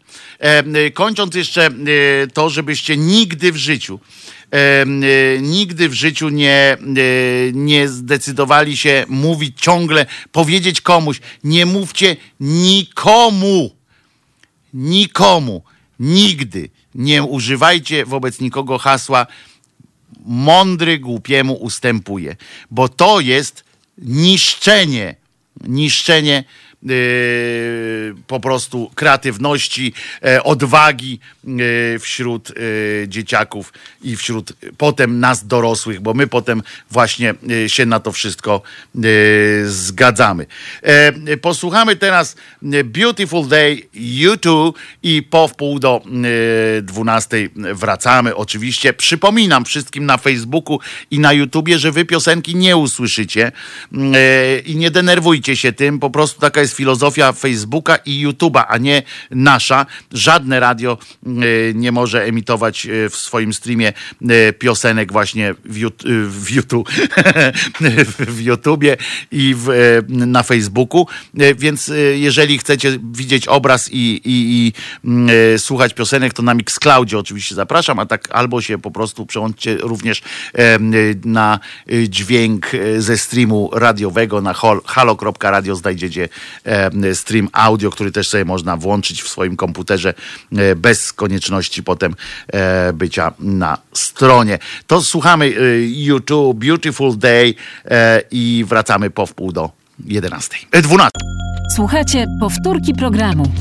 [0.94, 1.70] kończąc jeszcze
[2.34, 4.00] to, żebyście nigdy w życiu
[5.42, 13.76] nigdy w życiu nie, y, nie zdecydowali się mówić ciągle, powiedzieć komuś, nie mówcie nikomu,
[14.74, 15.64] nikomu,
[16.00, 16.70] nigdy.
[16.96, 19.28] Nie używajcie wobec nikogo hasła
[20.26, 22.36] mądry głupiemu ustępuje,
[22.72, 23.64] bo to jest
[23.98, 25.16] niszczenie,
[25.68, 26.44] niszczenie
[28.28, 29.94] po prostu kreatywności,
[30.26, 32.54] e, odwagi e, wśród e,
[33.08, 37.34] dzieciaków i wśród potem nas dorosłych, bo my potem właśnie
[37.68, 38.62] się na to wszystko
[39.66, 40.46] zgadzamy.
[40.82, 42.36] E, Posłuchamy teraz
[42.86, 44.74] Beautiful Day U2
[45.04, 46.02] i po wpół do
[46.78, 48.36] e, 12 wracamy.
[48.36, 50.80] Oczywiście przypominam wszystkim na Facebooku
[51.12, 53.52] i na YouTubie, że wy piosenki nie usłyszycie
[54.66, 56.00] i nie denerwujcie się tym.
[56.00, 59.86] Po prostu taka jest filozofia Facebooka i YouTuba, a nie nasza.
[60.12, 61.30] Żadne radio e,
[61.74, 63.94] nie może emitować e, w swoim streamie
[64.30, 66.90] e, piosenek właśnie w, YouTube,
[68.36, 68.98] w YouTubie
[69.32, 69.68] i w,
[70.08, 71.08] na Facebooku.
[71.58, 74.74] Więc jeżeli chcecie widzieć obraz i, i, i
[75.06, 79.78] mm, słuchać piosenek, to na Mixcloudzie oczywiście zapraszam, a tak albo się po prostu przełączcie
[79.78, 80.22] również
[81.26, 81.60] na
[82.10, 84.54] dźwięk ze streamu radiowego na
[84.86, 86.30] halo.radio znajdziecie
[87.14, 90.14] stream audio, który też sobie można włączyć w swoim komputerze
[90.58, 92.16] e, bez konieczności potem
[92.54, 94.60] e, bycia na stronie.
[94.88, 99.70] To słuchamy e, YouTube Beautiful Day e, i wracamy po wpół do
[100.06, 100.58] 11.
[100.72, 101.10] E, 12.
[101.76, 103.52] Słuchajcie powtórki programu.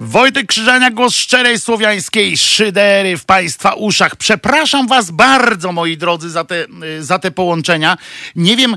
[0.00, 4.16] Wojtek Krzyżania, głos szczerej słowiańskiej szydery w Państwa uszach.
[4.16, 6.66] Przepraszam Was bardzo, moi drodzy, za te,
[6.98, 7.98] y, za te połączenia.
[8.36, 8.76] Nie wiem, y,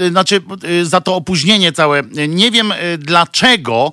[0.00, 0.42] y, znaczy
[0.82, 2.02] za to opóźnienie całe.
[2.28, 3.92] Nie wiem dlaczego,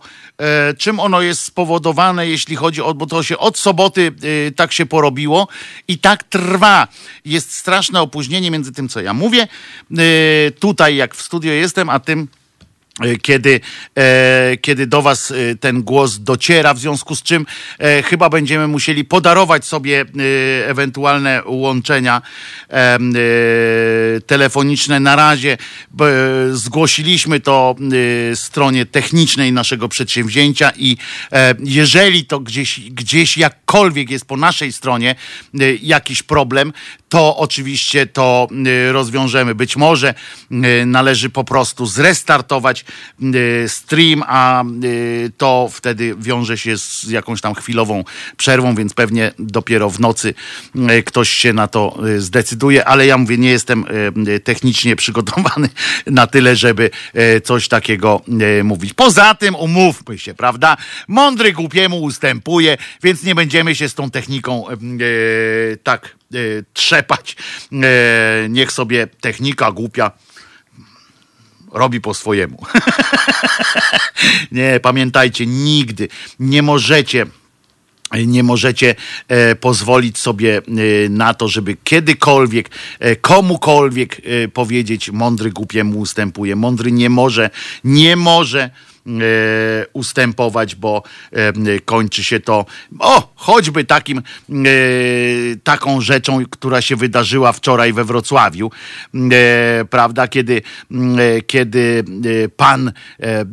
[0.78, 4.12] czym ono jest spowodowane, jeśli chodzi o, bo to się od soboty
[4.56, 5.48] tak się porobiło
[5.88, 6.88] i tak trwa.
[7.26, 9.48] Jest straszne opóźnienie między tym, co ja mówię,
[10.60, 12.28] tutaj jak w studio jestem, a tym,
[13.22, 13.60] kiedy,
[13.96, 17.46] e, kiedy do Was e, ten głos dociera, w związku z czym
[17.80, 22.22] e, chyba będziemy musieli podarować sobie e, ewentualne łączenia
[24.26, 25.00] telefoniczne.
[25.00, 25.58] Na razie
[26.52, 27.76] zgłosiliśmy to
[28.36, 30.98] stronie technicznej naszego przedsięwzięcia i
[31.32, 35.16] e, jeżeli to gdzieś, gdzieś jakkolwiek jest po naszej stronie
[35.82, 36.74] jakiś problem,
[37.10, 39.56] to oczywiście to y, rozwiążemy.
[39.56, 40.14] Być może
[40.52, 42.86] y, należy po prostu zrestartować
[43.24, 44.64] y, stream, a
[45.38, 48.04] to wtedy wiąże się z jakąś tam chwilową
[48.38, 50.34] przerwą, więc pewnie dopiero w nocy
[51.06, 53.86] ktoś się na to zdecyduje, ale ja mówię, nie jestem
[54.44, 55.70] technicznie przygotowany
[56.06, 56.90] na tyle, żeby
[57.44, 58.22] coś takiego
[58.64, 58.94] mówić.
[58.94, 60.78] Poza tym umówmy się, prawda?
[61.08, 64.66] Mądry głupiemu ustępuje, więc nie będziemy się z tą techniką
[65.84, 66.19] tak
[66.74, 67.36] trzepać.
[67.72, 70.12] Y, niech sobie technika głupia
[71.72, 72.66] robi po swojemu.
[74.52, 76.08] nie, pamiętajcie, nigdy
[76.40, 77.26] nie możecie
[78.28, 78.96] nie możecie
[79.28, 82.70] e, pozwolić sobie e, na to, żeby kiedykolwiek,
[83.00, 86.56] e, komukolwiek e, powiedzieć, mądry głupiemu ustępuje.
[86.56, 87.50] Mądry nie może,
[87.84, 88.72] nie może e,
[89.94, 92.66] ustępować, bo e, kończy się to
[93.00, 94.22] o, choćby takim e,
[95.64, 98.72] taką rzeczą, która się wydarzyła wczoraj we Wrocławiu,
[99.32, 100.62] e, prawda, kiedy,
[100.92, 102.04] e, kiedy
[102.46, 102.92] e, pan e,
[103.24, 103.46] e,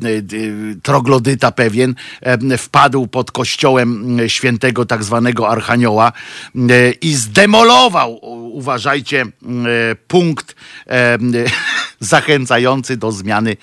[0.82, 6.12] troglodyta pewien e, wpadł pod kościołem e, świętego tak zwanego Archanioła
[6.56, 8.18] e, i zdemolował,
[8.52, 9.26] uważajcie, e,
[10.08, 10.54] punkt
[10.86, 11.18] e,
[12.00, 13.56] zachęcający do zmiany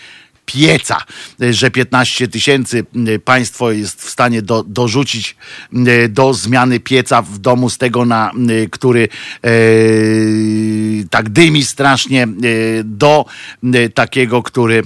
[0.46, 0.98] pieca,
[1.40, 5.36] że 15 tysięcy y, państwo jest w stanie do, dorzucić
[5.88, 9.08] y, do zmiany pieca w domu z tego, na, y, który
[9.44, 9.50] e,
[11.10, 12.28] tak dymi strasznie,
[12.84, 13.26] do
[13.94, 14.84] takiego, który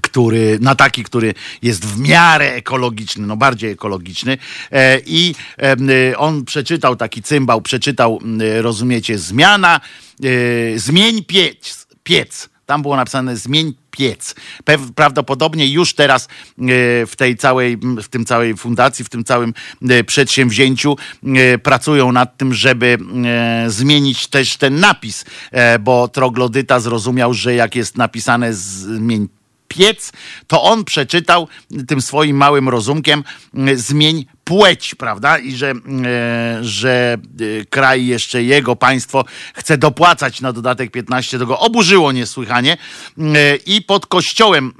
[0.00, 4.38] który, na taki, który jest w miarę ekologiczny, no bardziej ekologiczny.
[4.70, 9.80] E, I e, on przeczytał, taki cymbał, przeczytał, m, rozumiecie, zmiana,
[10.24, 12.51] e, zmień piec, piec.
[12.72, 14.34] Tam było napisane zmień piec.
[14.94, 16.28] Prawdopodobnie już teraz e,
[17.06, 19.54] w tej całej, w tym całej fundacji, w tym całym
[19.90, 22.98] e, przedsięwzięciu e, pracują nad tym, żeby
[23.66, 25.24] zmienić też ten napis,
[25.80, 29.28] bo troglodyta zrozumiał, że jak jest napisane zmień
[29.68, 30.12] piec,
[30.46, 31.48] to on przeczytał
[31.88, 33.24] tym swoim małym rozumkiem
[33.74, 35.38] zmień płeć, prawda?
[35.38, 37.16] I że, e, że
[37.60, 39.24] e, kraj jeszcze jego państwo
[39.54, 42.76] chce dopłacać na dodatek 15, to go oburzyło niesłychanie
[43.18, 44.72] E, i pod kościołem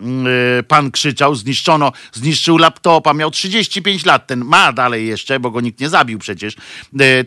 [0.68, 5.80] pan krzyczał, zniszczono, zniszczył laptopa, miał 35 lat, ten ma dalej jeszcze, bo go nikt
[5.80, 6.56] nie zabił przecież,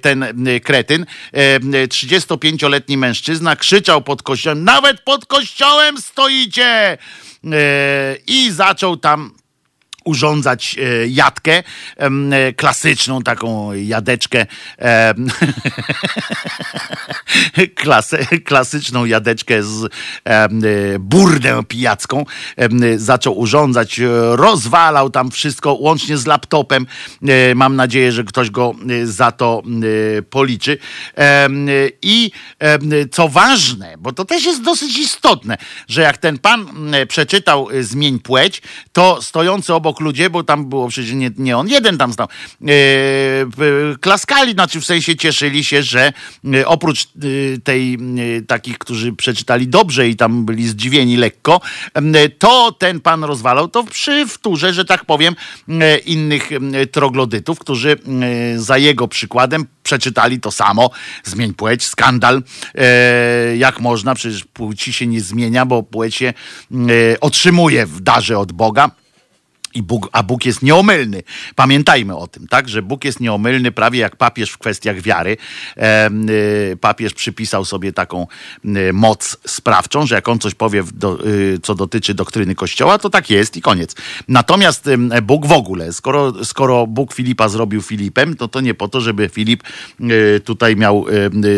[0.02, 0.26] ten
[0.64, 6.98] kretyn, E, 35-letni mężczyzna krzyczał pod kościołem, nawet pod kościołem stoicie!
[8.28, 9.32] I zaczął tam
[10.06, 11.64] urządzać e, jadkę,
[11.98, 14.46] e, klasyczną taką jadeczkę,
[17.76, 19.92] klasy, klasyczną jadeczkę z
[20.24, 20.50] e,
[21.00, 22.26] burdę pijacką.
[22.98, 24.02] Zaczął urządzać,
[24.32, 26.86] rozwalał tam wszystko, łącznie z laptopem.
[27.56, 29.62] Mam nadzieję, że ktoś go za to
[30.30, 30.78] policzy.
[32.02, 32.32] I
[33.12, 35.58] co ważne, bo to też jest dosyć istotne,
[35.88, 38.62] że jak ten pan m, przeczytał Zmień płeć,
[38.94, 42.28] to stojący obok ludzie, bo tam było przecież nie, nie on jeden tam stał,
[42.62, 42.70] e,
[44.02, 46.14] klaskali, znaczy w sensie cieszyli się, że
[46.54, 47.08] e, oprócz e,
[47.64, 47.98] tej
[48.48, 51.62] takich, którzy przeczytali dobrze i tam byli zdziwieni lekko,
[52.40, 55.36] to ten pan rozwalał to przy wtórze, że tak powiem,
[56.06, 56.50] innych
[56.92, 57.98] troglodytów, którzy
[58.56, 60.90] za jego przykładem przeczytali to samo.
[61.24, 62.44] Zmień płeć, skandal.
[63.58, 64.16] Jak można?
[64.16, 66.34] Przecież płci się nie zmienia, bo płeć się
[67.22, 68.92] otrzymuje w darze od Boga.
[69.76, 71.24] I Bóg, a Bóg jest nieomylny.
[71.56, 72.70] Pamiętajmy o tym, tak?
[72.70, 75.38] Że Bóg jest nieomylny, prawie jak papież w kwestiach wiary.
[75.76, 78.28] Em, y, papież przypisał sobie taką
[78.66, 83.10] y, moc sprawczą, że jak on coś powie, do, y, co dotyczy doktryny Kościoła, to
[83.10, 83.96] tak jest i koniec.
[84.28, 84.90] Natomiast
[85.24, 89.30] Bóg w ogóle, skoro, skoro Bóg Filipa zrobił Filipem, to to nie po to, żeby
[89.30, 89.64] Filip
[90.46, 91.06] tutaj miał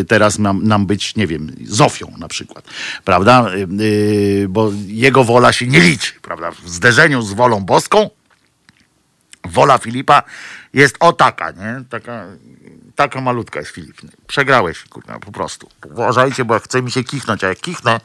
[0.07, 2.65] teraz nam, nam być, nie wiem, Zofią na przykład,
[3.05, 3.45] prawda?
[4.49, 6.51] Bo jego wola się nie liczy, prawda?
[6.51, 8.06] W zderzeniu z wolą boską
[9.47, 10.23] wola Filipa
[10.73, 11.83] jest o taka, nie?
[11.89, 12.25] Taka,
[12.95, 14.01] taka malutka jest Filip.
[14.27, 15.69] Przegrałeś, kurwa, po prostu.
[15.85, 17.99] Uważajcie, bo chce mi się kichnąć, a jak kichnę,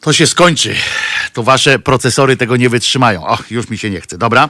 [0.00, 0.74] to się skończy.
[1.32, 3.26] To wasze procesory tego nie wytrzymają.
[3.26, 4.18] Och, już mi się nie chce.
[4.18, 4.48] Dobra?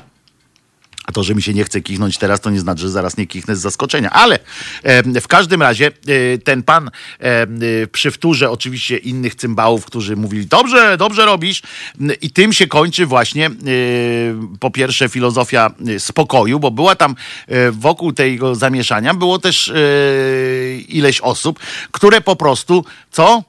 [1.11, 3.27] A to, że mi się nie chce kichnąć teraz, to nie znaczy, że zaraz nie
[3.27, 4.11] kichnę z zaskoczenia.
[4.11, 4.39] Ale
[5.21, 7.47] w każdym razie e, ten pan e,
[7.87, 8.11] przy
[8.51, 11.63] oczywiście innych cymbałów, którzy mówili, dobrze, dobrze robisz.
[12.23, 13.51] I tym się kończy właśnie e,
[14.61, 17.15] po pierwsze filozofia spokoju, bo była tam
[17.73, 19.73] wokół tego zamieszania, było też
[20.89, 21.61] ileś osób,
[21.91, 23.43] które po prostu, co?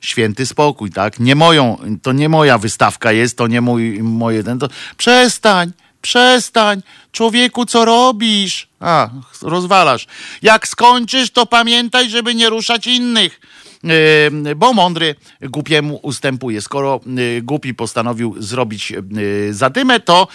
[0.00, 1.20] Święty spokój, tak?
[1.20, 5.72] Nie moją, to nie moja wystawka jest, to nie mój, moje ten, to przestań,
[6.02, 8.68] przestań, człowieku, co robisz?
[8.80, 9.08] A,
[9.42, 10.06] rozwalasz.
[10.42, 13.40] Jak skończysz, to pamiętaj, żeby nie ruszać innych.
[13.84, 16.60] Yy, bo mądry głupiemu ustępuje.
[16.60, 20.28] Skoro yy, głupi postanowił zrobić yy, zadymę, to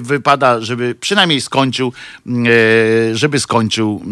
[0.00, 1.92] wypada, żeby przynajmniej skończył,
[3.12, 4.02] żeby skończył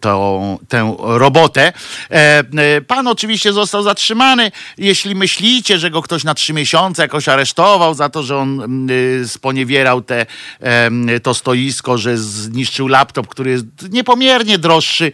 [0.00, 1.72] to, tę robotę.
[2.86, 4.52] Pan oczywiście został zatrzymany.
[4.78, 8.86] Jeśli myślicie, że go ktoś na trzy miesiące jakoś aresztował za to, że on
[9.26, 10.26] sponiewierał te,
[11.22, 15.12] to stoisko, że zniszczył laptop, który jest niepomiernie droższy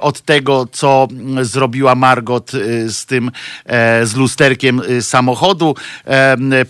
[0.00, 1.08] od tego, co
[1.42, 3.30] zrobiła Margot przygód y, z tym,
[3.64, 5.74] e, z lusterkiem y, samochodu,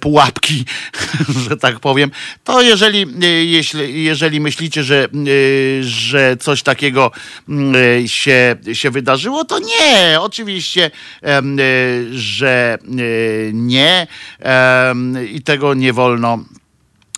[0.00, 0.64] pułapki,
[1.48, 2.10] że tak powiem,
[2.44, 5.08] to jeżeli, y, jeśli, jeżeli myślicie, że,
[5.80, 7.10] że coś takiego
[7.48, 10.90] y, się, się wydarzyło, to nie, oczywiście,
[12.10, 12.78] że
[13.52, 14.06] nie.
[15.32, 16.44] I tego nie wolno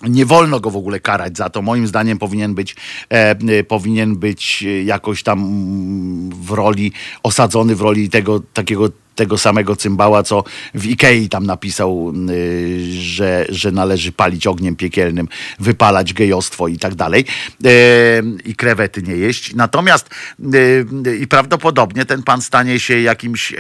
[0.03, 1.63] nie wolno go w ogóle karać za to.
[1.63, 2.77] Moim zdaniem powinien być,
[3.11, 6.93] e, e, powinien być e, jakoś tam mm, w roli,
[7.23, 8.89] osadzony w roli tego takiego
[9.19, 15.29] tego samego cymbała, co w Ikei tam napisał, y, że, że należy palić ogniem piekielnym,
[15.59, 17.25] wypalać gejostwo i tak dalej
[17.65, 17.69] e,
[18.45, 19.55] i krewety nie jeść.
[19.55, 20.11] Natomiast
[21.09, 23.57] e, i prawdopodobnie ten pan stanie się jakimś e,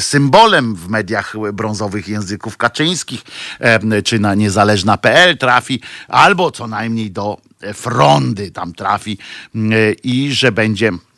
[0.00, 3.22] symbolem w mediach brązowych języków kaczyńskich,
[3.60, 7.38] e, czy na niezależna.pl trafi, albo co najmniej do
[7.74, 9.18] frondy tam trafi
[9.54, 9.58] e,
[9.92, 11.11] i że będzie e,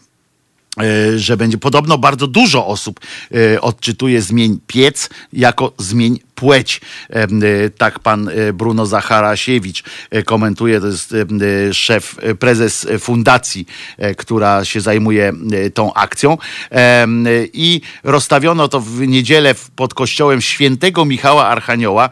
[1.17, 3.01] że będzie podobno bardzo dużo osób
[3.35, 6.81] e, odczytuje zmień piec jako zmień płeć.
[7.11, 7.27] E, e,
[7.71, 11.17] Tak pan e, Bruno Zacharasiewicz e, komentuje, to jest e,
[11.69, 13.67] e, szef, e, prezes fundacji,
[13.99, 16.39] e, która się zajmuje e, tą akcją.
[16.73, 17.07] E,
[17.53, 22.11] I rozstawiono to w niedzielę pod kościołem świętego Michała Archanioła.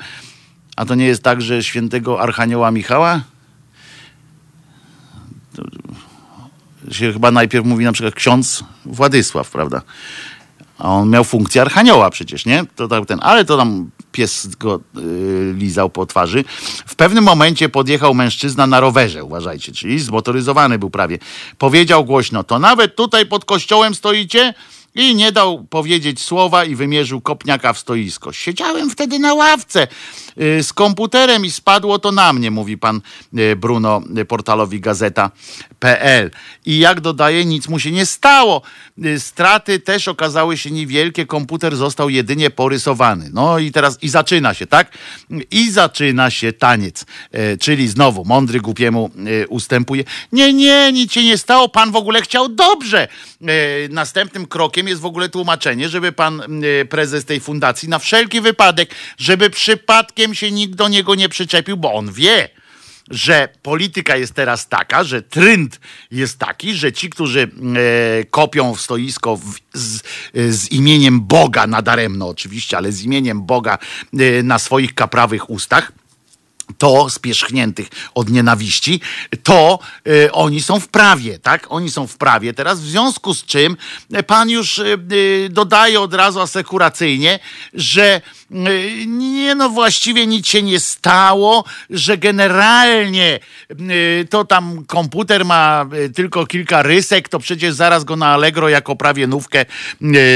[0.76, 3.20] A to nie jest tak, że świętego Archanioła Michała?
[6.92, 9.82] Się chyba najpierw mówi na przykład ksiądz Władysław, prawda?
[10.78, 12.64] A on miał funkcję archanioła przecież, nie?
[12.76, 16.44] To tak ten, ale to tam pies go y, lizał po twarzy.
[16.86, 21.18] W pewnym momencie podjechał mężczyzna na rowerze, uważajcie, czyli zmotoryzowany był prawie.
[21.58, 24.54] Powiedział głośno, to nawet tutaj pod kościołem stoicie?
[24.94, 28.32] I nie dał powiedzieć słowa i wymierzył kopniaka w stoisko.
[28.32, 29.86] Siedziałem wtedy na ławce
[30.36, 33.00] z komputerem i spadło to na mnie, mówi pan
[33.38, 36.30] y, Bruno y, portalowi gazeta.pl.
[36.66, 38.62] I jak dodaje, nic mu się nie stało.
[39.04, 43.30] Y, Straty też okazały się niewielkie, komputer został jedynie porysowany.
[43.32, 44.92] No i teraz i zaczyna się, tak?
[45.50, 47.04] I zaczyna się taniec.
[47.34, 49.10] Y, Czyli znowu mądry głupiemu
[49.44, 50.04] y, ustępuje.
[50.32, 53.08] Nie, nie, nic się nie stało, pan w ogóle chciał dobrze.
[53.42, 58.40] Y, Następnym krokiem jest w ogóle tłumaczenie, żeby pan y, prezes tej fundacji na wszelki
[58.40, 62.48] wypadek, żeby przypadkiem się nikt do niego nie przyczepił, bo on wie,
[63.10, 65.80] że polityka jest teraz taka, że trend
[66.10, 70.02] jest taki, że ci, którzy e, kopią w stoisko w, z,
[70.34, 73.78] z imieniem Boga, nadaremno oczywiście, ale z imieniem Boga
[74.18, 75.92] e, na swoich kaprawych ustach,
[76.78, 79.00] to spierzchniętych od nienawiści,
[79.42, 81.66] to y, oni są w prawie, tak?
[81.68, 82.54] Oni są w prawie.
[82.54, 83.76] Teraz w związku z czym
[84.16, 87.38] y, pan już y, y, dodaje od razu asekuracyjnie,
[87.74, 88.20] że
[88.50, 93.40] y, nie no właściwie nic się nie stało, że generalnie
[93.70, 98.96] y, to tam komputer ma tylko kilka rysek, to przecież zaraz go na Allegro jako
[98.96, 99.64] prawie nówkę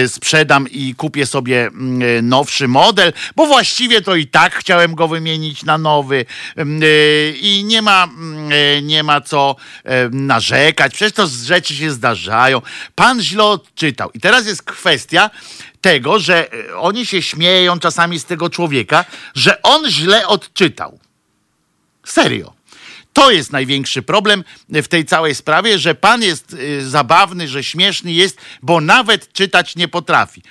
[0.06, 1.70] sprzedam i kupię sobie
[2.18, 6.25] y, nowszy model, bo właściwie to i tak chciałem go wymienić na nowy
[7.40, 8.08] i nie ma,
[8.78, 12.62] y, nie ma co y, narzekać, przecież to rzeczy się zdarzają.
[12.94, 14.10] Pan źle odczytał.
[14.14, 15.30] I teraz jest kwestia
[15.80, 19.04] tego, że oni się śmieją czasami z tego człowieka,
[19.34, 20.98] że on źle odczytał.
[22.04, 22.56] Serio.
[23.12, 28.38] To jest największy problem w tej całej sprawie, że pan jest zabawny, że śmieszny jest,
[28.62, 30.42] bo nawet czytać nie potrafi.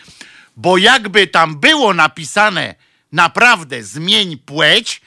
[0.58, 2.76] Bo jakby tam było napisane
[3.12, 5.02] naprawdę zmień płeć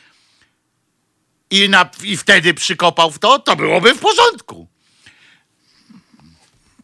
[1.50, 4.66] i, na, i wtedy przykopał w to, to byłoby w porządku.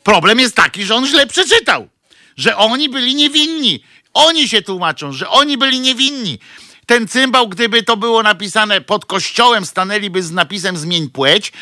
[0.03, 1.89] Problem jest taki, że on źle przeczytał,
[2.37, 3.85] że oni byli niewinni.
[4.15, 6.39] Oni się tłumaczą, że oni byli niewinni.
[6.87, 11.53] Ten cymbał, gdyby to było napisane pod kościołem, stanęliby z napisem zmień płeć,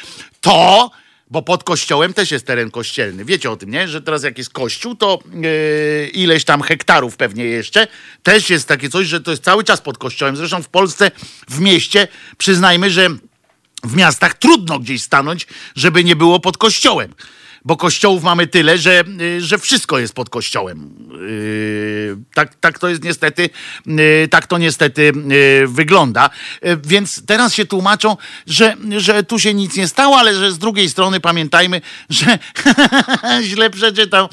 [0.41, 0.91] to,
[1.33, 3.25] bo pod kościołem też jest teren kościelny.
[3.25, 3.89] Wiecie o tym, nie?
[3.89, 7.87] Że teraz jak jest kościół, to yy, ileś tam hektarów pewnie jeszcze,
[8.23, 10.37] też jest takie coś, że to jest cały czas pod kościołem.
[10.37, 11.11] Zresztą w Polsce,
[11.49, 13.09] w mieście, przyznajmy, że
[13.85, 15.47] w miastach trudno gdzieś stanąć,
[15.77, 17.15] żeby nie było pod kościołem.
[17.65, 20.91] Bo kościołów mamy tyle, że, y, że wszystko jest pod kościołem.
[21.13, 23.51] Yy, Tak, tak to jest niestety,
[23.87, 25.13] yy, tak to niestety
[25.67, 26.31] wygląda.
[26.85, 28.17] Więc teraz się tłumaczą,
[28.47, 31.81] że, że tu się nic nie stało, ale że z drugiej strony pamiętajmy,
[32.11, 32.39] że
[33.51, 34.29] źle przeczytał,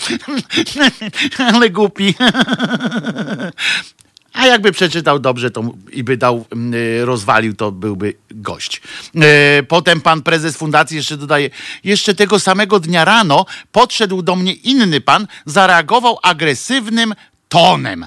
[1.54, 2.14] ale głupi.
[4.34, 8.82] A jakby przeczytał dobrze to i by dał, y, rozwalił, to byłby gość.
[9.16, 11.50] E, Potem pan prezes fundacji jeszcze dodaje,
[11.84, 17.14] jeszcze tego samego dnia rano podszedł do mnie inny pan, zareagował agresywnym
[17.50, 18.04] tonem.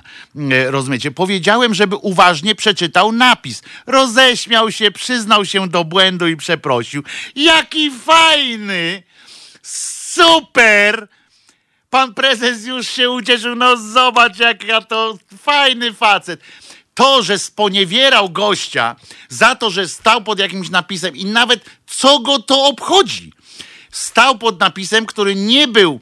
[0.53, 1.11] E, Rozumiecie?
[1.11, 3.63] Powiedziałem, żeby uważnie przeczytał napis.
[3.87, 7.03] Roześmiał się, przyznał się do błędu i przeprosił.
[7.37, 9.03] Jaki fajny!
[9.63, 11.09] Super!
[11.93, 13.55] Pan prezes już się ucieszył.
[13.55, 16.41] No zobacz, jaka to fajny facet.
[16.95, 18.97] To, że sponiewierał gościa
[19.29, 23.33] za to, że stał pod jakimś napisem i nawet co go to obchodzi.
[23.91, 26.01] Stał pod napisem, który nie był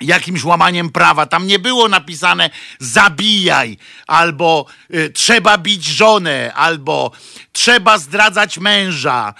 [0.00, 1.26] jakimś łamaniem prawa.
[1.26, 3.76] Tam nie było napisane zabijaj,
[4.06, 7.10] albo y, trzeba bić żonę, albo
[7.52, 9.34] trzeba zdradzać męża.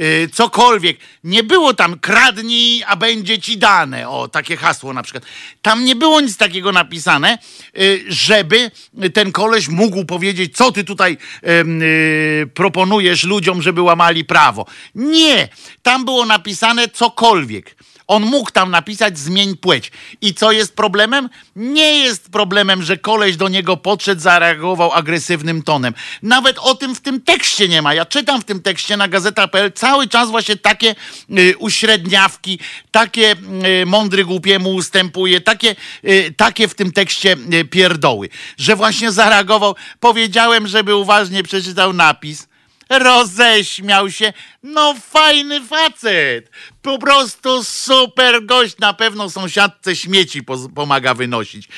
[0.00, 0.98] Y, Cokolwiek.
[1.24, 4.08] Nie było tam kradnij, a będzie ci dane.
[4.08, 5.24] O, takie hasło na przykład.
[5.62, 7.38] Tam nie było nic takiego napisane,
[7.78, 8.70] y, żeby
[9.14, 11.16] ten koleś mógł powiedzieć, co ty tutaj
[11.46, 14.66] y, proponujesz ludziom, żeby łamali prawo.
[14.94, 15.48] Nie.
[15.82, 17.76] Tam było napisane cokolwiek.
[18.06, 19.92] On mógł tam napisać zmień płeć.
[20.20, 21.28] I co jest problemem?
[21.56, 25.94] Nie jest problemem, że koleś do niego podszedł, zareagował agresywnym tonem.
[26.22, 27.94] Nawet o tym w tym tekście nie ma.
[27.94, 30.94] Ja czytam w tym tekście na gazeta.pl cały czas właśnie takie
[31.38, 32.58] y, uśredniawki,
[32.90, 33.36] takie
[33.82, 38.28] y, mądry głupiemu ustępuje, takie, y, takie w tym tekście y, pierdoły.
[38.58, 39.74] Że właśnie zareagował.
[40.00, 42.53] Powiedziałem, żeby uważnie przeczytał napis.
[42.98, 44.32] Roześmiał się.
[44.62, 46.50] No fajny facet.
[46.82, 48.78] Po prostu super gość.
[48.78, 50.42] Na pewno sąsiadce śmieci
[50.74, 51.68] pomaga wynosić.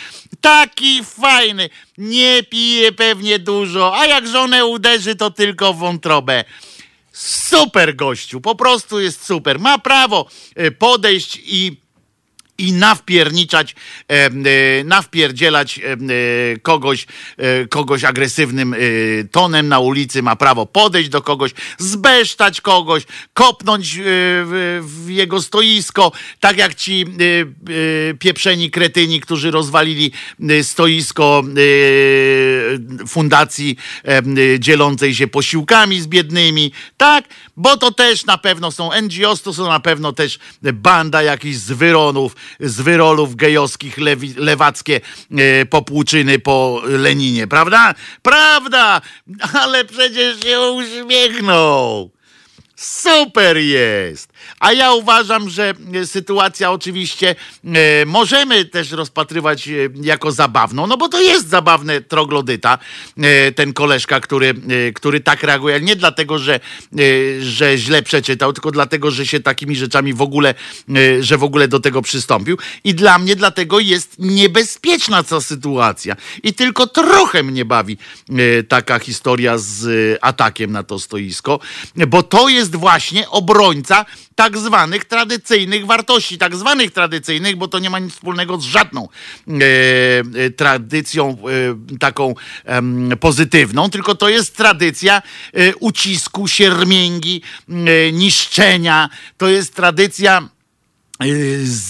[0.41, 1.71] Taki fajny.
[1.99, 6.45] Nie pije pewnie dużo, a jak żonę uderzy, to tylko w wątrobę.
[7.13, 9.61] Super gościu, po prostu jest super.
[9.61, 11.86] Ma prawo e, podejść i
[12.59, 13.75] i nawpierniczać,
[14.09, 14.31] e, e,
[14.85, 15.97] nawpierdzielać e,
[16.59, 17.07] kogoś,
[17.71, 18.75] kogoś agresywnym
[19.31, 23.03] tonem na ulicy, ma prawo podejść do kogoś, zbesztać kogoś,
[23.35, 27.05] kopnąć w, jego stoisko, tak jak ci
[28.19, 30.13] pieprzeni kretyni, którzy rozwalili
[30.63, 31.43] stoisko
[33.09, 33.77] fundacji
[34.59, 37.25] dzielącej się posiłkami z biednymi, tak?
[37.57, 41.57] Bo to też na pewno są NGOs, to są na pewno też banda jakichś
[42.61, 45.01] zwyronów, zwyrolów gejowskich, lewi, lewackie
[45.31, 47.95] e, popłuczyny po Leninie, prawda?
[48.23, 49.01] Prawda!
[49.63, 52.11] Ale przecież się uśmiechnął.
[52.77, 54.33] Super jest!
[54.61, 60.97] A ja uważam, że e, sytuacja oczywiście e, możemy też rozpatrywać e, jako zabawną, no
[60.97, 62.79] bo to jest zabawne troglodyta,
[63.55, 64.55] ten koleżka, który,
[64.95, 66.61] który tak reaguje, nie dlatego, że,
[67.41, 70.55] że źle przeczytał, tylko dlatego, że się takimi rzeczami w ogóle,
[71.21, 72.59] że w ogóle do tego przystąpił.
[72.85, 76.17] I dla mnie dlatego jest niebezpieczna ta sytuacja.
[76.43, 77.99] I tylko trochę mnie bawi
[78.69, 81.61] taka historia z atakiem na to stoisko,
[82.09, 84.05] bo to jest właśnie obrońca
[84.37, 89.09] tak zwanych tradycyjnych wartości, tak zwanych tradycyjnych, bo to nie ma nic wspólnego z żadną
[89.49, 89.53] e,
[90.45, 91.37] e, tradycją
[91.93, 92.35] e, taką
[92.65, 95.23] em, pozytywną, tylko to jest tradycja
[95.53, 100.49] e, ucisku, siermięgi, e, niszczenia, to jest tradycja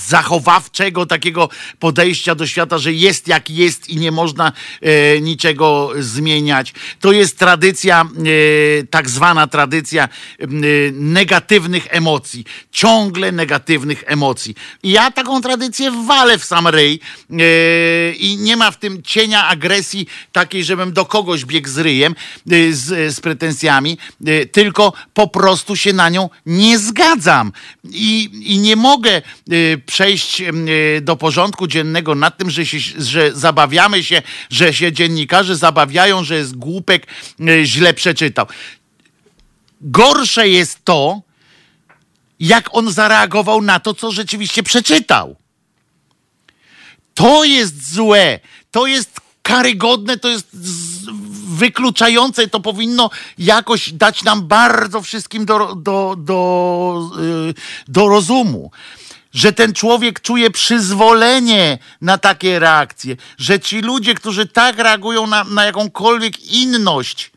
[0.09, 1.49] zachowawczego takiego
[1.79, 6.75] podejścia do świata, że jest jak jest i nie można e, niczego zmieniać.
[7.01, 10.47] To jest tradycja, e, tak zwana tradycja e,
[10.93, 12.45] negatywnych emocji.
[12.73, 14.55] Ciągle negatywnych emocji.
[14.83, 17.01] I ja taką tradycję walę w sam ryj
[18.19, 22.15] i nie ma w tym cienia agresji takiej, żebym do kogoś biegł z ryjem,
[22.71, 23.99] z, z pretensjami,
[24.53, 27.53] tylko po prostu się na nią nie zgadzam.
[27.91, 29.16] I, i nie mogę
[29.53, 34.93] y, przejść y, do porządku dziennego nad tym, że, się, że zabawiamy się, że się
[34.93, 37.07] dziennikarze zabawiają, że jest głupek
[37.41, 38.47] y, źle przeczytał.
[39.81, 41.23] Gorsze jest to,
[42.41, 45.37] jak on zareagował na to, co rzeczywiście przeczytał.
[47.15, 48.41] To jest złe,
[48.71, 50.49] to jest karygodne, to jest
[51.57, 57.11] wykluczające, to powinno jakoś dać nam bardzo wszystkim do, do, do,
[57.89, 58.71] do rozumu.
[59.37, 65.45] Że ten człowiek czuje przyzwolenie na takie reakcje, że ci ludzie, którzy tak reagują na,
[65.45, 67.33] na jakąkolwiek inność,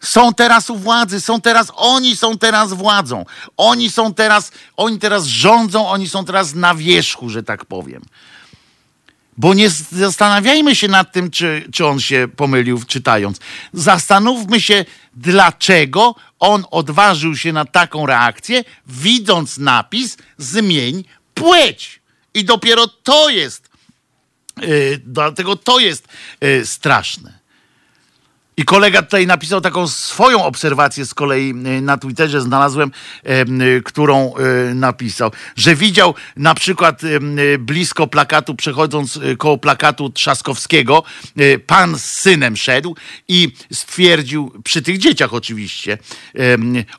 [0.00, 3.24] są teraz u władzy, są teraz, oni są teraz władzą.
[3.56, 8.02] Oni są teraz, oni teraz rządzą, oni są teraz na wierzchu, że tak powiem.
[9.36, 13.38] Bo nie zastanawiajmy się nad tym, czy, czy on się pomylił czytając.
[13.72, 14.84] Zastanówmy się,
[15.14, 21.04] dlaczego on odważył się na taką reakcję, widząc napis zmień
[21.34, 22.00] płeć.
[22.34, 23.68] I dopiero to jest,
[24.60, 26.08] yy, dlatego to jest
[26.40, 27.39] yy, straszne.
[28.60, 32.90] I kolega tutaj napisał taką swoją obserwację z kolei y, na Twitterze, znalazłem,
[33.24, 34.34] em, y, którą
[34.70, 37.02] y, napisał, że widział na przykład
[37.58, 41.02] blisko plakatu, przechodząc koło plakatu Trzaskowskiego,
[41.66, 42.96] pan z synem szedł
[43.28, 45.98] i stwierdził, przy tych dzieciach oczywiście,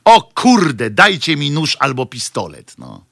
[0.06, 2.76] o kurde, dajcie mi nóż albo pistolet.
[2.78, 3.06] No.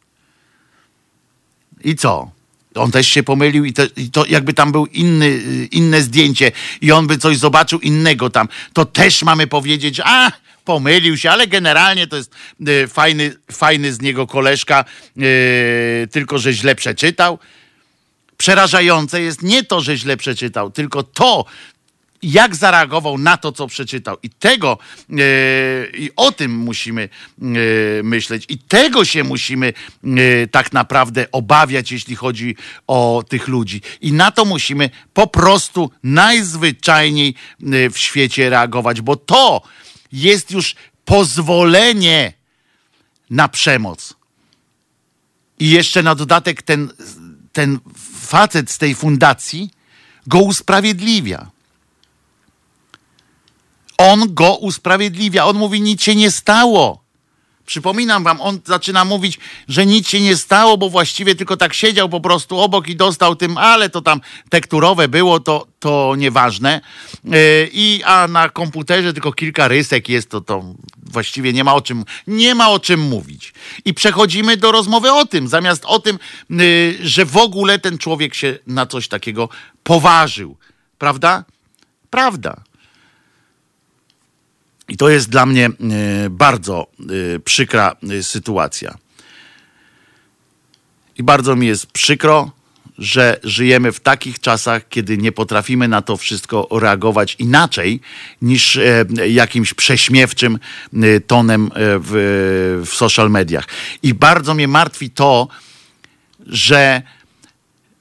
[1.83, 2.38] I co?
[2.79, 6.51] On też się pomylił i, te, i to jakby tam był inny, y, inne zdjęcie
[6.81, 10.31] i on by coś zobaczył innego tam, to też mamy powiedzieć, a
[10.65, 12.35] pomylił się, ale generalnie to jest
[12.67, 14.85] y, fajny, fajny z niego koleżka,
[15.17, 17.39] y, tylko że źle przeczytał.
[18.37, 21.45] Przerażające jest nie to, że źle przeczytał, tylko to,
[22.23, 24.17] jak zareagował na to, co przeczytał.
[24.23, 24.77] I tego,
[25.09, 25.15] e,
[25.97, 27.09] i o tym musimy
[27.41, 27.43] e,
[28.03, 28.45] myśleć.
[28.49, 29.73] I tego się musimy
[30.03, 32.55] e, tak naprawdę obawiać, jeśli chodzi
[32.87, 33.81] o tych ludzi.
[34.01, 37.35] I na to musimy po prostu najzwyczajniej
[37.91, 39.61] w świecie reagować, bo to
[40.11, 40.75] jest już
[41.05, 42.33] pozwolenie
[43.29, 44.13] na przemoc.
[45.59, 46.89] I jeszcze na dodatek ten,
[47.51, 47.79] ten
[48.19, 49.69] facet z tej fundacji
[50.27, 51.51] go usprawiedliwia.
[53.99, 55.45] On go usprawiedliwia.
[55.45, 57.03] On mówi, nic się nie stało.
[57.65, 62.09] Przypominam wam, on zaczyna mówić, że nic się nie stało, bo właściwie tylko tak siedział
[62.09, 66.81] po prostu obok i dostał tym, ale to tam tekturowe było, to, to nieważne.
[67.23, 70.63] Yy, I a na komputerze tylko kilka rysek jest, to, to
[70.97, 73.53] właściwie nie ma o czym, nie ma o czym mówić.
[73.85, 76.19] I przechodzimy do rozmowy o tym, zamiast o tym,
[76.49, 79.49] yy, że w ogóle ten człowiek się na coś takiego
[79.83, 80.57] poważył.
[80.97, 81.43] Prawda?
[82.09, 82.68] Prawda.
[84.89, 85.71] I to jest dla mnie e,
[86.29, 86.87] bardzo
[87.35, 88.97] e, przykra e, sytuacja.
[91.17, 92.51] I bardzo mi jest przykro,
[92.97, 98.01] że żyjemy w takich czasach, kiedy nie potrafimy na to wszystko reagować inaczej
[98.41, 98.79] niż
[99.27, 100.59] jakimś prześmiewczym
[101.27, 103.67] tonem w, w social mediach.
[104.03, 105.47] I bardzo mnie martwi to,
[106.45, 107.01] że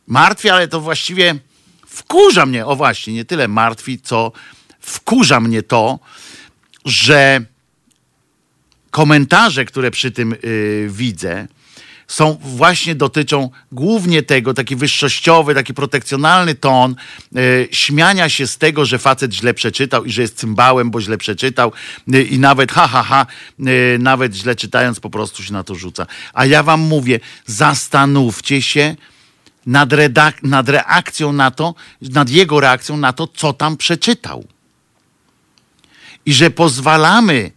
[0.06, 1.38] martwi, ale to właściwie
[1.86, 4.32] wkurza mnie, o właśnie, nie tyle martwi, co
[4.80, 5.98] wkurza mnie to,
[6.84, 7.40] że
[8.90, 11.46] komentarze, które przy tym yy, widzę,
[12.08, 16.96] są właśnie dotyczą głównie tego, taki wyższościowy, taki protekcjonalny ton
[17.32, 21.18] yy, śmiania się z tego, że facet źle przeczytał i że jest cymbałem, bo źle
[21.18, 21.72] przeczytał
[22.06, 23.26] yy, i nawet ha, ha, ha,
[23.58, 26.06] yy, nawet źle czytając po prostu się na to rzuca.
[26.32, 28.96] A ja wam mówię, zastanówcie się
[29.66, 29.90] nad,
[30.42, 34.44] nad reakcją na to, nad jego reakcją na to, co tam przeczytał
[36.28, 37.50] i że pozwalamy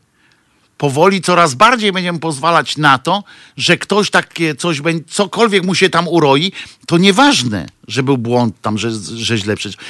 [0.77, 3.23] powoli coraz bardziej będziemy pozwalać na to,
[3.57, 6.51] że ktoś takie coś będzie, cokolwiek mu się tam uroi,
[6.87, 9.85] to nieważne, że był błąd tam, że, że źle przeczytał.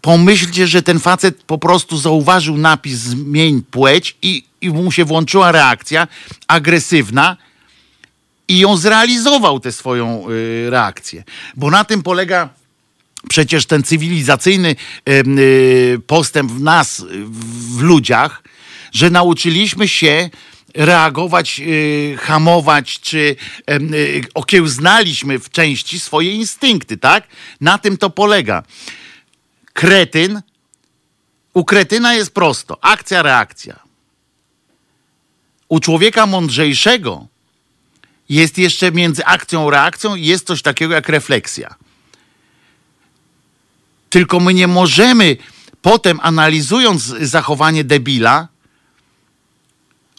[0.00, 5.52] Pomyślcie, że ten facet po prostu zauważył napis zmień płeć i, i mu się włączyła
[5.52, 6.08] reakcja
[6.48, 7.36] agresywna
[8.48, 11.24] i ją zrealizował tę swoją y, reakcję.
[11.56, 12.48] Bo na tym polega
[13.28, 14.76] przecież ten cywilizacyjny
[15.08, 17.04] y, postęp w nas,
[17.76, 18.42] w ludziach,
[18.92, 20.30] że nauczyliśmy się
[20.74, 23.36] reagować, y, hamować, czy
[23.70, 27.24] y, okiełznaliśmy w części swoje instynkty, tak?
[27.60, 28.62] Na tym to polega.
[29.72, 30.42] Kretyn,
[31.54, 33.78] u kretyna jest prosto, akcja, reakcja.
[35.68, 37.26] U człowieka mądrzejszego
[38.28, 41.74] jest jeszcze między akcją reakcją jest coś takiego jak refleksja.
[44.10, 45.36] Tylko my nie możemy
[45.82, 48.48] potem, analizując zachowanie debila,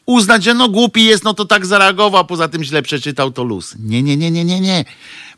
[0.05, 3.75] uznać, że no głupi jest, no to tak zareagował, poza tym źle przeczytał to luz.
[3.79, 4.85] Nie, nie, nie, nie, nie, nie.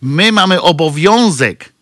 [0.02, 1.74] My mamy obowiązek,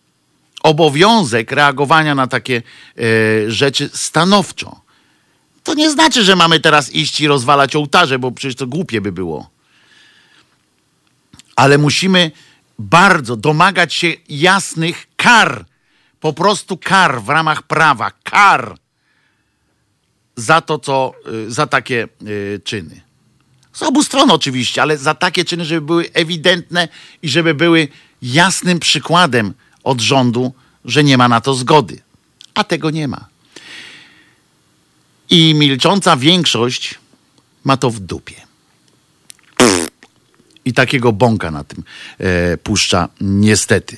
[0.62, 2.62] obowiązek reagowania na takie
[2.98, 4.80] e, rzeczy stanowczo.
[5.64, 9.12] To nie znaczy, że mamy teraz iść i rozwalać ołtarze, bo przecież to głupie by
[9.12, 9.50] było.
[11.56, 12.30] Ale musimy
[12.78, 15.64] bardzo domagać się jasnych kar
[16.20, 18.76] po prostu kar w ramach prawa, kar
[20.36, 21.14] za to, co,
[21.46, 23.00] y, za takie y, czyny.
[23.72, 26.88] Z obu stron oczywiście, ale za takie czyny, żeby były ewidentne
[27.22, 27.88] i żeby były
[28.22, 30.52] jasnym przykładem od rządu,
[30.84, 32.00] że nie ma na to zgody.
[32.54, 33.28] A tego nie ma.
[35.30, 36.98] I milcząca większość
[37.64, 38.34] ma to w dupie.
[40.64, 41.84] I takiego bąka na tym
[42.18, 43.96] e, puszcza, niestety.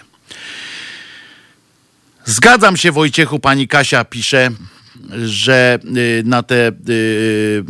[2.24, 4.50] Zgadzam się, Wojciechu, pani Kasia pisze,
[5.24, 7.64] że y, na te y, y,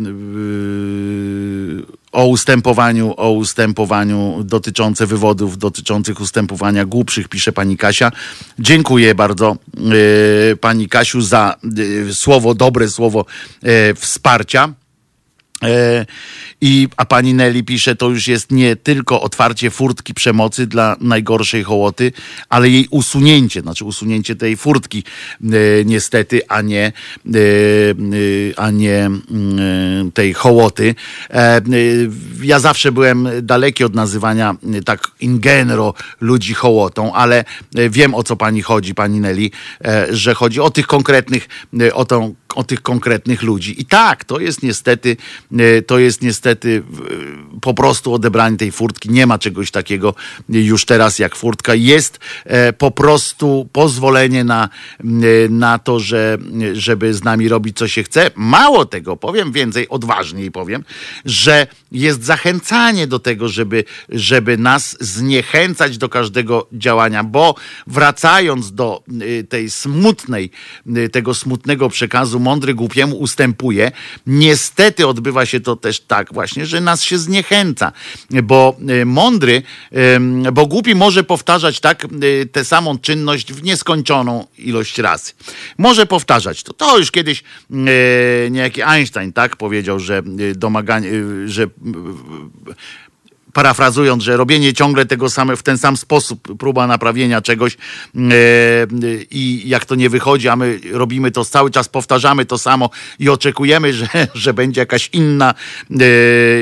[2.12, 8.12] o ustępowaniu, o ustępowaniu dotyczące wywodów, dotyczących ustępowania głupszych, pisze pani Kasia.
[8.58, 9.56] Dziękuję bardzo
[10.60, 11.56] pani Kasiu za
[12.12, 13.24] słowo, dobre słowo
[13.96, 14.72] wsparcia.
[15.62, 16.06] E,
[16.60, 21.62] I, a pani Nelly pisze, to już jest nie tylko otwarcie furtki przemocy dla najgorszej
[21.62, 22.12] hołoty,
[22.48, 25.04] ale jej usunięcie, znaczy usunięcie tej furtki
[25.42, 25.46] e,
[25.84, 26.92] niestety, a nie,
[27.26, 27.32] e,
[28.56, 30.94] a nie mm, tej hołoty.
[32.42, 37.44] Ja zawsze byłem daleki od nazywania tak in genero ludzi hołotą, ale
[37.90, 39.50] wiem o co pani chodzi, pani Nelly,
[40.10, 41.48] że chodzi o tych konkretnych,
[41.92, 43.80] o tą o tych konkretnych ludzi.
[43.80, 45.16] I tak, to jest niestety,
[45.58, 46.82] e, to jest niestety
[47.54, 49.10] e, po prostu odebranie tej furtki.
[49.10, 50.14] Nie ma czegoś takiego
[50.48, 51.74] już teraz jak furtka.
[51.74, 54.68] Jest e, po prostu pozwolenie na,
[55.50, 56.38] na to, że,
[56.72, 58.30] żeby z nami robić co się chce.
[58.36, 60.84] Mało tego, powiem więcej, odważniej powiem,
[61.24, 67.54] że jest zachęcanie do tego, żeby, żeby nas zniechęcać do każdego działania, bo
[67.86, 69.02] wracając do
[69.48, 70.50] tej smutnej,
[71.12, 73.92] tego smutnego przekazu, mądry głupiemu ustępuje.
[74.26, 77.92] Niestety odbywa się to też tak właśnie, że nas się zniechęca,
[78.42, 79.62] bo e, mądry,
[80.52, 82.08] bo głupi może powtarzać tak e,
[82.46, 85.32] tę samą czynność w nieskończoną ilość razy.
[85.78, 86.72] Może powtarzać to.
[86.72, 87.74] To już kiedyś e,
[88.50, 90.22] niejaki Einstein tak powiedział, że
[90.54, 91.10] domaganie,
[91.46, 91.66] że
[93.52, 98.18] parafrazując, że robienie ciągle tego samego w ten sam sposób, próba naprawienia czegoś e,
[99.30, 103.28] i jak to nie wychodzi, a my robimy to cały czas, powtarzamy to samo i
[103.28, 105.54] oczekujemy, że, że będzie jakaś inna,
[105.90, 106.04] e,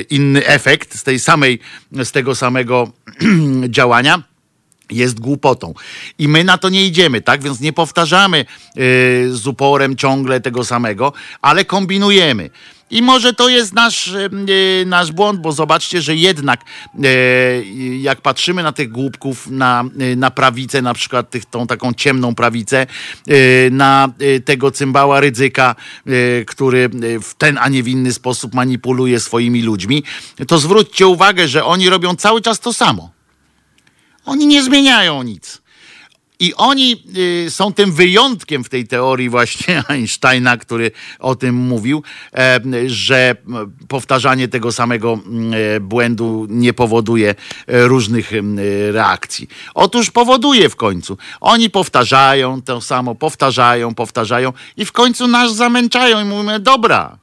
[0.00, 1.58] inny efekt z tej samej,
[1.92, 2.90] z tego samego
[3.68, 4.22] działania
[4.90, 5.74] jest głupotą.
[6.18, 7.42] I my na to nie idziemy, tak?
[7.42, 11.12] Więc nie powtarzamy y, z uporem ciągle tego samego,
[11.42, 12.50] ale kombinujemy.
[12.90, 14.30] I może to jest nasz, y,
[14.86, 16.60] nasz błąd, bo zobaczcie, że jednak
[17.04, 17.64] y,
[18.00, 22.34] jak patrzymy na tych głupków, na, y, na prawicę, na przykład tych, tą taką ciemną
[22.34, 22.86] prawicę,
[23.70, 24.08] na
[24.44, 25.74] tego cymbała ryzyka,
[26.46, 26.90] który
[27.22, 30.04] w ten, a nie w inny sposób manipuluje swoimi ludźmi,
[30.48, 33.10] to zwróćcie uwagę, że oni robią cały czas to samo.
[34.24, 35.62] Oni nie zmieniają nic.
[36.40, 37.02] I oni
[37.46, 42.02] y, są tym wyjątkiem w tej teorii właśnie Einsteina, który o tym mówił,
[42.34, 43.36] e, że
[43.88, 45.18] powtarzanie tego samego
[45.76, 47.30] e, błędu nie powoduje
[47.66, 48.30] e, różnych
[48.92, 49.48] reakcji.
[49.74, 51.18] Otóż powoduje w końcu.
[51.40, 57.18] Oni powtarzają to samo, powtarzają, powtarzają i w końcu nas zamęczają i mówimy, dobra,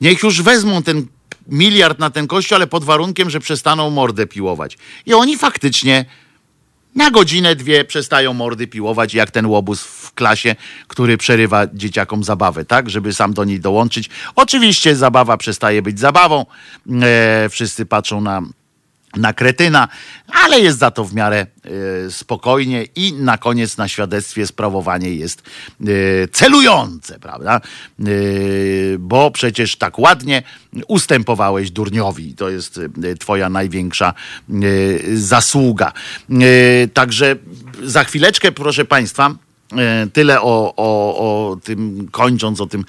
[0.00, 1.06] Niech już wezmą ten
[1.48, 4.78] miliard na ten kościół, ale pod warunkiem, że przestaną mordę piłować.
[5.06, 6.04] I oni faktycznie
[7.00, 10.56] na godzinę, dwie przestają mordy piłować, jak ten łobuz w klasie,
[10.88, 14.10] który przerywa dzieciakom zabawę, tak, żeby sam do niej dołączyć.
[14.36, 16.46] Oczywiście zabawa przestaje być zabawą.
[17.02, 18.42] E, wszyscy patrzą na
[19.16, 19.88] na kretyna,
[20.26, 21.46] ale jest za to w miarę
[22.06, 25.42] e, spokojnie i na koniec na świadectwie sprawowanie jest
[25.80, 25.84] e,
[26.32, 27.60] celujące, prawda?
[28.00, 28.04] E,
[28.98, 30.42] bo przecież tak ładnie
[30.88, 32.34] ustępowałeś durniowi.
[32.34, 32.80] To jest
[33.18, 34.14] twoja największa
[35.14, 35.92] zasługa.
[36.94, 37.36] Także
[37.82, 39.34] za chwileczkę, proszę państwa,
[40.12, 42.84] tyle o, o, o tym, kończąc o tym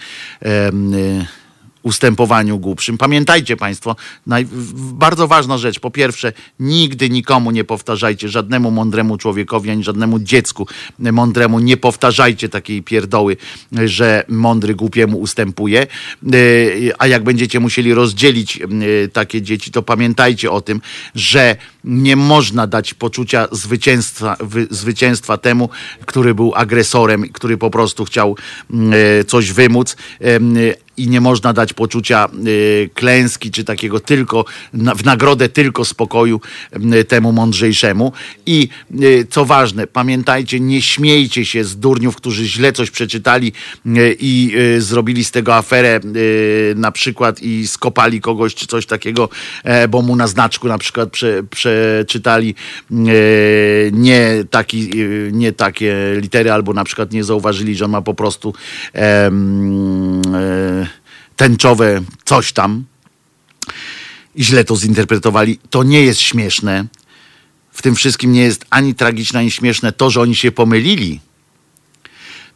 [1.83, 2.97] ustępowaniu głupszym.
[2.97, 3.95] Pamiętajcie Państwo,
[4.27, 5.79] naj, bardzo ważna rzecz.
[5.79, 10.67] Po pierwsze, nigdy nikomu nie powtarzajcie, żadnemu mądremu człowiekowi, ani żadnemu dziecku
[10.99, 13.37] mądremu nie powtarzajcie takiej pierdoły,
[13.85, 15.87] że mądry głupiemu ustępuje.
[16.23, 20.81] Yy, A jak będziecie musieli rozdzielić yy, takie dzieci, to pamiętajcie o tym,
[21.15, 25.69] że nie można dać poczucia zwycięstwa, wy, zwycięstwa temu,
[26.05, 28.37] który był agresorem, który po prostu chciał
[28.71, 29.95] mm, e, coś wymóc.
[31.01, 36.41] I nie można dać poczucia y, klęski, czy takiego tylko, w nagrodę tylko spokoju
[36.93, 38.11] y, temu mądrzejszemu.
[38.45, 38.69] I
[39.01, 43.53] y, co ważne, pamiętajcie, nie śmiejcie się z durniów, którzy źle coś przeczytali
[44.19, 45.99] i zrobili z tego aferę
[46.75, 49.29] na przykład i skopali kogoś, czy coś takiego,
[49.63, 52.55] e, bo mu na znaczku na przykład prze, przeczytali
[53.91, 54.89] nie, taki,
[55.31, 58.53] nie takie litery, albo na przykład nie zauważyli, że on ma po prostu
[58.95, 59.31] e,
[61.41, 62.85] tęczowe coś tam
[64.35, 66.85] i źle to zinterpretowali, to nie jest śmieszne.
[67.71, 71.19] W tym wszystkim nie jest ani tragiczne, ani śmieszne to, że oni się pomylili,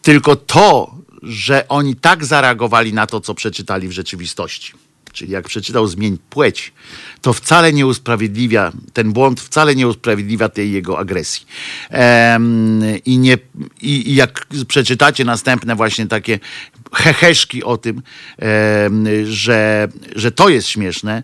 [0.01, 4.73] tylko to, że oni tak zareagowali na to, co przeczytali w rzeczywistości.
[5.15, 6.73] Czyli jak przeczytał zmień płeć,
[7.21, 11.45] to wcale nie usprawiedliwia, ten błąd wcale nie usprawiedliwia tej jego agresji.
[11.89, 13.37] Em, i, nie,
[13.81, 16.39] i, I jak przeczytacie następne właśnie takie
[16.93, 18.01] heheszki o tym,
[19.23, 21.23] że, że to jest śmieszne,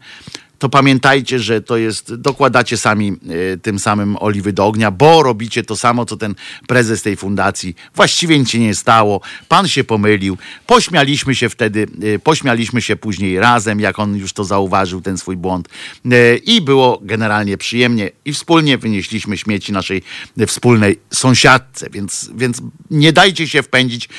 [0.62, 3.14] to pamiętajcie, że to jest, dokładacie sami
[3.54, 6.36] e, tym samym oliwy do ognia, bo robicie to samo, co ten
[6.68, 7.76] prezes tej fundacji.
[7.96, 13.40] Właściwie nic się nie stało, pan się pomylił, pośmialiśmy się wtedy, e, pośmialiśmy się później
[13.40, 15.70] razem, jak on już to zauważył, ten swój błąd.
[16.12, 20.02] E, i było generalnie przyjemnie i wspólnie wynieśliśmy śmieci naszej
[20.48, 22.62] wspólnej sąsiadce, więc, więc
[22.92, 24.10] nie dajcie się wpędzić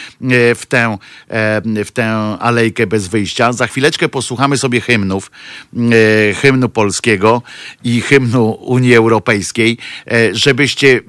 [0.55, 0.99] w tę,
[1.85, 2.07] w tę
[2.41, 3.53] alejkę bez wyjścia.
[3.53, 5.31] Za chwileczkę posłuchamy sobie hymnów,
[6.35, 7.43] hymnu polskiego
[7.85, 9.79] i hymnu Unii Europejskiej,
[10.33, 11.01] żebyście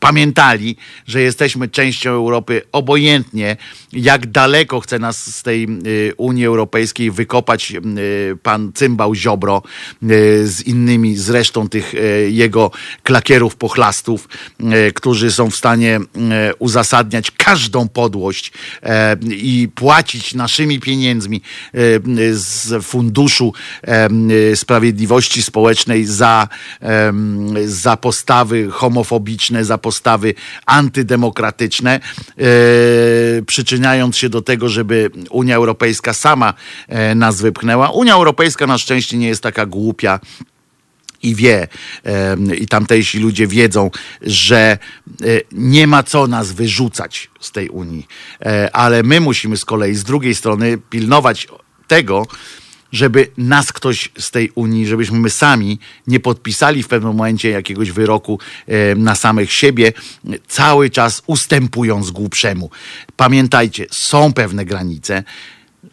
[0.00, 0.76] pamiętali,
[1.06, 3.56] że jesteśmy częścią Europy, obojętnie
[3.92, 9.62] jak daleko chce nas z tej y, Unii Europejskiej wykopać y, pan Cymbał Ziobro
[10.02, 11.94] y, z innymi zresztą tych
[12.28, 12.70] jego
[13.02, 14.28] klakierów pochlastów,
[14.94, 16.00] którzy są w stanie
[16.58, 18.52] uzasadniać każdą podłość
[19.30, 21.42] i płacić naszymi pieniędzmi
[22.32, 23.52] z Funduszu
[24.54, 26.48] Sprawiedliwości Społecznej za,
[27.66, 29.87] za postawy homofobiczne, za postawy
[30.66, 32.00] antydemokratyczne,
[33.46, 36.54] przyczyniając przyczyniając się do tego, żeby Unia Europejska sama
[36.88, 37.90] e, nas wypchnęła.
[37.90, 40.20] Unia Europejska na szczęście nie jest taka głupia
[41.22, 41.68] i wie,
[42.58, 43.90] i tamtejsi ludzie wiedzą,
[44.22, 44.78] że e,
[45.52, 48.06] nie ma co nas wyrzucać z tej Unii.
[48.40, 51.48] E, ale my musimy z kolei z drugiej strony pilnować
[51.86, 52.26] tego,
[52.92, 57.90] żeby nas ktoś z tej Unii, żebyśmy my sami nie podpisali w pewnym momencie jakiegoś
[57.90, 59.92] wyroku e, na samych siebie,
[60.48, 62.70] cały czas ustępując głupszemu.
[63.16, 65.24] Pamiętajcie, są pewne granice,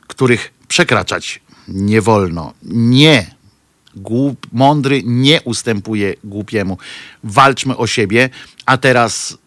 [0.07, 2.53] których przekraczać nie wolno.
[2.63, 3.35] Nie.
[3.95, 6.77] Głup, mądry nie ustępuje głupiemu.
[7.23, 8.29] Walczmy o siebie,
[8.65, 9.37] a teraz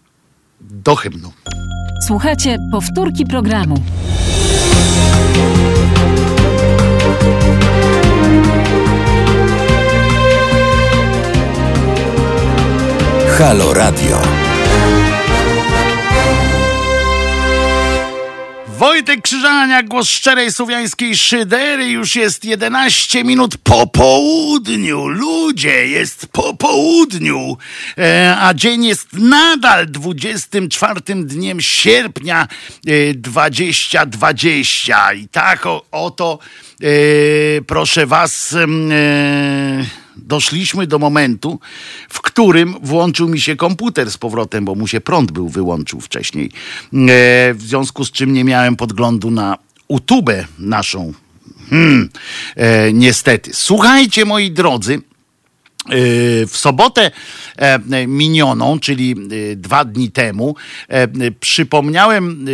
[0.60, 1.32] do hymnu.
[2.06, 3.82] Słuchajcie powtórki programu.
[13.38, 14.22] Halo Radio.
[18.68, 21.88] Wojtek Krzyżania, głos szczerej słowiańskiej szydery.
[21.88, 25.08] Już jest 11 minut po południu.
[25.08, 27.56] Ludzie, jest po południu.
[27.98, 32.48] E, a dzień jest nadal 24 dniem sierpnia
[32.86, 35.12] e, 2020.
[35.12, 36.38] I tak o, oto,
[36.82, 36.86] e,
[37.66, 38.56] proszę was...
[38.90, 41.60] E, doszliśmy do momentu,
[42.08, 46.50] w którym włączył mi się komputer z powrotem, bo mu się prąd był wyłączył wcześniej.
[46.92, 49.58] E, w związku z czym nie miałem podglądu na
[49.90, 51.12] YouTube naszą.
[51.70, 52.10] Hmm,
[52.56, 53.50] e, niestety.
[53.54, 55.00] Słuchajcie, moi drodzy.
[56.46, 57.10] W sobotę
[57.56, 59.14] e, minioną, czyli
[59.52, 60.56] e, dwa dni temu,
[60.88, 61.08] e,
[61.40, 62.46] przypomniałem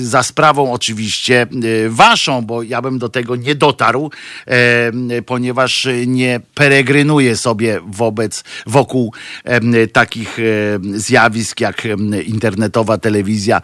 [0.00, 1.46] za sprawą oczywiście
[1.88, 4.10] waszą, bo ja bym do tego nie dotarł,
[5.26, 9.12] ponieważ nie peregrynuję sobie wobec, wokół
[9.92, 10.38] takich
[10.94, 11.88] zjawisk jak
[12.26, 13.60] internetowa telewizja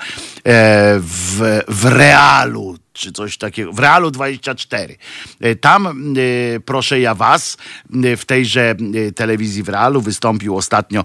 [1.00, 4.96] w, w realu czy coś takiego, w Realu 24.
[5.40, 7.56] E, tam, e, proszę ja was,
[8.04, 8.74] e, w tejże
[9.16, 11.04] telewizji w Realu wystąpił ostatnio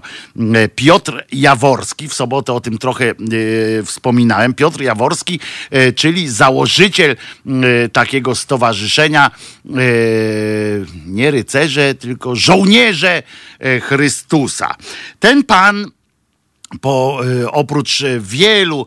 [0.74, 2.08] Piotr Jaworski.
[2.08, 3.14] W sobotę o tym trochę
[3.84, 4.54] wspominałem.
[4.54, 5.40] Piotr Jaworski,
[5.96, 7.16] czyli założyciel
[7.92, 9.30] takiego stowarzyszenia
[11.06, 13.22] nie rycerze, tylko żołnierze
[13.80, 14.74] Chrystusa.
[15.20, 15.90] Ten pan
[16.80, 18.86] po, e, oprócz wielu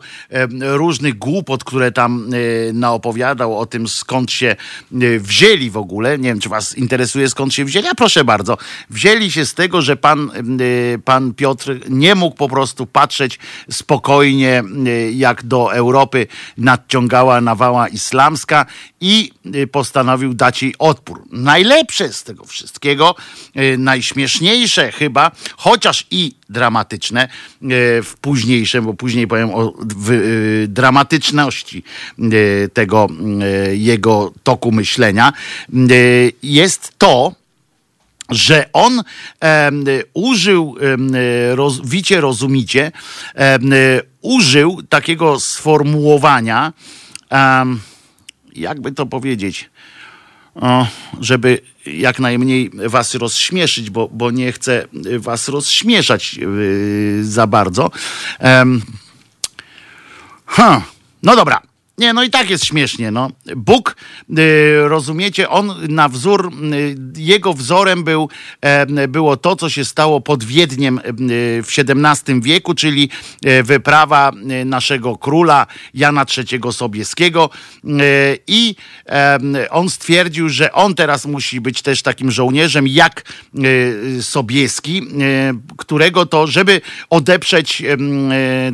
[0.60, 4.56] różnych głupot, które tam e, naopowiadał o tym, skąd się
[5.18, 8.58] wzięli w ogóle, nie wiem, czy was interesuje, skąd się wzięli, a proszę bardzo,
[8.90, 10.30] wzięli się z tego, że pan,
[11.04, 13.38] pan Piotr nie mógł po prostu patrzeć
[13.70, 14.62] spokojnie,
[15.12, 16.26] jak do Europy
[16.58, 18.66] nadciągała nawała islamska
[19.00, 19.30] i
[19.72, 21.22] postanowił dać jej odpór.
[21.32, 23.14] Najlepsze z tego wszystkiego,
[23.78, 27.28] najśmieszniejsze chyba, chociaż i dramatyczne e,
[28.02, 29.72] w późniejszym, bo później powiem o e,
[30.68, 31.82] dramatyczności
[32.18, 33.08] e, tego
[33.72, 35.32] jego toku myślenia,
[36.42, 37.34] jest to,
[38.30, 39.02] że on
[39.42, 39.70] e,
[40.14, 42.92] użył, e, roz, wicie rozumicie,
[43.34, 43.58] e,
[44.22, 46.72] użył takiego sformułowania,
[48.52, 49.70] jakby to powiedzieć,
[51.20, 54.88] żeby jak najmniej was rozśmieszyć, bo, bo nie chcę
[55.18, 57.90] was rozśmieszać yy, za bardzo.
[58.40, 58.82] Um,
[60.46, 60.82] huh.
[61.22, 61.65] No dobra.
[61.98, 63.10] Nie, no i tak jest śmiesznie.
[63.10, 63.30] No.
[63.56, 63.96] Bóg,
[64.38, 68.28] y, rozumiecie, on na wzór, y, jego wzorem był,
[69.08, 73.10] było to, co się stało pod Wiedniem y, w XVII wieku, czyli
[73.44, 77.50] e, wyprawa e, naszego króla Jana III Sobieskiego.
[77.84, 77.88] E,
[78.46, 78.76] I
[79.70, 83.22] on stwierdził, że on teraz musi być też takim żołnierzem jak
[84.20, 85.02] Sobieski,
[85.76, 87.82] którego to, żeby odeprzeć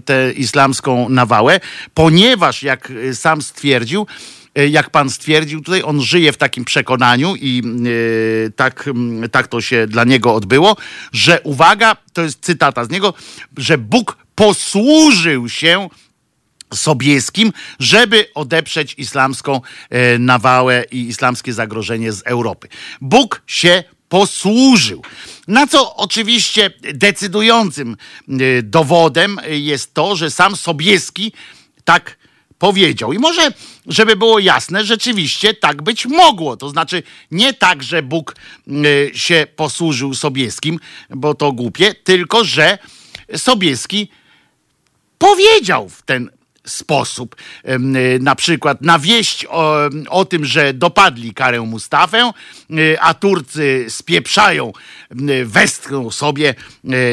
[0.04, 1.60] tę islamską nawałę,
[1.94, 4.06] ponieważ jak sam stwierdził,
[4.54, 7.62] e, jak pan stwierdził tutaj, on żyje w takim przekonaniu i
[8.46, 10.76] e, tak, mm, tak to się dla niego odbyło,
[11.12, 13.14] że uwaga, to jest cytata z niego,
[13.56, 15.88] że Bóg posłużył się
[16.74, 19.60] Sobieskim, żeby odeprzeć islamską
[19.90, 22.68] e, nawałę i islamskie zagrożenie z Europy.
[23.00, 25.02] Bóg się posłużył.
[25.48, 27.96] Na co oczywiście decydującym
[28.62, 31.32] dowodem jest to, że sam Sobieski
[31.84, 32.16] tak
[32.62, 33.12] powiedział.
[33.12, 33.52] I może,
[33.86, 36.56] żeby było jasne, rzeczywiście tak być mogło.
[36.56, 38.36] To znaczy nie tak, że Bóg
[38.68, 40.80] y, się posłużył Sobieskim,
[41.10, 42.78] bo to głupie, tylko że
[43.36, 44.08] Sobieski
[45.18, 46.30] powiedział w ten
[46.66, 47.36] sposób.
[47.68, 49.76] Y, Na przykład na wieść o,
[50.08, 52.32] o tym, że dopadli karę Mustafę,
[52.70, 54.72] y, a Turcy spieprzają,
[55.30, 56.54] y, westchnął sobie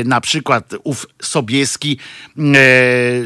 [0.05, 1.97] na przykład ów Sobieski,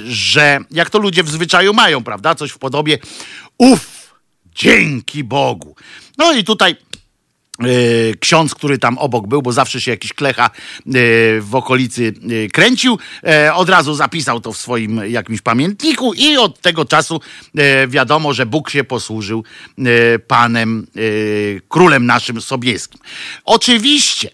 [0.06, 2.36] że jak to ludzie w zwyczaju mają, prawda?
[2.36, 2.98] Coś w podobie
[3.58, 4.14] uf,
[4.56, 5.76] dzięki Bogu.
[6.18, 6.76] No i tutaj e,
[8.20, 10.50] ksiądz, który tam obok był, bo zawsze się jakiś klecha e,
[11.40, 12.14] w okolicy
[12.46, 17.22] e, kręcił, e, od razu zapisał to w swoim jakimś pamiętniku i od tego czasu
[17.58, 19.44] e, wiadomo, że Bóg się posłużył
[19.78, 21.00] e, panem, e,
[21.70, 23.00] królem naszym Sobieskim.
[23.46, 24.30] Oczywiście,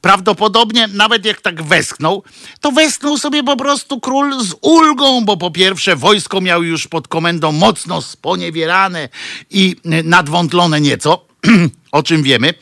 [0.00, 2.22] Prawdopodobnie nawet jak tak westchnął,
[2.60, 7.08] to westchnął sobie po prostu król z ulgą, bo po pierwsze wojsko miał już pod
[7.08, 9.08] komendą mocno sponiewierane
[9.50, 11.29] i nadwątlone nieco,
[11.92, 12.54] o czym wiemy,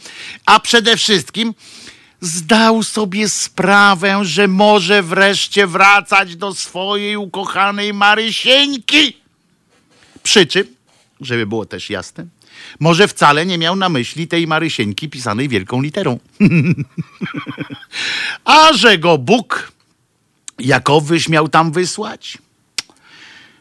[0.46, 1.54] a przede wszystkim
[2.20, 9.16] zdał sobie sprawę, że może wreszcie wracać do swojej ukochanej Marysieńki.
[10.22, 10.66] Przy czym,
[11.20, 12.26] żeby było też jasne,
[12.80, 16.18] może wcale nie miał na myśli tej Marysieńki pisanej wielką literą.
[18.44, 19.72] A że go Bóg
[20.58, 22.38] jakowyś miał tam wysłać?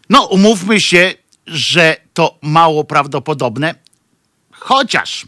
[0.10, 1.14] No, umówmy się,
[1.48, 3.76] że to mało prawdopodobne,
[4.60, 5.26] chociaż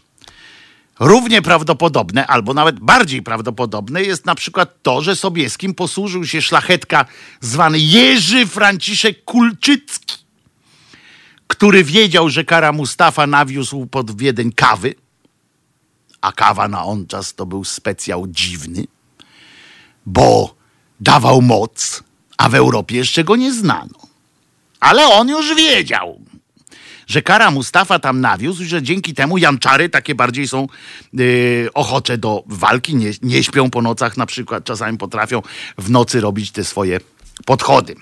[1.00, 7.04] równie prawdopodobne, albo nawet bardziej prawdopodobne jest na przykład to, że Sobieskim posłużył się szlachetka
[7.40, 10.16] zwany Jerzy Franciszek Kulczycki,
[11.46, 14.94] który wiedział, że Kara Mustafa nawiózł pod Wiedeń kawy,
[16.20, 18.84] a kawa na on czas to był specjał dziwny,
[20.06, 20.54] bo
[21.00, 22.02] dawał moc,
[22.36, 24.00] a w Europie jeszcze go nie znano.
[24.80, 26.20] Ale on już wiedział,
[27.10, 30.66] że Kara Mustafa tam nawiózł, że dzięki temu janczary takie bardziej są
[31.12, 35.42] yy, ochocze do walki, nie, nie śpią po nocach na przykład, czasami potrafią
[35.78, 37.00] w nocy robić te swoje
[37.44, 37.94] podchody.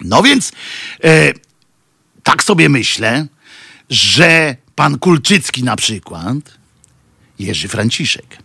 [0.00, 0.52] No więc
[1.04, 1.32] e,
[2.22, 3.26] tak sobie myślę,
[3.90, 6.36] że pan Kulczycki na przykład,
[7.38, 8.38] Jerzy Franciszek,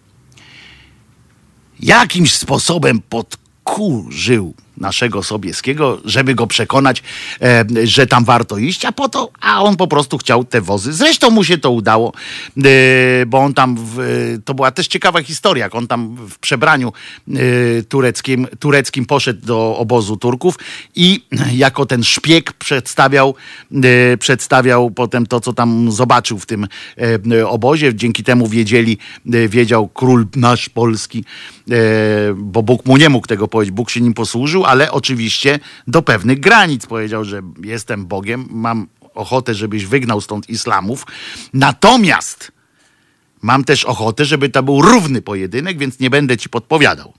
[1.79, 7.03] jakimś sposobem podkurzył naszego Sobieskiego, żeby go przekonać,
[7.41, 10.93] e, że tam warto iść, a po to, a on po prostu chciał te wozy.
[10.93, 12.13] Zresztą mu się to udało,
[12.57, 12.61] e,
[13.25, 16.93] bo on tam, w, to była też ciekawa historia, jak on tam w przebraniu
[17.27, 17.33] e,
[17.83, 20.55] tureckim, tureckim poszedł do obozu Turków
[20.95, 21.23] i
[21.53, 23.35] jako ten szpieg przedstawiał,
[23.83, 26.67] e, przedstawiał potem to, co tam zobaczył w tym
[27.31, 27.95] e, obozie.
[27.95, 28.97] Dzięki temu wiedzieli,
[29.33, 31.23] e, wiedział król nasz polski,
[31.71, 31.73] e,
[32.35, 36.39] bo Bóg mu nie mógł tego powiedzieć, Bóg się nim posłużył, ale oczywiście do pewnych
[36.39, 41.05] granic powiedział, że jestem Bogiem, mam ochotę, żebyś wygnał stąd islamów.
[41.53, 42.51] Natomiast
[43.41, 47.13] mam też ochotę, żeby to był równy pojedynek, więc nie będę ci podpowiadał.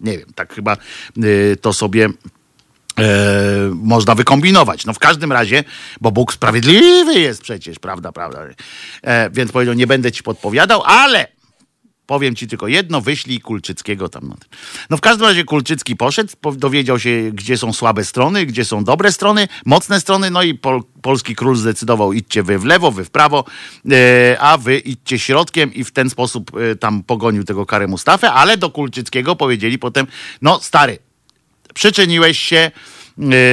[0.00, 0.76] Nie wiem, tak chyba
[1.24, 2.08] y, to sobie
[2.98, 4.86] e, można wykombinować.
[4.86, 5.64] No w każdym razie,
[6.00, 8.40] bo Bóg sprawiedliwy jest przecież, prawda, prawda.
[9.02, 11.28] E, więc powiedział, nie będę ci podpowiadał, ale
[12.06, 14.34] powiem ci tylko jedno, wyślij Kulczyckiego tam.
[14.90, 18.84] No w każdym razie Kulczycki poszedł, po- dowiedział się, gdzie są słabe strony, gdzie są
[18.84, 23.04] dobre strony, mocne strony, no i pol, polski król zdecydował, idźcie wy w lewo, wy
[23.04, 23.44] w prawo,
[23.90, 28.32] e, a wy idźcie środkiem i w ten sposób e, tam pogonił tego karę Mustafę,
[28.32, 30.06] ale do Kulczyckiego powiedzieli potem,
[30.42, 30.98] no stary,
[31.74, 32.70] przyczyniłeś się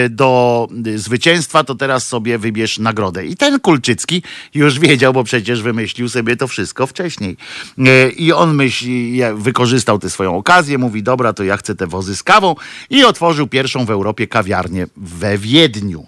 [0.10, 3.26] do y, zwycięstwa, to teraz sobie wybierz nagrodę.
[3.26, 4.23] I ten Kulczycki
[4.53, 7.38] już wiedział, bo przecież wymyślił sobie to wszystko wcześniej.
[7.80, 12.15] Y, I on myśli, wykorzystał tę swoją okazję, mówi, dobra, to ja chcę te wozy
[12.15, 12.56] z kawą
[12.90, 16.07] i otworzył pierwszą w Europie kawiarnię we Wiedniu.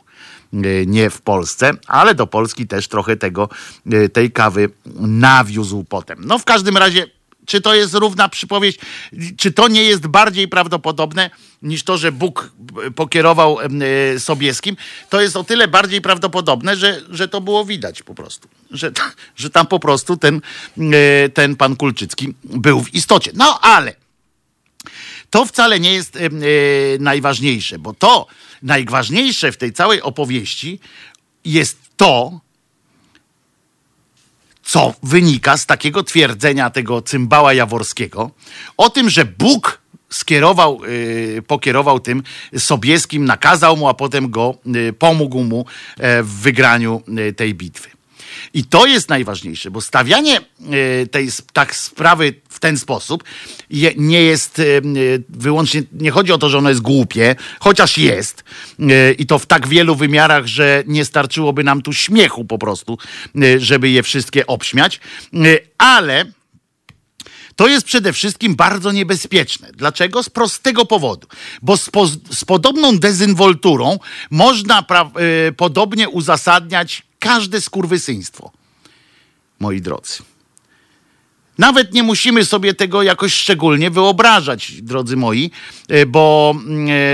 [0.88, 3.50] nie w Polsce, ale do Polski też trochę tego,
[4.14, 4.70] tej kawy
[5.00, 6.18] nawiózł potem.
[6.26, 7.21] No w każdym razie
[7.52, 8.80] czy to jest równa przypowieść?
[9.38, 11.30] Czy to nie jest bardziej prawdopodobne
[11.62, 12.52] niż to, że Bóg
[12.96, 14.78] pokierował e, Sobieskim?
[15.10, 18.48] To jest o tyle bardziej prawdopodobne, że, że to było widać po prostu.
[18.70, 18.92] Że,
[19.36, 20.42] że tam po prostu ten,
[20.78, 23.32] e, ten pan Kulczycki był w istocie.
[23.36, 23.96] No ale
[25.30, 26.20] to wcale nie jest e,
[27.00, 28.28] najważniejsze, bo to
[28.64, 30.80] najważniejsze w tej całej opowieści
[31.46, 32.40] jest to,
[34.72, 38.32] co wynika z takiego twierdzenia tego cymbała jaworskiego
[38.78, 42.24] o tym, że Bóg skierował, yy, pokierował tym
[42.58, 45.66] Sobieskim, nakazał mu, a potem go yy, pomógł mu
[45.98, 47.90] yy, w wygraniu y, tej bitwy.
[48.54, 50.42] I to jest najważniejsze, bo stawianie
[51.02, 53.24] y, tej tak sprawy ten sposób
[53.98, 54.82] nie jest y,
[55.30, 58.44] wyłącznie, nie chodzi o to, że ono jest głupie, chociaż jest
[58.80, 62.98] y, i to w tak wielu wymiarach, że nie starczyłoby nam tu śmiechu po prostu,
[63.58, 65.00] żeby je wszystkie obśmiać,
[65.78, 66.26] ale
[67.56, 69.72] to jest przede wszystkim bardzo niebezpieczne.
[69.74, 70.24] Dlaczego?
[70.24, 71.28] Z prostego powodu.
[71.62, 74.00] Bo z, po, z podobną dezynwolturą
[74.32, 75.12] można pra,
[75.58, 78.52] podobnie uzasadniać każde skurwysyństwo.
[79.60, 80.31] Moi drodzy.
[81.58, 85.52] Nawet nie musimy sobie tego jakoś szczególnie wyobrażać, drodzy moi,
[85.92, 86.56] y, bo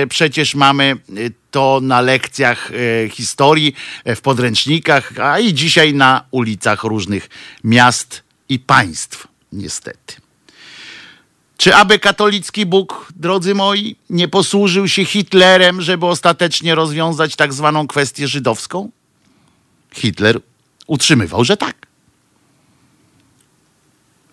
[0.04, 2.72] y, przecież mamy y, to na lekcjach
[3.12, 7.30] historii, w podręcznikach, a i dzisiaj na ulicach różnych
[7.64, 10.16] miast i państw, niestety.
[11.58, 17.88] Czy aby katolicki Bóg, drodzy moi, nie posłużył się Hitlerem, żeby ostatecznie rozwiązać tak zwaną
[17.88, 18.92] kwestię żydowską?
[19.94, 20.40] Hitler
[20.88, 21.87] utrzymywał, że tak.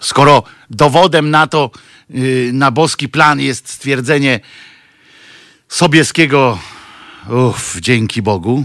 [0.05, 1.71] Skoro dowodem na to,
[2.11, 4.41] yy, na boski plan jest stwierdzenie
[5.69, 6.59] Sobieskiego,
[7.29, 8.65] uff, dzięki Bogu,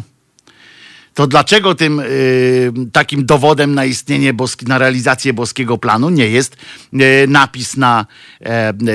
[1.19, 6.57] to dlaczego tym y, takim dowodem na istnienie, boski, na realizację boskiego planu nie jest
[6.93, 8.05] y, napis na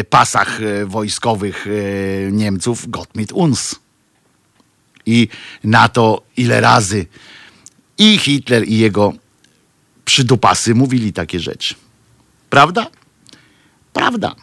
[0.01, 3.77] y, pasach e, wojskowych e, Niemców Gott mit uns?
[5.07, 5.29] I
[5.65, 7.07] na to ile razy
[7.99, 9.12] i Hitler i jego
[10.05, 11.75] przydupasy mówili takie rzeczy.
[12.55, 12.86] Prawda?
[13.93, 14.35] Prawda.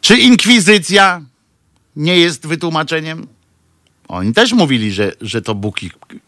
[0.00, 1.22] Czy inkwizycja
[1.96, 3.26] nie jest wytłumaczeniem
[4.08, 5.76] oni też mówili, że, że to Bóg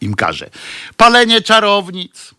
[0.01, 0.49] im każe.
[0.97, 2.35] Palenie czarownic.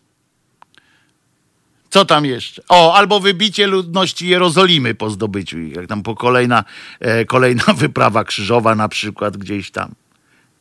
[1.89, 2.61] Co tam jeszcze?
[2.69, 5.75] O, albo wybicie ludności Jerozolimy po zdobyciu ich.
[5.75, 6.63] Jak tam po kolejna,
[6.99, 9.91] e, kolejna wyprawa krzyżowa na przykład gdzieś tam.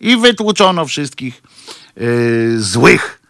[0.00, 1.42] I wytłuczono wszystkich
[1.96, 2.02] e,
[2.58, 3.22] złych,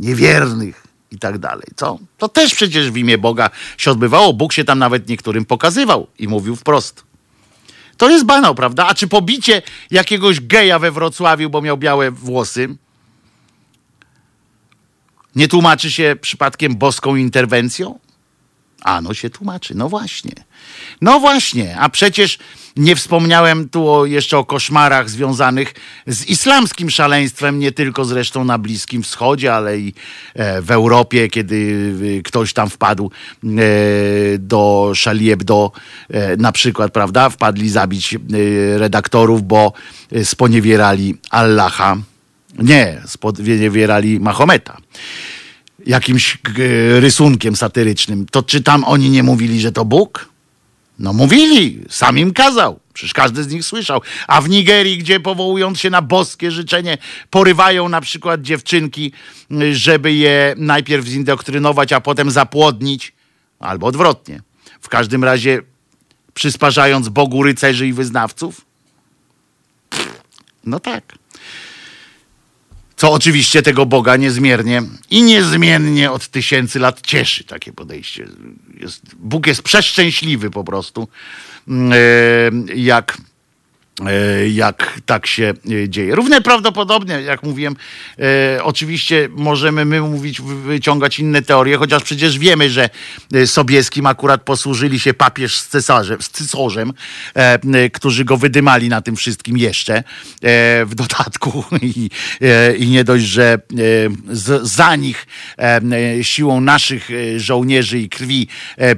[0.00, 1.66] niewiernych i tak dalej.
[1.76, 1.98] Co?
[2.18, 4.32] To też przecież w imię Boga się odbywało.
[4.32, 7.04] Bóg się tam nawet niektórym pokazywał i mówił wprost.
[7.96, 8.86] To jest banał, prawda?
[8.86, 12.76] A czy pobicie jakiegoś geja we Wrocławiu, bo miał białe włosy,
[15.34, 17.98] nie tłumaczy się przypadkiem boską interwencją?
[18.86, 20.32] A no się tłumaczy, no właśnie.
[21.00, 22.38] No właśnie, a przecież
[22.76, 25.74] nie wspomniałem tu o, jeszcze o koszmarach związanych
[26.06, 29.94] z islamskim szaleństwem, nie tylko zresztą na Bliskim Wschodzie, ale i
[30.34, 33.10] e, w Europie, kiedy e, ktoś tam wpadł
[33.44, 33.48] e,
[34.38, 35.72] do Charlie Hebdo,
[36.38, 38.16] na przykład, prawda, wpadli zabić
[38.76, 39.72] redaktorów, bo
[40.24, 41.96] sponiewierali Allaha.
[42.58, 44.76] Nie, sponiewierali Mahometa
[45.86, 46.38] jakimś
[46.98, 50.28] rysunkiem satyrycznym, to czy tam oni nie mówili, że to Bóg?
[50.98, 52.80] No mówili, sam im kazał.
[52.92, 54.00] Przecież każdy z nich słyszał.
[54.26, 56.98] A w Nigerii, gdzie powołując się na boskie życzenie,
[57.30, 59.12] porywają na przykład dziewczynki,
[59.72, 63.12] żeby je najpierw zindoktrynować, a potem zapłodnić,
[63.58, 64.42] albo odwrotnie.
[64.80, 65.62] W każdym razie
[66.34, 68.64] przysparzając Bogu rycerzy i wyznawców?
[70.64, 71.04] No tak.
[72.96, 78.28] Co oczywiście tego Boga niezmiernie i niezmiennie od tysięcy lat cieszy takie podejście.
[78.80, 81.08] Jest, Bóg jest przeszczęśliwy po prostu,
[81.68, 83.18] mm, e, jak
[84.52, 86.14] jak tak się e, dzieje.
[86.14, 87.76] Równie prawdopodobnie, jak mówiłem,
[88.18, 92.90] e, oczywiście możemy my mówić, wyciągać inne teorie, chociaż przecież wiemy, że
[93.34, 96.92] e, Sobieskim akurat posłużyli się papież z cesarzem, z cysorzem,
[97.34, 100.04] e, którzy go wydymali na tym wszystkim jeszcze
[100.86, 102.10] w dodatku i,
[102.78, 103.58] i nie dość, że
[104.62, 105.26] za nich
[106.22, 108.48] siłą naszych żołnierzy i krwi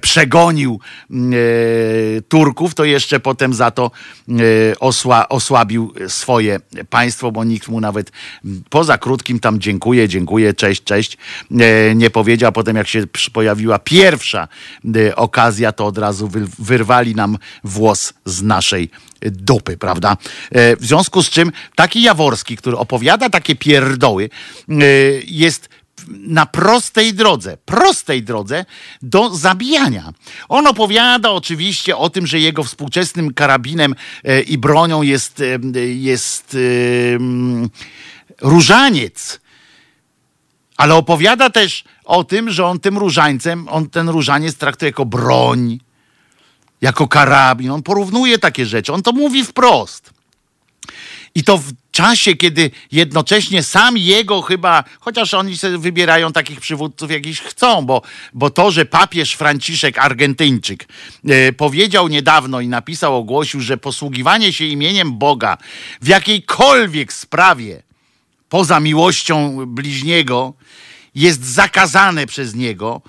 [0.00, 0.80] przegonił
[2.28, 3.90] Turków, to jeszcze potem za to
[4.88, 6.60] osła, osłabił swoje
[6.90, 8.12] państwo, bo nikt mu nawet
[8.70, 11.18] poza krótkim tam dziękuję, dziękuję, cześć, cześć,
[11.50, 12.52] e, nie powiedział.
[12.52, 14.48] Potem jak się pojawiła pierwsza
[14.96, 18.90] e, okazja, to od razu wyrwali nam włos z naszej
[19.20, 20.16] dupy, prawda?
[20.50, 24.30] E, w związku z czym taki Jaworski, który opowiada takie pierdoły,
[25.26, 25.68] jest
[26.08, 28.64] na prostej drodze, prostej drodze
[29.02, 30.12] do zabijania.
[30.48, 33.94] On opowiada oczywiście o tym, że jego współczesnym karabinem
[34.24, 36.58] e, i bronią jest, e, jest e,
[38.40, 39.40] różaniec.
[40.76, 45.80] Ale opowiada też o tym, że on tym różańcem, on ten różaniec traktuje jako broń,
[46.80, 47.70] jako karabin.
[47.70, 48.92] On porównuje takie rzeczy.
[48.92, 50.17] On to mówi wprost.
[51.34, 57.10] I to w czasie, kiedy jednocześnie sam jego chyba, chociaż oni sobie wybierają takich przywódców,
[57.10, 58.02] jakichś chcą, bo,
[58.34, 60.88] bo to, że papież Franciszek, Argentyńczyk,
[61.28, 65.58] e, powiedział niedawno i napisał, ogłosił, że posługiwanie się imieniem Boga
[66.02, 67.82] w jakiejkolwiek sprawie
[68.48, 70.54] poza miłością bliźniego
[71.14, 73.02] jest zakazane przez niego,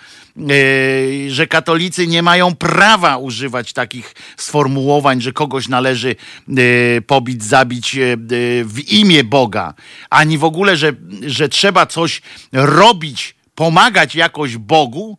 [1.28, 6.16] że katolicy nie mają prawa używać takich sformułowań, że kogoś należy
[6.50, 8.18] e, pobić, zabić e,
[8.64, 9.74] w imię Boga,
[10.10, 12.22] ani w ogóle, że, że trzeba coś
[12.54, 15.18] robić, pomagać jakoś Bogu.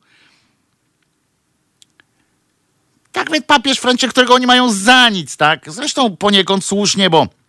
[3.13, 5.73] Tak nawet papież Franciszek, którego oni mają za nic, tak?
[5.73, 7.40] Zresztą poniekąd słusznie, bo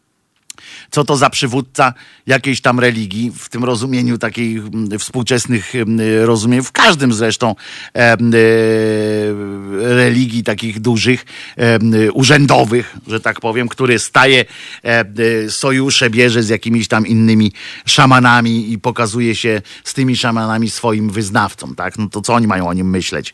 [0.91, 1.93] co to za przywódca
[2.27, 7.55] jakiejś tam religii, w tym rozumieniu takiej mm, współczesnych mm, rozumień, w każdym zresztą
[7.95, 8.17] e,
[9.79, 11.25] religii takich dużych,
[12.13, 14.45] urzędowych, że tak powiem, który staje,
[14.83, 15.05] e,
[15.49, 17.51] sojusze bierze z jakimiś tam innymi
[17.85, 21.97] szamanami i pokazuje się z tymi szamanami swoim wyznawcom, tak?
[21.97, 23.33] No to co oni mają o nim myśleć?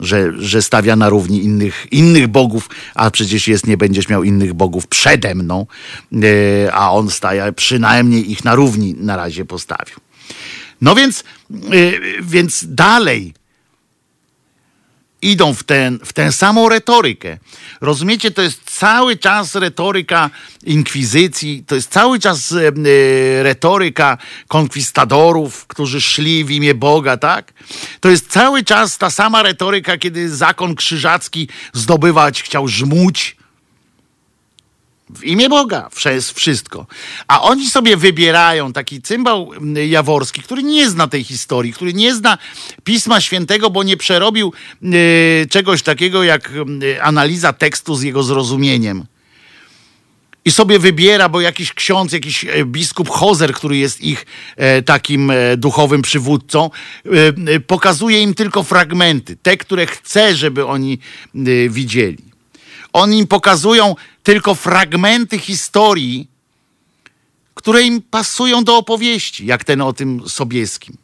[0.00, 4.54] Że, że stawia na równi innych, innych bogów, a przecież jest, nie będziesz miał innych
[4.54, 5.66] bogów przede mną,
[6.12, 9.96] e, a on staje, przynajmniej ich na równi na razie postawił.
[10.80, 11.62] No więc, e,
[12.22, 13.34] więc dalej
[15.22, 17.38] idą w, ten, w tę samą retorykę.
[17.80, 20.30] Rozumiecie, to jest cały czas retoryka
[20.64, 22.72] inkwizycji, to jest cały czas e,
[23.42, 27.52] retoryka konkwistadorów, którzy szli w imię Boga, tak?
[28.00, 33.36] To jest cały czas ta sama retoryka, kiedy zakon krzyżacki zdobywać chciał żmuć,
[35.10, 36.86] w imię Boga przez wszystko.
[37.28, 39.50] A oni sobie wybierają taki cymbał
[39.88, 42.38] jaworski, który nie zna tej historii, który nie zna
[42.84, 44.52] Pisma Świętego, bo nie przerobił
[44.82, 46.50] y, czegoś takiego jak
[46.82, 49.06] y, analiza tekstu z jego zrozumieniem.
[50.44, 54.26] I sobie wybiera, bo jakiś ksiądz, jakiś e, biskup Hozer, który jest ich
[54.56, 56.70] e, takim e, duchowym przywódcą,
[57.66, 60.98] pokazuje im tylko fragmenty, te, które chce, żeby oni
[61.68, 62.24] widzieli.
[62.92, 63.94] Oni im pokazują
[64.24, 66.28] tylko fragmenty historii,
[67.54, 70.96] które im pasują do opowieści, jak ten o tym Sobieskim.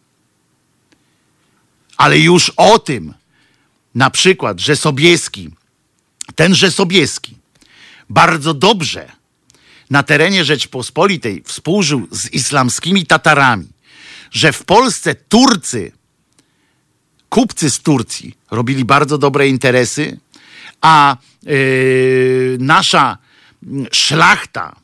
[1.96, 3.14] Ale już o tym,
[3.94, 5.50] na przykład, że Sobieski,
[6.34, 7.36] tenże Sobieski,
[8.08, 9.12] bardzo dobrze
[9.90, 13.68] na terenie Rzeczpospolitej współżył z islamskimi Tatarami,
[14.30, 15.92] że w Polsce Turcy,
[17.28, 20.18] kupcy z Turcji robili bardzo dobre interesy,
[20.80, 21.16] a
[22.58, 23.18] nasza
[23.92, 24.76] szlachta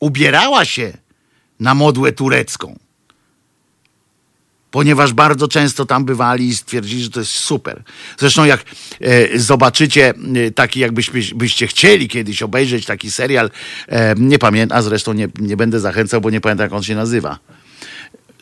[0.00, 0.92] ubierała się
[1.60, 2.78] na modłę turecką,
[4.70, 7.82] ponieważ bardzo często tam bywali i stwierdzili, że to jest super.
[8.18, 8.64] Zresztą jak
[9.00, 10.14] e, zobaczycie
[10.46, 13.50] e, taki, jakbyście chcieli kiedyś obejrzeć taki serial,
[13.88, 16.94] e, nie pamiętam, a zresztą nie, nie będę zachęcał, bo nie pamiętam jak on się
[16.94, 17.38] nazywa.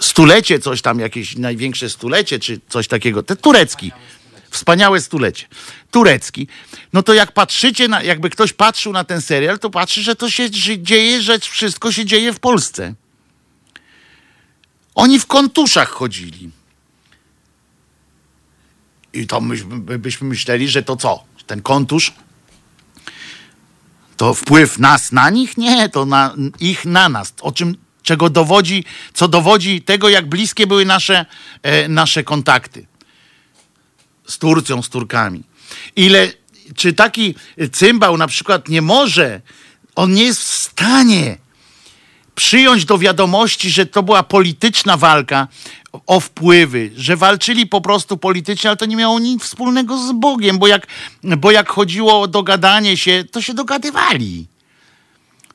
[0.00, 3.92] Stulecie, coś tam, jakieś największe stulecie, czy coś takiego, te turecki.
[4.50, 5.46] Wspaniałe stulecie.
[5.90, 6.48] Turecki.
[6.92, 10.30] No to jak patrzycie, na, jakby ktoś patrzył na ten serial, to patrzy, że to
[10.30, 10.50] się
[10.80, 12.94] dzieje, że wszystko się dzieje w Polsce.
[14.94, 16.50] Oni w kontuszach chodzili.
[19.12, 19.56] I to my,
[19.98, 21.24] byśmy myśleli, że to co?
[21.46, 22.12] Ten kontusz
[24.16, 25.56] to wpływ nas na nich?
[25.56, 27.34] Nie, to na ich na nas.
[27.40, 31.26] O czym, czego dowodzi, co dowodzi tego, jak bliskie były nasze,
[31.62, 32.89] e, nasze kontakty
[34.30, 35.42] z Turcją, z Turkami.
[35.96, 36.32] Ile,
[36.76, 37.34] czy taki
[37.72, 39.40] cymbał na przykład nie może,
[39.94, 41.38] on nie jest w stanie
[42.34, 45.48] przyjąć do wiadomości, że to była polityczna walka
[46.06, 50.58] o wpływy, że walczyli po prostu politycznie, ale to nie miało nic wspólnego z Bogiem,
[50.58, 50.86] bo jak,
[51.22, 54.46] bo jak chodziło o dogadanie się, to się dogadywali.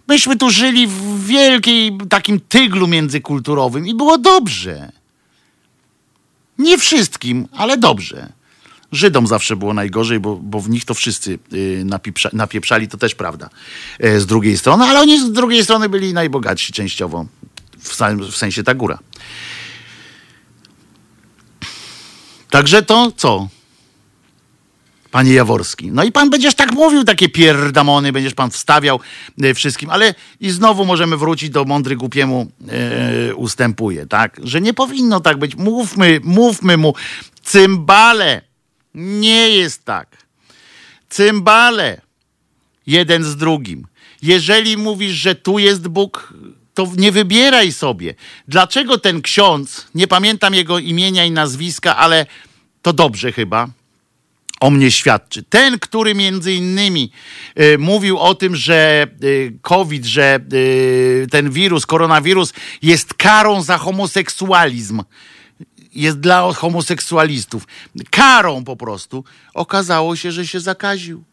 [0.07, 4.91] Myśmy tu żyli w wielkiej takim tyglu międzykulturowym i było dobrze.
[6.57, 8.31] Nie wszystkim, ale dobrze
[8.95, 13.15] Żydom zawsze było najgorzej, bo, bo w nich to wszyscy y, napieprza, napieprzali, to też
[13.15, 13.49] prawda.
[13.99, 17.25] E, z drugiej strony, ale oni z drugiej strony byli najbogatsi częściowo,
[17.79, 18.99] w, samym, w sensie ta góra.
[22.49, 23.47] Także to co?
[25.11, 25.91] Panie Jaworski.
[25.91, 28.99] No i pan będziesz tak mówił, takie pierdamony, będziesz pan wstawiał
[29.43, 32.51] e, wszystkim, ale i znowu możemy wrócić do mądry głupiemu
[33.29, 34.41] e, ustępuje, tak?
[34.43, 35.55] Że nie powinno tak być.
[35.55, 36.93] Mówmy, mówmy mu,
[37.43, 38.41] cymbale.
[38.95, 40.17] Nie jest tak.
[41.09, 42.01] Cymbale.
[42.87, 43.87] Jeden z drugim.
[44.21, 46.33] Jeżeli mówisz, że tu jest Bóg,
[46.73, 48.15] to nie wybieraj sobie.
[48.47, 52.25] Dlaczego ten ksiądz, nie pamiętam jego imienia i nazwiska, ale
[52.81, 53.67] to dobrze chyba,
[54.59, 55.43] o mnie świadczy.
[55.43, 57.11] Ten, który między innymi
[57.59, 63.77] y, mówił o tym, że y, COVID, że y, ten wirus, koronawirus jest karą za
[63.77, 65.01] homoseksualizm.
[65.95, 67.67] Jest dla homoseksualistów.
[68.11, 69.23] Karą po prostu.
[69.53, 71.23] Okazało się, że się zakaził.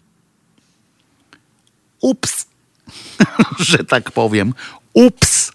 [2.00, 2.46] Ups.
[3.58, 4.54] że tak powiem.
[4.92, 5.52] Ups.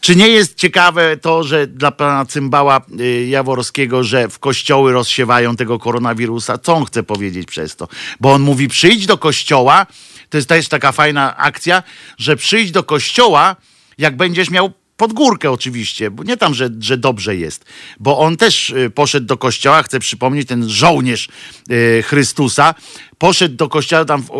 [0.00, 5.56] Czy nie jest ciekawe to, że dla pana Cymbała y, Jaworskiego, że w kościoły rozsiewają
[5.56, 6.58] tego koronawirusa?
[6.58, 7.88] Co on chce powiedzieć przez to?
[8.20, 9.86] Bo on mówi, przyjdź do kościoła,
[10.30, 11.82] to jest też taka fajna akcja,
[12.18, 13.56] że przyjdź do kościoła,
[13.98, 17.64] jak będziesz miał pod górkę oczywiście, bo nie tam, że, że dobrze jest,
[18.00, 21.28] bo on też y, poszedł do kościoła, chcę przypomnieć, ten żołnierz
[21.70, 22.74] y, Chrystusa,
[23.18, 24.30] poszedł do kościoła tam w,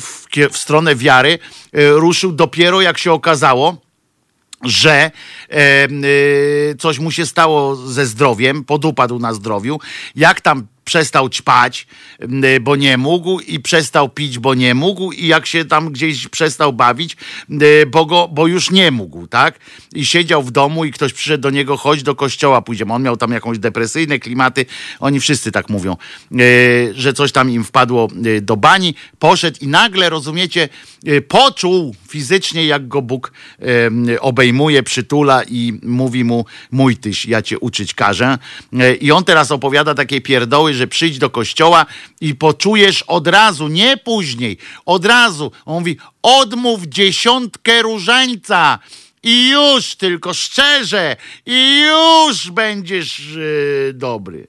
[0.00, 1.38] w, w stronę wiary,
[1.72, 3.82] ruszył dopiero jak się okazało,
[4.62, 5.10] że e,
[5.50, 5.88] e,
[6.78, 9.80] coś mu się stało ze zdrowiem, podupadł na zdrowiu.
[10.16, 11.86] Jak tam przestał ćpać,
[12.60, 16.72] bo nie mógł i przestał pić, bo nie mógł i jak się tam gdzieś przestał
[16.72, 17.16] bawić,
[17.86, 19.58] bo, go, bo już nie mógł, tak?
[19.94, 22.92] I siedział w domu i ktoś przyszedł do niego, chodź do kościoła pójdziemy.
[22.92, 24.66] On miał tam jakąś depresyjne klimaty,
[25.00, 26.36] oni wszyscy tak mówią, e,
[26.94, 30.68] że coś tam im wpadło e, do bani, poszedł i nagle, rozumiecie,
[31.06, 33.32] e, poczuł fizycznie, jak go Bóg
[34.20, 38.38] obejmuje, przytula i mówi mu, mój tyś, ja cię uczyć każę.
[39.00, 41.86] I on teraz opowiada takie pierdoły, że przyjdź do kościoła
[42.20, 45.52] i poczujesz od razu, nie później, od razu.
[45.64, 48.78] On mówi, odmów dziesiątkę różańca
[49.22, 51.16] i już, tylko szczerze,
[51.46, 54.46] i już będziesz yy, dobry.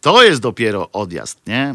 [0.00, 1.74] To jest dopiero odjazd, nie?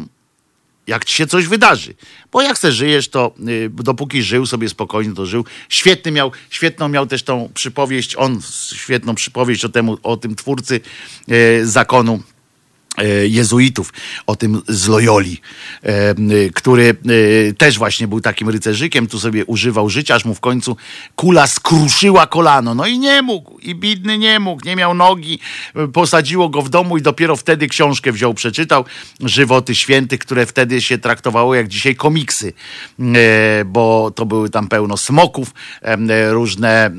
[0.88, 1.94] Jak ci się coś wydarzy.
[2.32, 5.46] Bo jak se żyjesz, to y, dopóki żył sobie spokojnie, to żył.
[5.70, 8.42] Świetny miał, świetną miał też tą przypowieść, on
[8.76, 10.80] świetną przypowieść o, temu, o tym twórcy
[11.32, 12.20] y, zakonu
[13.24, 13.94] jezuitów,
[14.28, 15.42] o tym z Loyoli,
[15.84, 16.16] e,
[16.54, 16.96] który
[17.50, 20.78] e, też właśnie był takim rycerzykiem, tu sobie używał życia, aż mu w końcu
[21.16, 22.76] kula skruszyła kolano.
[22.76, 25.40] No i nie mógł, i bidny nie mógł, nie miał nogi,
[25.94, 28.86] posadziło go w domu i dopiero wtedy książkę wziął, przeczytał
[29.20, 32.54] Żywoty Świętych, które wtedy się traktowało jak dzisiaj komiksy,
[33.66, 35.54] bo to były tam pełno smoków,
[36.30, 36.92] różne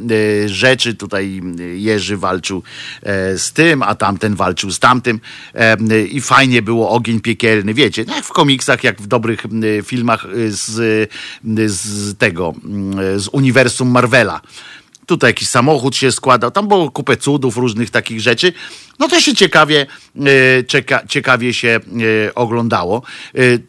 [0.46, 0.94] rzeczy.
[0.94, 1.42] Tutaj
[1.74, 2.62] Jerzy walczył
[3.36, 5.20] z tym, a tamten walczył z tamtym
[5.97, 9.47] i fajnie było ogień piekielny, wiecie, no jak w komiksach, jak w dobrych
[9.85, 12.55] filmach y, z, y, z tego,
[13.16, 14.40] y, z uniwersum Marvela
[15.06, 18.52] tutaj jakiś samochód się składał, tam było kupę cudów, różnych takich rzeczy.
[18.98, 19.86] No to się ciekawie,
[20.69, 21.81] cieka, ciekawie się
[22.35, 23.02] oglądało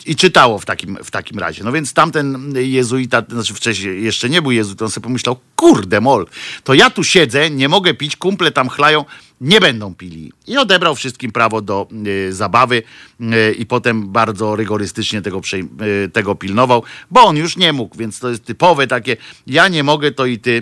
[0.05, 1.63] i czytało w takim, w takim razie.
[1.63, 6.27] No więc tamten jezuita, znaczy wcześniej jeszcze nie był jezuitą, on sobie pomyślał, kurde mol,
[6.63, 9.05] to ja tu siedzę, nie mogę pić, kumple tam chlają,
[9.41, 10.31] nie będą pili.
[10.47, 12.83] I odebrał wszystkim prawo do y, zabawy
[13.21, 15.41] y, i potem bardzo rygorystycznie tego,
[15.81, 19.17] y, tego pilnował, bo on już nie mógł, więc to jest typowe takie,
[19.47, 20.61] ja nie mogę, to i ty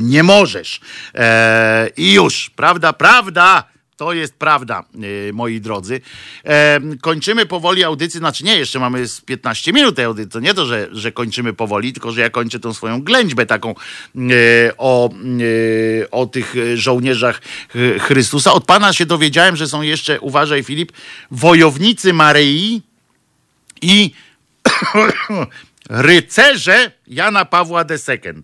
[0.00, 0.80] nie możesz.
[1.14, 3.75] E, I już, prawda, prawda.
[3.96, 4.84] To jest prawda,
[5.28, 6.00] y, moi drodzy.
[7.00, 10.30] Kończymy powoli audycję, znaczy nie, jeszcze mamy z 15 minut tej audycji.
[10.30, 13.70] To nie to, że, że kończymy powoli, tylko że ja kończę tą swoją ględźbę taką
[13.70, 13.74] e,
[14.78, 17.40] o, e, o tych żołnierzach
[18.00, 18.52] Chrystusa.
[18.52, 20.92] Od pana się dowiedziałem, że są jeszcze, uważaj Filip,
[21.30, 22.82] wojownicy Maryi
[23.82, 24.10] i
[25.90, 28.42] rycerze Jana Pawła II.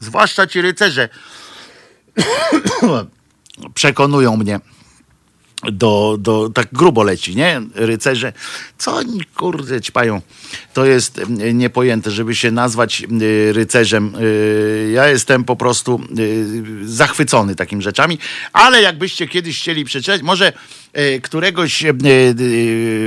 [0.00, 1.08] Zwłaszcza ci rycerze
[3.74, 4.60] przekonują mnie
[5.62, 7.60] do, do, tak grubo leci, nie?
[7.74, 8.32] Rycerze,
[8.78, 10.20] co oni kurde ćpają,
[10.74, 14.14] to jest e, niepojęte, żeby się nazwać e, rycerzem.
[14.16, 18.18] E, Ja jestem po prostu e, zachwycony takimi rzeczami,
[18.52, 20.52] ale jakbyście kiedyś chcieli przeczytać, może
[21.22, 21.84] któregoś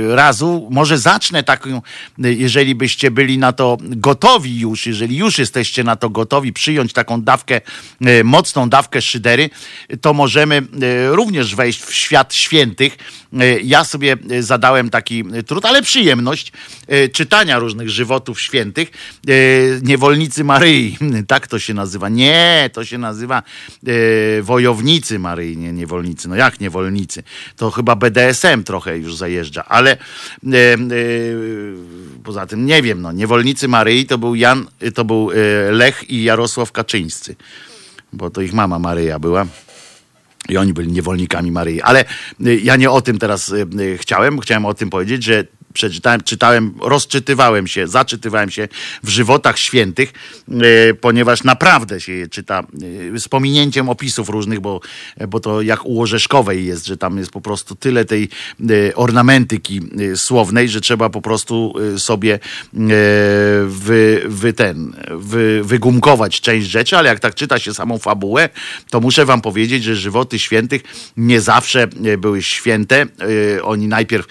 [0.08, 1.82] razu, może zacznę taką,
[2.18, 7.22] jeżeli byście byli na to gotowi już, jeżeli już jesteście na to gotowi przyjąć taką
[7.22, 7.60] dawkę,
[8.24, 9.50] mocną dawkę szydery,
[10.00, 10.62] to możemy
[11.10, 12.96] również wejść w świat świętych.
[13.40, 16.52] E, Ja sobie e, zadałem taki trud, ale przyjemność
[16.86, 18.90] e, czytania różnych żywotów świętych.
[19.28, 19.32] E,
[19.82, 22.08] Niewolnicy Maryi, tak to się nazywa.
[22.08, 23.42] Nie, to się nazywa
[23.86, 26.28] e, wojownicy Maryi, nie niewolnicy.
[26.28, 27.22] No jak niewolnicy?
[27.56, 29.96] To chyba BDSM trochę już zajeżdża, ale e,
[30.56, 30.78] e,
[32.24, 36.22] poza tym nie wiem, no niewolnicy Maryi to był Jan, to był e, Lech i
[36.22, 37.36] Jarosław Kaczyńscy,
[38.12, 39.46] bo to ich mama Maryja była.
[40.50, 41.82] I oni byli niewolnikami Maryi.
[41.82, 42.04] Ale
[42.46, 44.40] y, ja nie o tym teraz y, y, chciałem.
[44.40, 48.68] Chciałem o tym powiedzieć, że przeczytałem, czytałem, rozczytywałem się, zaczytywałem się
[49.02, 50.12] w żywotach świętych,
[50.48, 52.62] y, ponieważ naprawdę się je czyta
[53.14, 54.80] y, z pominięciem opisów różnych, bo,
[55.28, 58.28] bo to jak u Orzeszkowej jest, że tam jest po prostu tyle tej
[58.94, 59.80] ornamentyki
[60.16, 62.38] słownej, że trzeba po prostu sobie
[63.66, 68.48] wy, wy ten, wy, wygumkować część rzeczy, ale jak tak czyta się samą fabułę,
[68.90, 70.82] to muszę wam powiedzieć, że żywoty świętych
[71.16, 73.06] nie zawsze e, były święte.
[73.56, 74.26] E, Oni najpierw,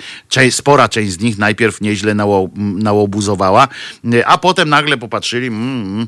[0.49, 3.67] spora część z nich najpierw nieźle nało, nałobuzowała,
[4.25, 6.07] a potem nagle popatrzyli, mm, mm,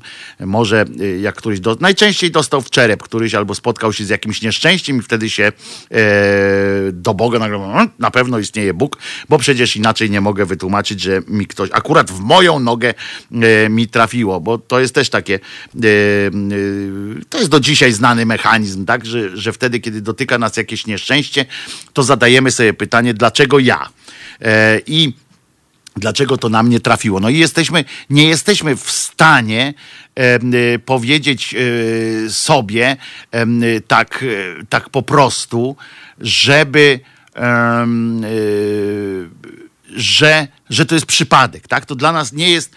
[0.50, 4.42] może e, jak któryś, do, najczęściej dostał w czerep któryś albo spotkał się z jakimś
[4.42, 5.52] nieszczęściem i wtedy się e,
[6.92, 8.98] do Boga nagle, mm, na pewno istnieje Bóg,
[9.30, 12.94] bo przecież inaczej nie mogę wytłumaczyć, że mi ktoś, akurat w moją nogę
[13.32, 16.32] e, mi trafiło, bo to jest też takie, e, e,
[17.30, 21.46] to jest do dzisiaj znany mechanizm, tak, że, że wtedy, kiedy dotyka nas jakieś nieszczęście,
[21.94, 23.90] to zadajemy sobie pytanie, dlaczego ja?
[24.42, 25.14] E, I
[25.96, 27.20] dlaczego to nam nie trafiło.
[27.20, 29.74] No i jesteśmy, nie jesteśmy w stanie
[30.76, 32.98] y, powiedzieć y, sobie
[33.88, 34.26] tak,
[34.70, 35.76] tak po prostu,
[36.20, 37.00] żeby
[39.96, 41.86] że, że to jest przypadek, tak?
[41.86, 42.76] To dla nas nie jest,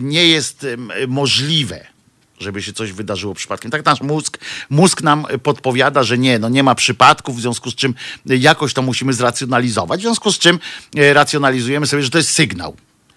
[0.00, 0.66] nie jest
[1.08, 1.91] możliwe
[2.38, 3.70] żeby się coś wydarzyło przypadkiem.
[3.70, 4.38] Tak nasz mózg,
[4.70, 7.94] mózg nam podpowiada, że nie, no nie ma przypadków, w związku z czym
[8.26, 10.58] jakoś to musimy zracjonalizować, w związku z czym
[10.96, 12.76] e, racjonalizujemy sobie, że to jest sygnał.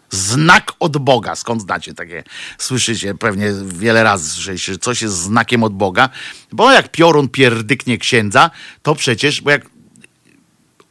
[0.09, 1.35] Znak od Boga.
[1.35, 2.23] Skąd znacie takie?
[2.57, 6.09] Słyszycie pewnie wiele razy, że coś jest znakiem od Boga,
[6.51, 8.51] bo jak piorun pierdyknie księdza,
[8.81, 9.74] to przecież, bo jak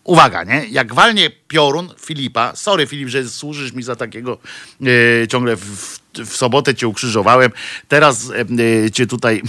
[0.05, 0.67] uwaga, nie?
[0.71, 4.39] Jak walnie piorun Filipa, sorry Filip, że służysz mi za takiego
[5.23, 7.51] e, ciągle w, w sobotę cię ukrzyżowałem,
[7.89, 9.43] teraz e, cię tutaj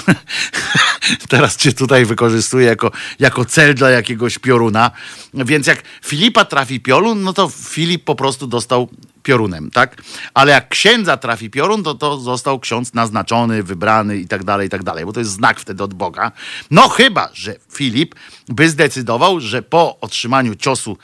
[1.30, 4.92] teraz cię tutaj wykorzystuję jako, jako cel dla jakiegoś pioruna,
[5.34, 8.90] więc jak Filipa trafi piorun, no to Filip po prostu dostał
[9.26, 10.02] piorunem, tak?
[10.34, 14.70] Ale jak księdza trafi piorun, to, to został ksiądz naznaczony, wybrany i tak dalej, i
[14.70, 16.32] tak dalej, bo to jest znak wtedy od Boga.
[16.72, 18.16] No chyba, że Filip
[18.48, 20.98] by zdecydował, że po otrzymaniu ciosu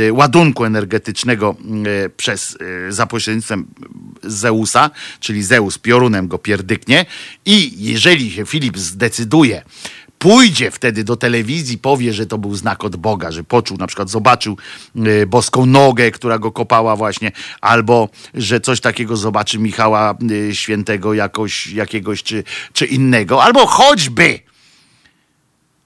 [0.00, 1.56] y, ładunku energetycznego
[2.06, 2.56] y, przez,
[2.88, 3.66] y, za pośrednictwem
[4.22, 4.90] Zeusa,
[5.20, 7.06] czyli Zeus piorunem go pierdyknie
[7.44, 9.62] i jeżeli się Filip zdecyduje,
[10.24, 14.10] pójdzie wtedy do telewizji, powie, że to był znak od Boga, że poczuł, na przykład
[14.10, 14.56] zobaczył
[14.96, 21.14] y, boską nogę, która go kopała właśnie, albo że coś takiego zobaczy Michała y, Świętego
[21.14, 24.40] jakoś, jakiegoś czy, czy innego, albo choćby,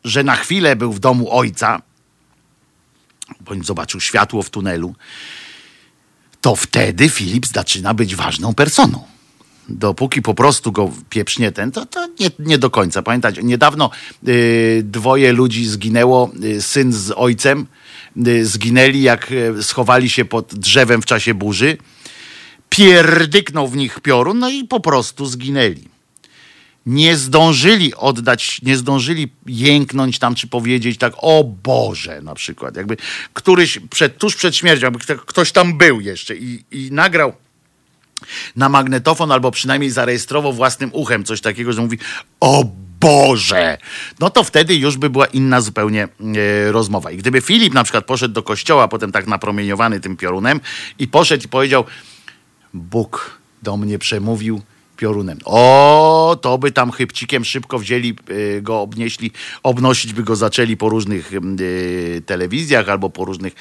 [0.04, 1.82] że na chwilę był w domu ojca,
[3.40, 4.94] bądź zobaczył światło w tunelu,
[6.40, 9.17] to wtedy Filip zaczyna być ważną personą
[9.68, 13.02] dopóki po prostu go pieprznie ten, to, to nie, nie do końca.
[13.02, 13.90] Pamiętajcie, niedawno
[14.28, 17.66] y, dwoje ludzi zginęło, y, syn z ojcem
[18.26, 21.76] y, zginęli, jak y, schowali się pod drzewem w czasie burzy.
[22.68, 25.88] Pierdyknął w nich piorun, no i po prostu zginęli.
[26.86, 32.76] Nie zdążyli oddać, nie zdążyli jęknąć tam, czy powiedzieć tak, o Boże, na przykład.
[32.76, 32.96] Jakby
[33.32, 37.32] któryś przed, tuż przed śmiercią, jakby kto- ktoś tam był jeszcze i, i nagrał
[38.56, 41.98] na magnetofon albo przynajmniej zarejestrował własnym uchem coś takiego, że mówi
[42.40, 42.64] o
[43.00, 43.78] Boże,
[44.20, 47.10] no to wtedy już by była inna zupełnie e, rozmowa.
[47.10, 50.60] I gdyby Filip na przykład poszedł do kościoła, potem tak napromieniowany tym piorunem
[50.98, 51.84] i poszedł i powiedział
[52.74, 54.62] Bóg do mnie przemówił
[54.98, 55.38] piorunem.
[55.44, 59.30] O, to by tam chybcikiem szybko wzięli, y, go obnieśli,
[59.62, 63.54] obnosić by go zaczęli po różnych y, telewizjach albo po różnych,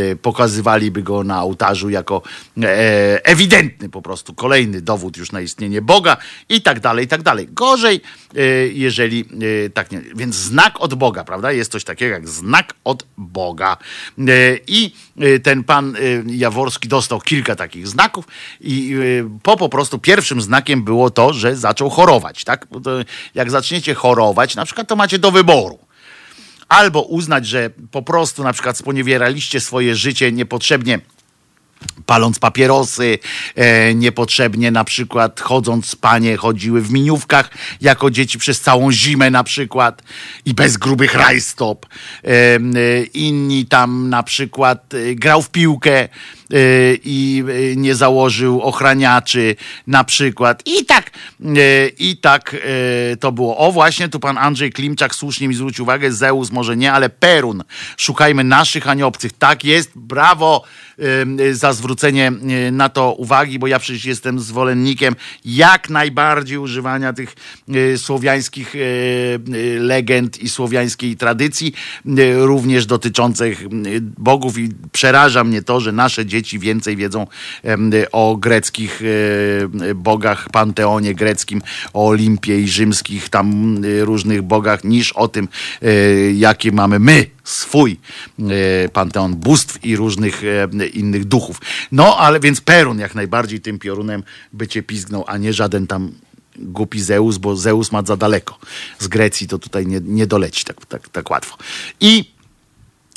[0.00, 2.22] y, pokazywaliby go na ołtarzu jako
[2.62, 6.16] e, ewidentny po prostu, kolejny dowód już na istnienie Boga
[6.48, 7.48] i tak dalej, i tak dalej.
[7.50, 8.00] Gorzej,
[8.72, 9.24] jeżeli
[9.74, 11.52] tak nie, więc znak od Boga, prawda?
[11.52, 13.76] Jest coś takiego jak znak od Boga.
[14.66, 14.92] I
[15.42, 18.24] ten pan Jaworski dostał kilka takich znaków
[18.60, 18.96] i
[19.42, 22.66] po po prostu pierwszym znakiem było to, że zaczął chorować, tak?
[23.34, 25.78] jak zaczniecie chorować, na przykład to macie do wyboru
[26.68, 31.00] albo uznać, że po prostu na przykład sponiewieraliście swoje życie niepotrzebnie
[32.06, 33.18] paląc papierosy,
[33.54, 37.50] e, niepotrzebnie na przykład chodząc, panie chodziły w miniówkach
[37.80, 40.02] jako dzieci przez całą zimę na przykład
[40.44, 41.86] i bez grubych rajstop.
[42.24, 42.58] E, e,
[43.14, 46.08] inni tam na przykład e, grał w piłkę,
[47.04, 49.56] i y, nie założył ochraniaczy
[49.86, 50.62] na przykład.
[50.66, 51.10] I tak,
[51.40, 52.56] y, i tak
[53.20, 53.58] to było.
[53.58, 57.64] O właśnie, tu pan Andrzej Klimczak słusznie mi zwrócił uwagę, Zeus może nie, ale Perun.
[57.96, 59.32] Szukajmy naszych, a nie obcych.
[59.32, 60.64] Tak jest, brawo
[61.52, 62.32] za zwrócenie
[62.72, 67.34] na to uwagi, bo ja przecież jestem zwolennikiem jak najbardziej używania tych
[67.96, 68.74] słowiańskich
[69.78, 71.72] legend i słowiańskiej tradycji,
[72.34, 73.64] również dotyczących
[74.18, 77.26] bogów i przeraża mnie to, że nasze dzieci dzieci więcej wiedzą
[78.12, 81.62] o greckich e, bogach, panteonie greckim,
[81.92, 85.48] o Olimpie i rzymskich tam e, różnych bogach, niż o tym,
[85.82, 85.92] e,
[86.32, 87.96] jakie mamy my swój
[88.92, 90.42] panteon bóstw i różnych
[90.92, 91.60] innych duchów.
[91.92, 96.12] No, ale więc Perun jak najbardziej tym piorunem by cię pizgnął, a nie żaden tam
[96.56, 98.58] głupi Zeus, bo Zeus ma za daleko.
[98.98, 101.56] Z Grecji to tutaj nie, nie doleci tak, tak, tak łatwo.
[102.00, 102.31] I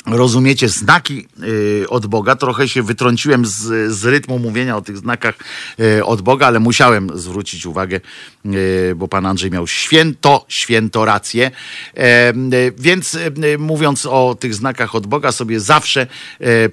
[0.06, 2.36] rozumiecie znaki y, od Boga.
[2.36, 5.34] Trochę się wytrąciłem z, z rytmu mówienia o tych znakach
[5.80, 8.00] y, od Boga, ale musiałem zwrócić uwagę,
[8.46, 11.50] y, bo pan Andrzej miał święto, święto rację.
[11.96, 12.32] E,
[12.78, 13.18] więc
[13.58, 16.06] mówiąc o tych znakach od Boga, sobie zawsze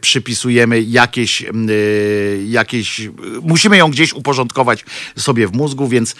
[0.01, 1.45] przypisujemy jakieś,
[2.47, 3.09] jakieś
[3.41, 4.85] musimy ją gdzieś uporządkować
[5.17, 6.15] sobie w mózgu, więc,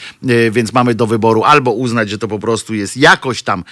[0.51, 3.63] więc mamy do wyboru albo uznać, że to po prostu jest jakoś tam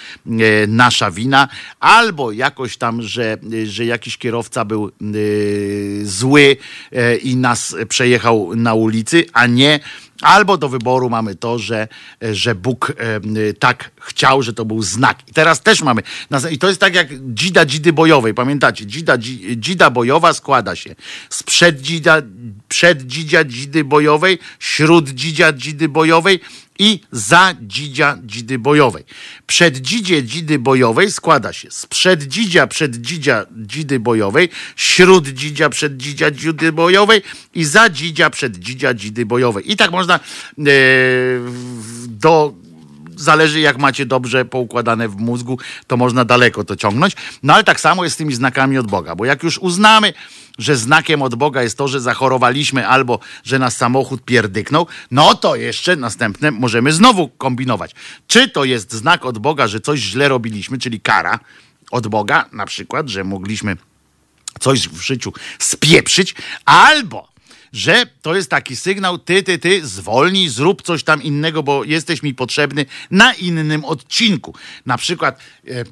[0.68, 1.48] nasza wina,
[1.80, 3.31] albo jakoś tam, że
[3.64, 6.56] że, jakiś kierowca był y, zły
[6.92, 9.80] y, i nas przejechał na ulicy, a nie
[10.22, 11.88] Albo do wyboru mamy to, że,
[12.32, 15.18] że Bóg e, tak chciał, że to był znak.
[15.28, 16.02] I teraz też mamy.
[16.50, 18.34] I to jest tak jak dzida dzidy bojowej.
[18.34, 18.86] Pamiętacie?
[18.86, 19.18] Dzida,
[19.56, 20.94] dzida bojowa składa się
[21.30, 22.22] z przeddzida,
[22.68, 26.40] przeddzidzia dzidy bojowej, śród dzidzia dzidy bojowej
[26.78, 29.04] i za dzidzia dzidy bojowej.
[29.46, 37.22] Przeddzidzie dzidy bojowej składa się z przeddzidzia przeddzidzia dzidy bojowej, śród dzidzia przeddzidzia dzidy bojowej
[37.54, 39.72] i za dzidzia przeddzidzia dzidy bojowej.
[39.72, 40.20] I tak można e,
[42.06, 42.54] do
[43.22, 47.16] zależy jak macie dobrze poukładane w mózgu, to można daleko to ciągnąć.
[47.42, 50.12] No ale tak samo jest z tymi znakami od Boga, bo jak już uznamy,
[50.58, 55.56] że znakiem od Boga jest to, że zachorowaliśmy albo że nas samochód pierdyknął, no to
[55.56, 57.94] jeszcze następne możemy znowu kombinować.
[58.26, 61.38] Czy to jest znak od Boga, że coś źle robiliśmy, czyli kara
[61.90, 63.76] od Boga, na przykład, że mogliśmy
[64.60, 66.34] coś w życiu spieprzyć,
[66.64, 67.31] albo
[67.72, 72.22] że to jest taki sygnał, ty, ty, ty, zwolnij, zrób coś tam innego, bo jesteś
[72.22, 74.54] mi potrzebny na innym odcinku.
[74.86, 75.38] Na przykład
[75.68, 75.84] e,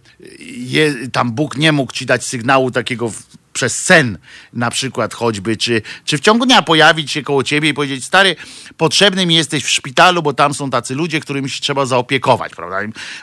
[0.47, 4.19] je, tam Bóg nie mógł ci dać sygnału takiego w, przez sen
[4.53, 8.37] na przykład choćby, czy, czy w ciągu dnia pojawić się koło ciebie i powiedzieć, stary,
[8.77, 12.77] potrzebny mi jesteś w szpitalu, bo tam są tacy ludzie, którymi się trzeba zaopiekować, prawda?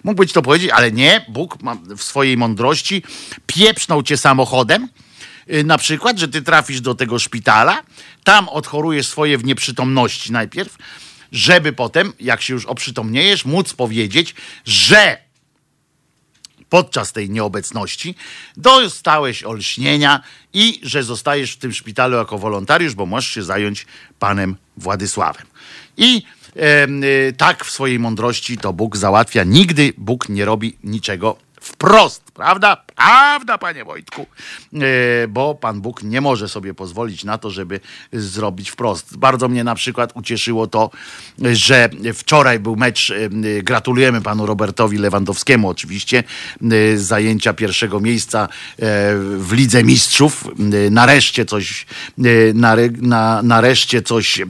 [0.04, 1.58] Mógłby ci to powiedzieć, ale nie, Bóg
[1.98, 3.04] w swojej mądrości
[3.48, 4.88] pieprznął cię samochodem,
[5.64, 7.84] na przykład, że ty trafisz do tego szpitala,
[8.24, 10.78] tam odchorujesz swoje w nieprzytomności najpierw,
[11.32, 15.28] żeby potem, jak się już oprzytomniejesz, móc powiedzieć, że
[16.70, 18.16] podczas tej nieobecności
[18.58, 20.22] dostałeś olśnienia
[20.54, 23.86] i że zostajesz w tym szpitalu jako wolontariusz, bo możesz się zająć
[24.20, 25.46] panem Władysławem.
[25.98, 26.24] I
[26.56, 29.44] e, tak w swojej mądrości to Bóg załatwia.
[29.44, 32.78] Nigdy Bóg nie robi niczego wprost, prawda?
[32.96, 34.26] Prawda, panie Wojtku,
[34.74, 37.80] e, bo Pan Bóg nie może sobie pozwolić na to, żeby
[38.14, 39.18] zrobić wprost.
[39.18, 40.90] Bardzo mnie na przykład ucieszyło to,
[41.52, 43.30] że wczoraj był mecz, e,
[43.64, 46.24] gratulujemy panu Robertowi Lewandowskiemu oczywiście,
[46.94, 48.48] e, zajęcia pierwszego miejsca
[49.38, 50.44] w Lidze Mistrzów.
[50.92, 51.86] Nareszcie coś,
[53.44, 54.42] nareszcie coś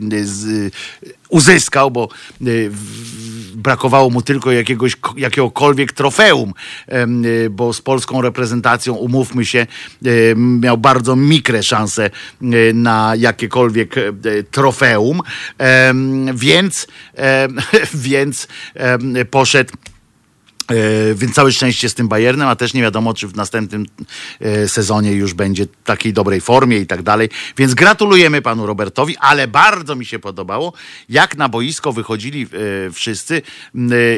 [1.29, 2.09] uzyskał, bo
[2.47, 2.71] y,
[3.55, 6.53] brakowało mu tylko jakiegoś, jakiegokolwiek trofeum,
[7.25, 9.67] y, bo z polską reprezentacją, umówmy się,
[10.05, 12.09] y, miał bardzo mikre szanse
[12.73, 13.95] na jakiekolwiek
[14.51, 15.21] trofeum,
[16.33, 16.87] więc,
[17.93, 18.47] więc
[19.31, 19.73] poszedł
[21.15, 23.85] więc całe szczęście z tym Bayernem, a też nie wiadomo, czy w następnym
[24.41, 27.29] e, sezonie już będzie w takiej dobrej formie i tak dalej.
[27.57, 30.73] Więc gratulujemy panu Robertowi, ale bardzo mi się podobało,
[31.09, 32.47] jak na boisko wychodzili
[32.87, 33.41] e, wszyscy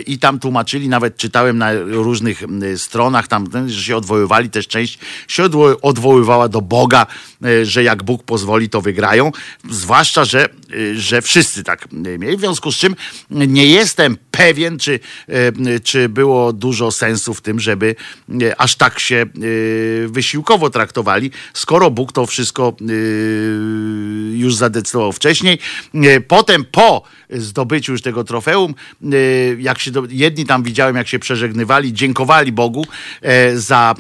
[0.08, 2.44] i tam tłumaczyli, nawet czytałem na różnych
[2.78, 5.44] stronach, tam, że się odwoływali, też część się
[5.82, 7.08] odwoływała do Boga,
[7.64, 9.32] że jak Bóg pozwoli, to wygrają.
[9.70, 10.50] Zwłaszcza, że,
[10.96, 12.38] że wszyscy tak mieli.
[12.38, 12.96] W związku z czym
[13.30, 15.00] nie jestem pewien, czy,
[15.84, 17.96] czy było dużo sensu w tym, żeby
[18.42, 19.28] e, aż tak się e,
[20.08, 22.84] wysiłkowo traktowali, skoro Bóg to wszystko e,
[24.38, 25.60] już zadecydował wcześniej.
[26.28, 28.76] Potem po zdobyciu już tego trofeum,
[29.58, 32.86] jak się do, jedni tam widziałem, jak się przeżegnywali, dziękowali Bogu
[33.56, 33.96] za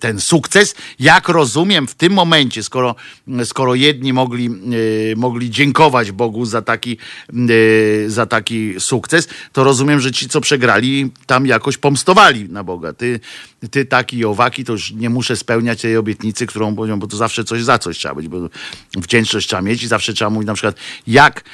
[0.00, 0.74] ten sukces.
[0.98, 2.94] Jak rozumiem, w tym momencie, skoro,
[3.44, 4.50] skoro jedni mogli,
[5.16, 6.98] mogli dziękować Bogu za taki,
[8.06, 12.92] za taki sukces, to rozumiem, że ci, co przegrali, tam jak jakoś pomstowali na Boga.
[12.92, 13.20] Ty,
[13.70, 17.16] ty taki i owaki, to już nie muszę spełniać tej obietnicy, którą powiedział, bo to
[17.16, 18.48] zawsze coś za coś trzeba być, bo
[18.96, 20.76] wdzięczność trzeba mieć i zawsze trzeba mówić na przykład,
[21.06, 21.44] jak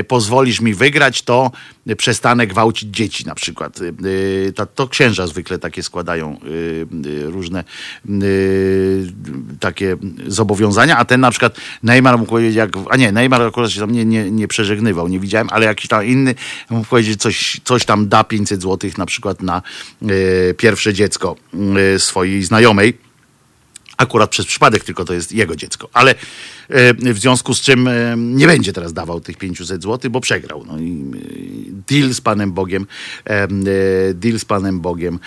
[0.00, 1.50] y, pozwolisz mi wygrać, to
[1.96, 3.80] przestanę gwałcić dzieci na przykład.
[3.80, 6.40] Y, to, księża zwykle takie składają
[7.04, 7.64] y, różne
[9.60, 13.80] takie zobowiązania, a ten na przykład Neymar mógł powiedzieć, jak, a nie, Neymar akurat się
[13.80, 16.34] tam nie, nie, nie przeżegnywał, nie widziałem, ale jakiś tam inny
[16.70, 19.62] mógł powiedzieć, coś, coś tam da 500 złotych na przykład na
[20.56, 21.36] pierwsze dziecko
[21.98, 22.98] swojej znajomej.
[23.96, 26.14] Akurat przez przypadek tylko to jest jego dziecko, ale
[27.14, 30.64] w związku z czym e, nie będzie teraz dawał tych 500 zł, bo przegrał.
[30.66, 30.94] No i e,
[31.88, 32.86] deal z Panem Bogiem,
[34.14, 35.18] deal z Panem Bogiem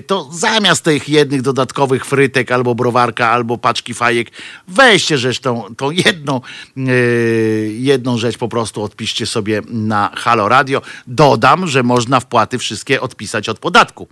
[0.08, 4.32] to zamiast tej tych jednych dodatkowych frytek, albo browarka, albo paczki fajek.
[4.68, 6.42] Weźcie zresztą tą jedną,
[6.76, 10.82] yy, jedną rzecz po prostu odpiszcie sobie na Halo Radio.
[11.08, 14.08] Dodam, że można wpłaty wszystkie odpisać od podatku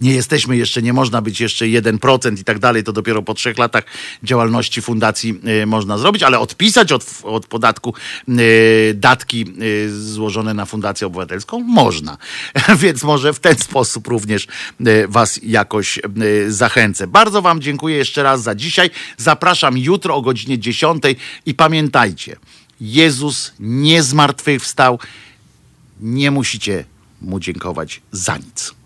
[0.00, 3.58] nie jesteśmy jeszcze, nie można być jeszcze 1% i tak dalej, to dopiero po trzech
[3.58, 3.84] latach
[4.22, 7.94] działalności fundacji y, można zrobić, ale odpisać od, od podatku
[8.28, 12.16] y, datki y, złożone na Fundację Obywatelską można.
[12.82, 14.46] Więc może w ten sposób również
[15.08, 15.98] Was jakoś
[16.48, 17.06] zachęcę.
[17.06, 18.90] Bardzo Wam dziękuję jeszcze raz za dzisiaj.
[19.16, 21.02] Zapraszam jutro o godzinie 10
[21.46, 22.36] i pamiętajcie,
[22.80, 24.98] Jezus nie zmartwychwstał.
[26.00, 26.84] Nie musicie
[27.20, 28.77] mu dziękować za nic.